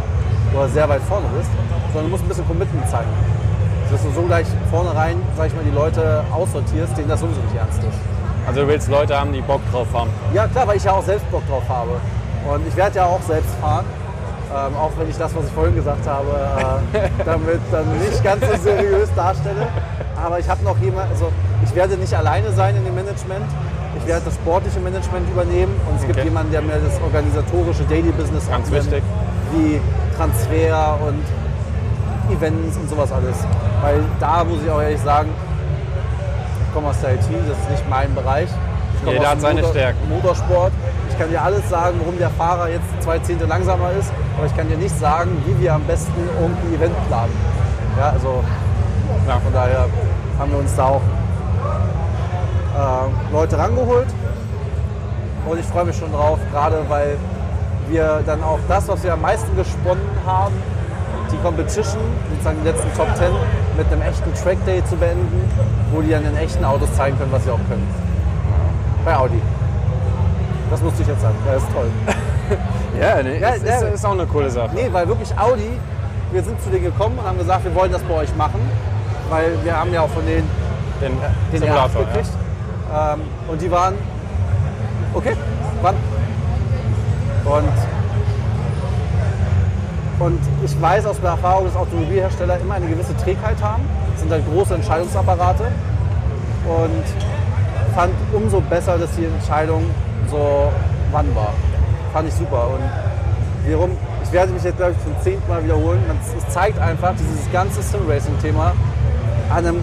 [0.54, 1.50] oder sehr weit vorne bist,
[1.92, 3.10] sondern du musst ein bisschen Commitment zeigen.
[3.90, 7.56] Dass du so gleich vornherein, sag ich mal, die Leute aussortierst, denen das sowieso nicht
[7.56, 7.98] ernst ist.
[8.46, 10.10] Also du willst Leute haben, die Bock drauf haben.
[10.32, 12.00] Ja, klar, weil ich ja auch selbst Bock drauf habe.
[12.50, 13.84] Und ich werde ja auch selbst fahren.
[14.54, 16.28] Ähm, auch wenn ich das, was ich vorhin gesagt habe,
[16.92, 19.66] äh, damit dann nicht ganz so seriös darstelle.
[20.22, 21.28] Aber ich habe noch jemand, also
[21.64, 23.46] ich werde nicht alleine sein in dem Management.
[23.98, 26.28] Ich werde das sportliche Management übernehmen und es gibt Okay.
[26.28, 29.02] jemanden, der mir das organisatorische Daily Business Ganz abnimmt, wichtig.
[29.52, 29.80] wie
[30.16, 31.22] Transfer und
[32.36, 33.36] Events und sowas alles.
[33.82, 35.30] Weil da muss ich auch ehrlich sagen,
[36.66, 38.48] ich komme aus der IT, das ist nicht mein Bereich.
[38.96, 40.08] Ich komme Jeder aus hat seine Motor- Stärken.
[40.08, 40.72] Motorsport.
[41.12, 44.56] Ich kann dir alles sagen, warum der Fahrer jetzt zwei Zehntel langsamer ist, aber ich
[44.56, 47.32] kann dir nicht sagen, wie wir am besten irgendein Event planen.
[47.98, 48.42] Ja, also
[49.28, 49.38] Ja.
[49.38, 49.86] von daher
[50.38, 51.02] haben wir uns da auch
[52.74, 54.08] äh, Leute rangeholt.
[55.46, 57.16] Und ich freue mich schon drauf, gerade weil
[57.88, 60.54] wir dann auch das, was wir am meisten gesponnen haben,
[61.30, 62.00] die Competition,
[62.30, 63.26] sozusagen die letzten Top 10,
[63.76, 65.50] mit einem echten Track Day zu beenden,
[65.92, 67.86] wo die dann in echten Autos zeigen können, was sie auch können.
[69.04, 69.40] Bei Audi.
[70.72, 71.34] Das musste ich jetzt sagen.
[71.46, 71.86] Ja, das ist toll.
[73.00, 73.78] Ja, nee, Ja, ist, ja.
[73.88, 74.70] ist, auch eine coole Sache.
[74.74, 75.70] Nee, weil wirklich Audi,
[76.30, 78.60] wir sind zu denen gekommen und haben gesagt, wir wollen das bei euch machen,
[79.30, 80.48] weil wir haben ja auch von denen
[81.00, 81.12] Den,
[81.52, 82.30] den Simulator, R8 gekriegt.
[82.94, 83.94] Ähm, und die waren,
[85.14, 85.34] okay,
[85.80, 85.94] wann?
[87.44, 87.72] Und,
[90.26, 93.82] und ich weiß aus der Erfahrung, dass Automobilhersteller immer eine gewisse Trägheit haben.
[94.12, 95.64] Das sind halt große Entscheidungsapparate.
[96.66, 97.04] Und
[97.94, 99.84] fand umso besser, dass die Entscheidung
[100.32, 100.72] so
[101.12, 101.52] wann war.
[102.12, 102.66] Fand ich super.
[102.74, 103.90] Und wiederum,
[104.24, 106.00] ich werde mich jetzt, glaube ich, zum zehnten Mal wiederholen.
[106.38, 108.72] Es- zeigt einfach, dieses ganze Sim-Racing-Thema
[109.50, 109.82] an einem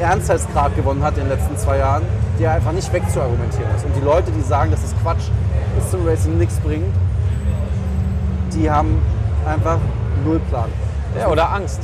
[0.00, 2.02] Ernstheitsgrad gewonnen hat in den letzten zwei Jahren,
[2.38, 3.84] der einfach nicht wegzuargumentieren ist.
[3.84, 5.28] Und die Leute, die sagen, das ist Quatsch,
[5.76, 6.92] dass Sim Racing nichts bringt,
[8.54, 9.00] die haben
[9.46, 9.78] einfach
[10.24, 10.68] null Plan.
[11.18, 11.80] Ja, oder Angst.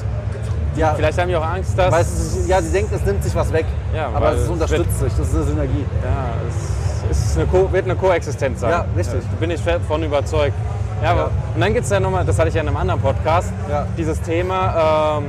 [0.77, 1.91] Ja, Vielleicht haben die auch Angst, dass...
[1.93, 3.65] weil es ist, ja, sie denken, es nimmt sich was weg,
[3.95, 5.85] Ja, aber es unterstützt sich, das ist eine Synergie.
[6.05, 6.35] Ja,
[7.11, 8.71] ist eine Co wird eine Koexistenz sein.
[8.71, 9.21] Ja, richtig.
[9.23, 10.55] Da bin ich davon überzeugt.
[11.03, 11.25] Ja, Ja.
[11.55, 13.87] Und dann gibt es ja nochmal, das hatte ich ja in einem anderen Podcast, Ja.
[13.99, 15.25] dieses Thema, ähm,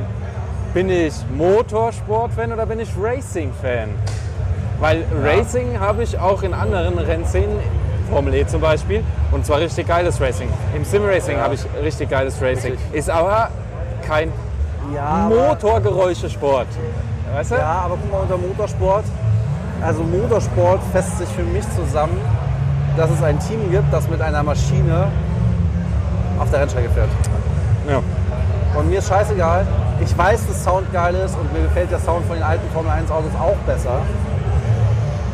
[0.73, 3.89] bin ich Motorsport-Fan oder bin ich Racing-Fan?
[4.79, 7.57] Weil Racing habe ich auch in anderen Rennszenen,
[8.11, 10.49] Formel E zum Beispiel, und zwar richtig geiles Racing.
[10.75, 11.43] Im Sim-Racing Ja.
[11.43, 12.73] habe ich richtig geiles Racing.
[12.73, 12.93] Richtig.
[12.93, 13.49] Ist aber
[14.07, 14.31] kein
[14.95, 16.67] Ja, Motorgeräuschesport.
[17.35, 17.55] Weißt du?
[17.55, 19.03] ja, aber guck mal, unter Motorsport,
[19.83, 22.17] also Motorsport fässt sich für mich zusammen,
[22.95, 25.07] dass es ein Team gibt, das mit einer Maschine
[26.39, 27.09] auf der Rennstrecke fährt.
[27.89, 28.01] Ja.
[28.77, 29.65] Und mir ist scheißegal.
[30.03, 32.91] Ich weiß, dass Sound geil ist und mir gefällt der Sound von den alten Formel
[32.91, 34.01] 1 Autos auch besser.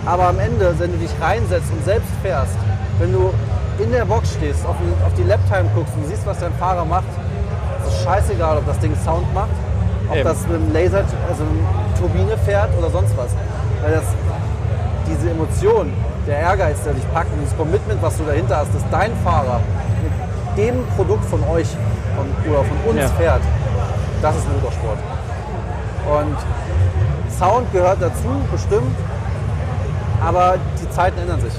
[0.05, 2.55] Aber am Ende, wenn du dich reinsetzt und selbst fährst,
[2.99, 3.33] wenn du
[3.79, 4.75] in der Box stehst, auf,
[5.17, 7.07] die Laptime guckst und siehst, was dein Fahrer macht,
[7.85, 9.49] ist es scheißegal, ob das Ding Sound macht,
[10.09, 10.27] ob Eben.
[10.27, 13.31] das mit einem Laser, also eine Turbine fährt oder sonst was.
[13.81, 14.03] Weil das,
[15.07, 15.91] diese Emotion,
[16.27, 19.59] der Ehrgeiz, der dich packt und dieses Commitment, was du dahinter hast, dass dein Fahrer
[20.03, 21.67] mit dem Produkt von euch
[22.15, 23.07] von, oder von uns Ja.
[23.17, 23.41] fährt,
[24.21, 24.97] das ist Motorsport.
[26.19, 26.37] Und
[27.37, 28.95] Sound gehört dazu, bestimmt,
[30.25, 31.53] aber die Zeiten ändern sich.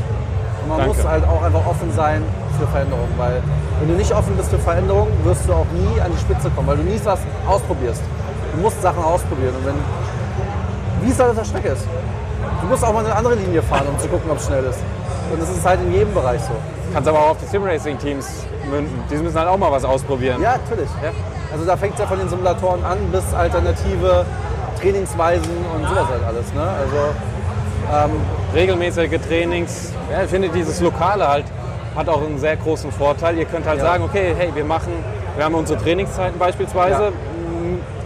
[0.63, 0.95] Und man Danke.
[0.95, 2.23] muss halt auch einfach offen sein
[2.59, 3.43] für Veränderungen, weil
[3.81, 6.69] wenn du nicht offen bist für Veränderungen, wirst du auch nie an die Spitze kommen,
[6.69, 8.01] weil du nie was ausprobierst.
[8.55, 9.75] Du musst Sachen ausprobieren und wenn,
[11.03, 11.87] wie es halt auf der Strecke ist.
[12.65, 14.79] Du musst auch mal eine andere Linie fahren, um zu gucken, ob es schnell ist.
[15.31, 16.53] Und das ist halt in jedem Bereich so.
[16.95, 18.27] Kannst aber auch auf die Simracing-Teams
[18.71, 19.03] münden.
[19.11, 20.41] Die müssen halt auch mal was ausprobieren.
[20.41, 20.89] Ja, natürlich.
[21.03, 21.11] Ja.
[21.53, 24.25] Also da fängt es ja von den Simulatoren an bis alternative
[24.81, 26.55] Trainingsweisen und sowas halt alles.
[26.55, 26.63] Ne?
[26.63, 28.21] Also ähm,
[28.55, 29.93] Regelmäßige Trainings.
[30.11, 31.45] Ja, ich finde dieses Lokale halt
[31.95, 33.37] hat auch einen sehr großen Vorteil.
[33.37, 33.85] Ihr könnt halt Ja.
[33.85, 34.93] sagen, okay, hey, wir machen,
[35.37, 37.13] wir haben unsere Trainingszeiten beispielsweise.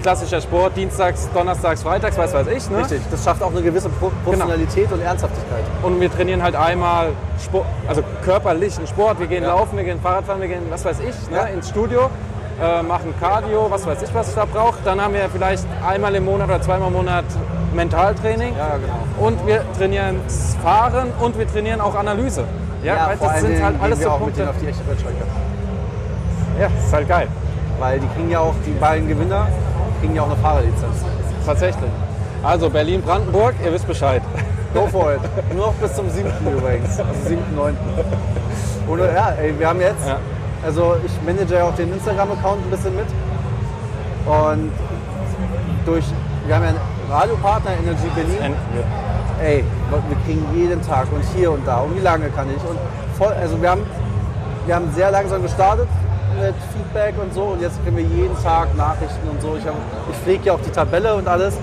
[0.09, 0.15] Ja.
[0.15, 2.71] Klassischer Sport, Dienstags, Donnerstags, Freitags, was weiß ich.
[2.71, 2.79] Ne?
[2.79, 5.65] richtig, das schafft auch eine gewisse Pro Professionalität und Ernsthaftigkeit.
[5.83, 7.09] Und wir trainieren halt einmal
[7.45, 9.21] Sport, also körperlichen Sport.
[9.21, 9.51] Wir gehen Ja.
[9.51, 11.45] laufen, wir gehen Fahrradfahren, wir gehen, was weiß ich, Ja.
[11.45, 12.09] ne, ins Studio,
[12.59, 14.77] äh, machen Cardio, was weiß ich, was ich da brauche.
[14.83, 17.25] Dann haben wir vielleicht einmal im Monat oder zweimal im Monat
[17.75, 18.55] Mentaltraining.
[18.57, 19.27] Ja, genau.
[19.29, 20.21] Und wir trainieren
[20.63, 22.45] Fahren und wir trainieren auch Analyse.
[22.83, 24.49] Ja, weil vor das sind halt alles so Punkte.
[24.49, 25.17] auf die echte Rennstrecke.
[26.59, 27.29] Ja, ist halt geil.
[27.79, 29.47] Weil die kriegen ja auch, die beiden Gewinner,
[30.01, 31.05] kriegen ja auch eine Fahrerlizenz.
[31.45, 31.91] Tatsächlich.
[32.43, 34.23] Also Berlin-Brandenburg, ihr wisst Bescheid.
[34.75, 35.21] Go for it.
[35.55, 36.31] Nur noch bis zum 7.
[36.57, 36.99] übrigens.
[36.99, 37.77] Also 7., 9.
[38.87, 40.19] Und ja, ey, wir haben jetzt, Ja.
[40.65, 43.07] also ich manage ja auch den Instagram-Account ein bisschen mit.
[44.27, 44.73] Und
[45.87, 46.05] durch,
[46.47, 46.81] wir haben ja einen
[47.11, 48.55] Radiopartner, Energy Berlin.
[49.43, 52.63] Ey, wir kriegen jeden Tag und hier und da und wie lange kann ich.
[52.69, 52.79] Und
[53.17, 53.83] voll, also wir haben,
[54.67, 55.89] wir haben sehr langsam gestartet
[56.41, 59.57] mit Feedback und so und jetzt kriegen wir jeden Tag Nachrichten und so.
[59.59, 59.75] Ich, hab,
[60.11, 61.55] ich pflege ja auch die Tabelle und alles.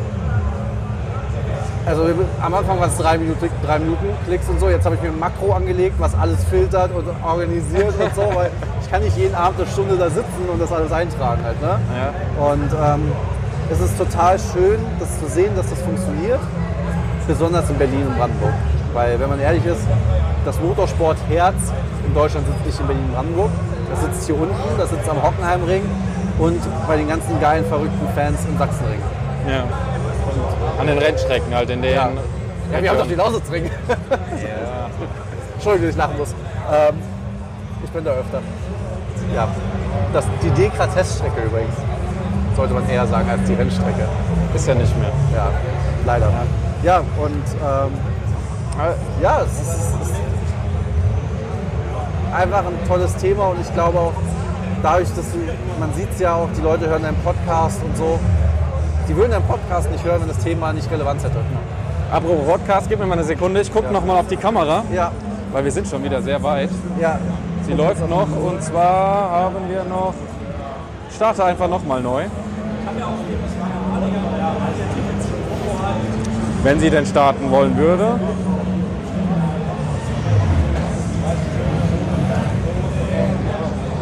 [1.86, 2.08] Also
[2.42, 4.70] am Anfang waren es drei Minuten, drei Minuten Klicks und so.
[4.70, 8.50] Jetzt habe ich mir ein Makro angelegt, was alles filtert und organisiert und so, weil
[8.82, 11.62] ich kann nicht jeden Abend eine Stunde da sitzen und das alles eintragen halt.
[11.62, 11.80] Ne?
[11.96, 12.46] Ja.
[12.46, 13.12] Und ähm,
[13.72, 16.40] es ist total schön, das zu sehen, dass das funktioniert,
[17.28, 18.54] besonders in Berlin und Brandenburg.
[18.94, 19.82] Weil, wenn man ehrlich ist,
[20.46, 21.56] das Motorsportherz
[22.08, 23.50] in Deutschland sitzt nicht in Berlin-Brandenburg.
[23.96, 25.82] Das sitzt hier unten, das sitzt am Hockenheimring
[26.38, 29.00] und bei den ganzen geilen, verrückten Fans im Sachsenring.
[29.48, 29.64] Ja.
[30.80, 31.96] An den Rennstrecken halt, in denen.
[31.96, 32.10] Ja.
[32.74, 33.66] Ja, wir haben doch den Lausitzring.
[35.54, 36.36] Entschuldigung, dass ich lachen muss.
[36.74, 36.96] Ähm,
[37.84, 38.42] ich bin da öfter.
[39.34, 39.48] Ja.
[40.12, 41.76] Das, die Dekra-Teststrecke übrigens,
[42.56, 44.08] sollte man eher sagen, als die Rennstrecke.
[44.54, 45.12] Ist ja nicht mehr.
[45.34, 45.50] Ja,
[46.06, 46.32] leider.
[46.84, 47.92] Ja, und ähm,
[49.22, 50.25] ja, es ist, es ist
[52.36, 54.14] einfach ein tolles Thema und ich glaube auch,
[54.84, 55.40] dadurch, dass du,
[55.80, 58.20] man sieht es ja auch, die Leute hören deinen Podcast und so,
[59.08, 61.38] die würden deinen Podcast nicht hören, wenn das Thema nicht Relevanz hätte.
[62.12, 63.62] Apropos Podcast, gib mir mal eine Sekunde.
[63.62, 63.92] Ich gucke Ja.
[63.92, 65.12] noch mal auf die Kamera, Ja,
[65.52, 66.70] weil wir sind schon wieder sehr weit.
[67.00, 67.18] ja.
[67.66, 70.14] Sie läuft noch und zwar haben wir noch.
[71.16, 72.26] Starte einfach noch mal neu.
[76.64, 78.20] Wenn sie denn starten wollen würde.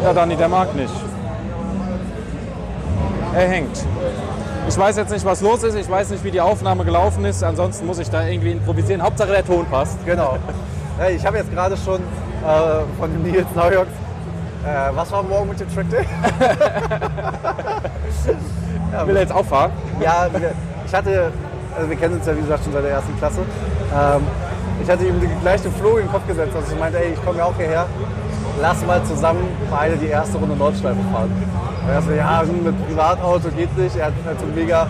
[0.04, 0.92] Ja, Dani, der mag nicht.
[3.34, 3.86] Er hängt.
[4.68, 5.76] Ich weiß jetzt nicht, was los ist.
[5.76, 7.42] Ich weiß nicht, wie die Aufnahme gelaufen ist.
[7.42, 9.02] Ansonsten muss ich da irgendwie improvisieren.
[9.02, 9.96] Hauptsache der Ton passt.
[10.04, 10.36] Genau.
[11.10, 15.74] Ich habe jetzt gerade schon äh, von Nils Neujoks, äh, was war morgen mit dem
[15.74, 16.04] Track Day?
[19.06, 19.72] Will er jetzt auch fahren?
[20.00, 20.28] Ja,
[20.86, 21.32] ich hatte,
[21.74, 23.40] also wir kennen uns ja wie gesagt schon seit der ersten Klasse.
[23.40, 24.20] Ähm,
[24.82, 26.54] ich hatte ihm gleich den Floh in den Kopf gesetzt.
[26.54, 27.86] Also ich meinte, ey, ich komme ja auch hierher.
[28.60, 31.30] Lass mal zusammen beide die erste Runde Nordschleife fahren.
[31.88, 33.96] Er so, ja, hm, mit Privatauto geht nicht.
[33.96, 34.86] Er hat halt so ein mega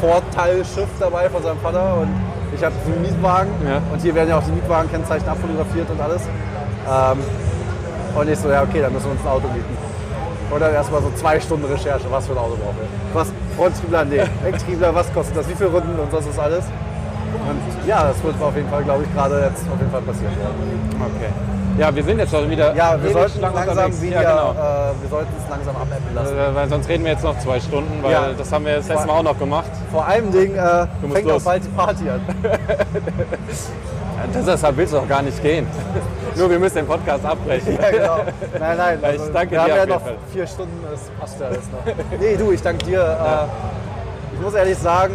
[0.00, 2.08] Vorteilschiff dabei von seinem Vater und
[2.54, 3.50] ich habe einen Mietwagen.
[3.66, 3.80] Ja.
[3.92, 6.22] Und hier werden ja auch die Mietwagenkennzeichen abfotografiert und alles.
[6.22, 7.18] Ähm,
[8.18, 9.76] und ich so, ja, okay, dann müssen wir uns ein Auto mieten.
[10.50, 12.88] Und dann erstmal so zwei Stunden Recherche, was für ein Auto brauchen wir.
[13.14, 16.64] Was, Fronttriebler, nee, Hecktriebler, was kostet das, wie viele Runden und das ist alles.
[16.66, 20.32] Und ja, das wird auf jeden Fall, glaube ich, gerade jetzt auf jeden Fall passieren.
[21.16, 21.32] Okay.
[21.78, 22.74] Ja, wir sind jetzt schon wieder.
[22.74, 24.50] Ja, wir sollten lang langsam wieder, Ja, genau.
[24.52, 24.54] äh,
[25.02, 26.36] wir sollten es langsam abäppen lassen.
[26.36, 28.28] Äh, Weil sonst reden wir jetzt noch zwei Stunden, weil Ja.
[28.36, 29.70] das haben wir das letzte Mal auch noch gemacht.
[29.90, 31.40] Vor allem Ding, äh, fängt los.
[31.42, 32.20] auch bald die Party an.
[34.32, 35.66] Das, deshalb willst du doch gar nicht gehen.
[36.36, 37.76] Nur wir müssen den Podcast abbrechen.
[37.82, 38.16] ja, genau.
[38.58, 40.16] Nein, nein, Ja, ich also, danke wir haben dir ja auf jeden noch Fall.
[40.32, 41.94] vier Stunden, das passt ja alles noch.
[42.20, 43.00] Nee, du, ich danke dir.
[43.00, 45.14] Äh, ich muss ehrlich sagen,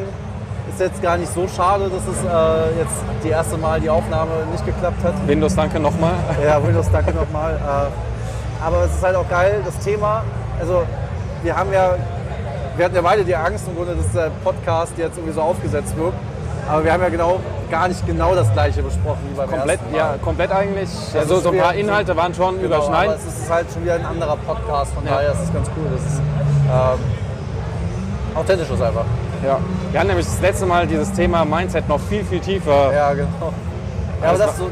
[0.79, 2.93] ist jetzt gar nicht so schade, dass es äh, jetzt
[3.23, 5.13] die erste Mal die Aufnahme nicht geklappt hat.
[5.27, 6.13] Windows, danke nochmal.
[6.43, 7.55] Ja, Windows, danke nochmal.
[7.55, 10.23] Äh, aber es ist halt auch geil, das Thema.
[10.59, 10.83] Also,
[11.43, 11.95] wir haben ja,
[12.75, 15.95] wir hatten ja beide die Angst im Grunde, dass der Podcast jetzt irgendwie so aufgesetzt
[15.97, 16.13] wird.
[16.69, 17.39] Aber wir haben ja genau,
[17.71, 19.97] gar nicht genau das Gleiche besprochen wie beim Komplett, ersten Mal.
[19.97, 20.89] ja, komplett eigentlich.
[21.17, 23.17] Also ist so ein paar Inhalte waren schon Genau, aber überschneidend.
[23.27, 25.15] es ist halt schon wieder ein anderer Podcast, von Ja.
[25.15, 25.85] daher ist es ganz cool.
[25.95, 26.99] Das ist ähm,
[28.35, 29.05] authentisch ist einfach.
[29.45, 29.59] Ja.
[29.91, 32.93] Wir hatten nämlich das letzte Mal dieses Thema Mindset noch viel, viel tiefer.
[32.93, 33.27] Ja, genau.
[34.21, 34.69] Ja, aber Das so.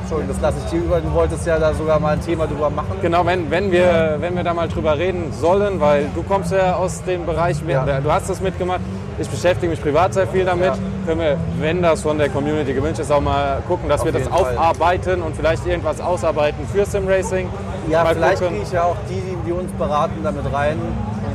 [0.00, 1.00] Entschuldigung, das lasse ich dir über.
[1.00, 2.92] Du wolltest ja da sogar mal ein Thema drüber machen.
[3.00, 6.74] Genau, wenn, wenn, wir, wenn wir da mal drüber reden sollen, weil du kommst ja
[6.76, 7.84] aus dem Bereich, Ja.
[8.00, 8.80] du hast das mitgemacht.
[9.18, 10.66] Ich beschäftige mich privat sehr viel damit.
[10.66, 10.74] Ja.
[11.06, 14.12] Können wir, wenn das von der Community gewünscht ist, auch mal gucken, dass Auf wir
[14.12, 14.40] das Fall.
[14.58, 17.48] aufarbeiten und vielleicht irgendwas ausarbeiten für Simracing.
[17.88, 20.76] Ja, mal vielleicht gucken, kriege ich ja auch die, die uns beraten, damit rein.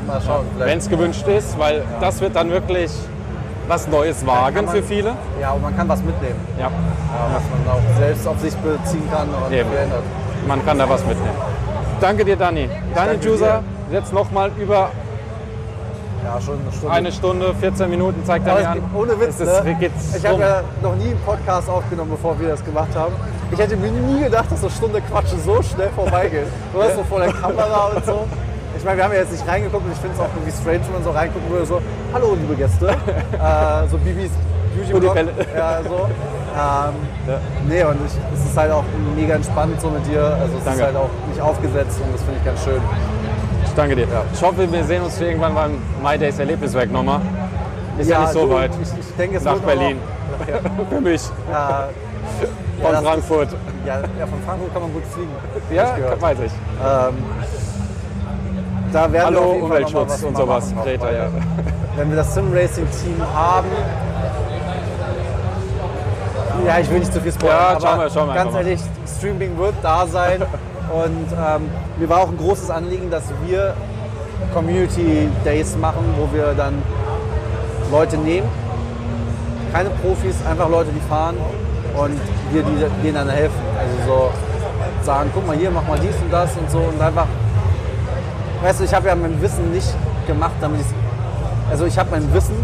[0.09, 0.45] Mal schauen.
[0.57, 2.91] wenn es gewünscht ist, weil das wird dann wirklich
[3.67, 5.11] was Neues wagen man- für viele.
[5.39, 6.39] ja, und man kann was mitnehmen.
[6.57, 6.69] Ja, Ja,
[7.33, 9.69] was man auch selbst auf sich beziehen kann und Eben.
[9.69, 10.03] verändert.
[10.47, 11.37] man kann da was mitnehmen.
[12.01, 12.67] Danke dir, Dani.
[12.95, 13.61] Dani danke Jusa,
[13.91, 14.89] jetzt nochmal über
[16.23, 16.93] Ja, schon eine Stunde.
[16.95, 18.81] eine Stunde, 14 Minuten, zeigt Dani es an.
[18.95, 19.77] ohne Witz, ist, ne?
[20.17, 23.13] Ich habe ja noch nie einen Podcast aufgenommen, bevor wir das gemacht haben.
[23.51, 26.45] Ich hätte mir nie gedacht, dass eine Stunde Quatsch so schnell vorbeigeht.
[26.73, 28.25] Du hast so vor der Kamera und so.
[28.79, 30.79] Ich meine, wir haben ja jetzt nicht reingeguckt und ich finde es auch irgendwie strange,
[30.85, 31.81] wenn man so reingucken würde, so,
[32.13, 32.87] hallo liebe Gäste,
[33.33, 34.31] äh, so Bibis
[34.89, 35.17] Beauty Blog,
[35.53, 36.07] ja, so.
[36.55, 36.95] Ähm,
[37.67, 38.85] Nee, und ich, es ist halt auch
[39.17, 40.79] mega entspannt so mit dir, also es Danke.
[40.79, 42.81] ist halt auch nicht aufgesetzt und das finde ich ganz schön.
[43.65, 44.07] Ich danke dir.
[44.33, 47.19] Ich hoffe, wir sehen uns irgendwann beim My Days Erlebniswerk nochmal.
[47.99, 48.71] Ist ja, nicht so du, weit.
[48.81, 49.97] Ich, ich denke, es Nach Berlin.
[50.39, 51.21] Noch, ja, Für mich.
[51.25, 51.89] äh, ja,
[52.81, 53.49] Von Frankfurt.
[53.85, 55.31] Ja, ja, von Frankfurt kann man gut fliegen.
[55.69, 56.51] Ja, ich weiß ich.
[56.81, 57.15] Ähm,
[58.91, 60.71] da werden wir Hallo mal Umweltschutz und sowas.
[60.73, 61.27] machen Greta, ja.
[61.95, 63.67] Wenn wir das Sim-Racing-Team haben.
[66.65, 68.79] Ja, ich will nicht zu viel spoilern, Ja, schauen wir- schauen wir ganz ehrlich,
[69.17, 70.41] Streaming wird da sein.
[70.91, 73.75] Und ähm, mir war auch ein großes Anliegen, dass wir
[74.53, 76.81] Community Days machen, wo wir dann
[77.91, 78.47] Leute nehmen,
[79.71, 81.35] keine Profis, einfach Leute, die fahren
[81.95, 82.19] und
[82.51, 83.53] wir die, denen dann helfen.
[83.77, 84.31] Also so
[85.05, 87.27] sagen, guck mal hier, mach mal dies und das und so und einfach,
[88.61, 89.93] weißt du, ich habe ja mein Wissen nicht
[90.27, 90.87] gemacht, damit ich,
[91.71, 92.55] also ich habe mein Wissen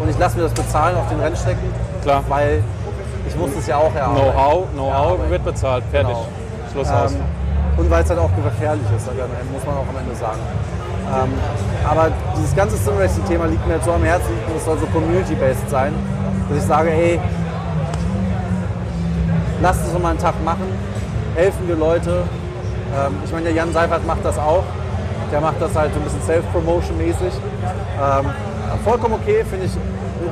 [0.00, 1.68] und ich lasse mir das bezahlen auf den Rennstrecken,
[2.02, 2.22] Klar.
[2.28, 2.62] weil
[3.28, 4.30] ich muss es ja auch erarbeiten.
[4.30, 5.30] Know-how, Know-how Erarbeiten.
[5.30, 5.84] wird bezahlt.
[5.90, 6.08] Fertig.
[6.14, 6.26] Genau.
[6.72, 7.12] Schluss aus.
[7.12, 7.20] Ähm,
[7.76, 9.20] und weil es halt auch gefährlich ist, also,
[9.52, 10.38] muss man auch am Ende sagen.
[11.06, 11.32] Ähm,
[11.88, 15.68] aber dieses ganze Simracing-Thema liegt mir jetzt so am Herzen und es soll so community-based
[15.70, 15.92] sein,
[16.48, 17.20] dass ich sage, ey,
[19.62, 20.66] lasst es mal einen Tag machen,
[21.34, 22.22] helfen wir Leute.
[22.96, 24.64] Ähm, ich meine, der Jan Seifert macht das auch.
[25.32, 27.32] Der macht das halt so ein bisschen Self-Promotion-mäßig.
[27.32, 28.26] Ähm,
[28.84, 29.72] vollkommen okay, finde ich.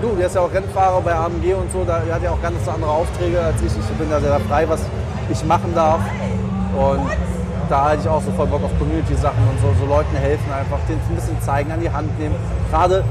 [0.01, 2.43] Du, der ist ja auch Rennfahrer bei AMG und so, da, der hat ja auch
[2.43, 3.73] ganz andere Aufträge als ich.
[3.79, 4.81] Ich bin da sehr frei, was
[5.31, 6.01] ich machen darf.
[6.77, 7.07] Und
[7.69, 10.79] da halte ich auch so voll Bock auf Community-Sachen und so, so Leuten helfen einfach,
[10.89, 12.35] denen ein bisschen zeigen, an die Hand nehmen.
[12.71, 13.05] Gerade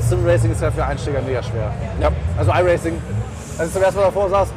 [0.00, 1.70] Sim-Racing ist ja für Einsteiger mega schwer.
[2.00, 2.10] Ja.
[2.38, 2.94] Also iRacing,
[3.58, 4.48] als ich zum ersten Mal davor saß,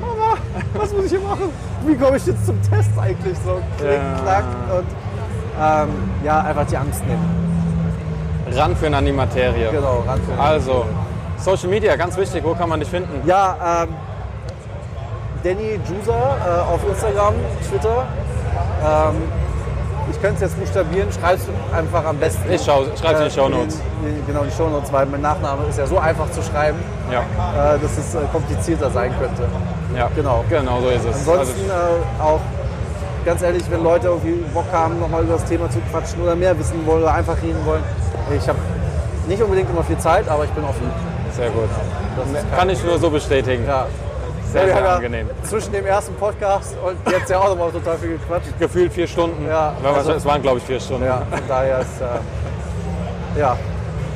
[0.00, 0.36] Mama,
[0.74, 1.50] was muss ich hier machen?
[1.86, 3.36] Wie komme ich jetzt zum Test eigentlich?
[3.44, 4.22] So klick, Ja.
[4.22, 4.44] klack
[4.76, 4.86] und
[5.60, 5.88] ähm,
[6.24, 7.44] ja, einfach die Angst nehmen.
[8.54, 9.70] Ran für an die Materie.
[9.70, 10.84] Genau, ran für Also,
[11.38, 13.26] Social Media, ganz wichtig, wo kann man dich finden?
[13.26, 13.88] Ja, ähm,
[15.42, 17.34] Danny Jusa äh, auf Instagram,
[17.68, 18.04] Twitter.
[18.84, 19.14] Ähm,
[20.10, 22.50] ich könnte es jetzt buchstabieren, schreibst du einfach am besten.
[22.50, 23.80] Ich schau- schreib's in die äh, Shownotes.
[24.26, 26.78] Genau, die Shownotes, weil mein Nachname ist ja so einfach zu schreiben,
[27.10, 27.20] Ja.
[27.74, 29.42] äh, dass es äh, komplizierter sein könnte.
[29.96, 30.08] ja.
[30.14, 30.44] Genau.
[30.48, 31.16] Genau so ist es.
[31.28, 32.40] Ansonsten äh, auch
[33.26, 36.58] ganz ehrlich, wenn Leute irgendwie Bock haben, nochmal über das Thema zu quatschen oder mehr
[36.58, 37.82] wissen wollen oder einfach reden wollen.
[38.34, 38.58] Ich habe
[39.28, 40.90] nicht unbedingt immer viel Zeit, aber ich bin offen.
[41.32, 41.68] sehr gut.
[42.16, 43.64] Das Kann ich nur so bestätigen.
[43.66, 43.86] Ja.
[44.52, 45.28] Sehr, sehr ja angenehm.
[45.42, 48.46] Zwischen dem ersten Podcast und jetzt ja auch nochmal total viel gequatscht.
[48.58, 49.46] Gefühlt vier Stunden.
[49.46, 51.04] Ja, also- es waren, glaube ich, vier Stunden.
[51.04, 53.56] Ja, von daher ist äh, ja.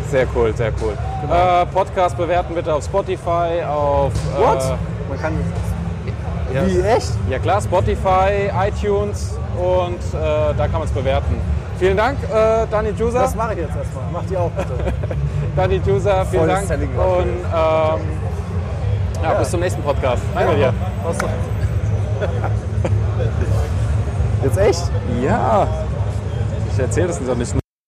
[0.08, 0.92] Sehr cool, sehr cool.
[1.30, 4.12] Äh, Podcast bewerten bitte auf Spotify, auf.
[4.38, 4.58] What?
[4.62, 5.32] Äh, Man kann.
[6.54, 6.66] Ja.
[6.66, 7.12] Wie echt?
[7.28, 11.36] ja klar, Spotify, iTunes und äh, da kann man es bewerten.
[11.78, 13.22] Vielen Dank, äh, Dani Jusa.
[13.22, 14.04] Das mache ich jetzt erstmal.
[14.12, 14.74] Mach die auch bitte.
[15.56, 16.68] Dani Jusa, vielen Volles Dank.
[16.68, 18.00] Selling Und ähm,
[19.22, 20.22] ja, bis zum nächsten Podcast.
[20.34, 20.72] Danke dir.
[21.04, 21.28] Was doch?
[24.44, 24.90] Jetzt echt?
[25.22, 25.66] Ja.
[26.72, 27.59] Ich erzähle das nicht nur.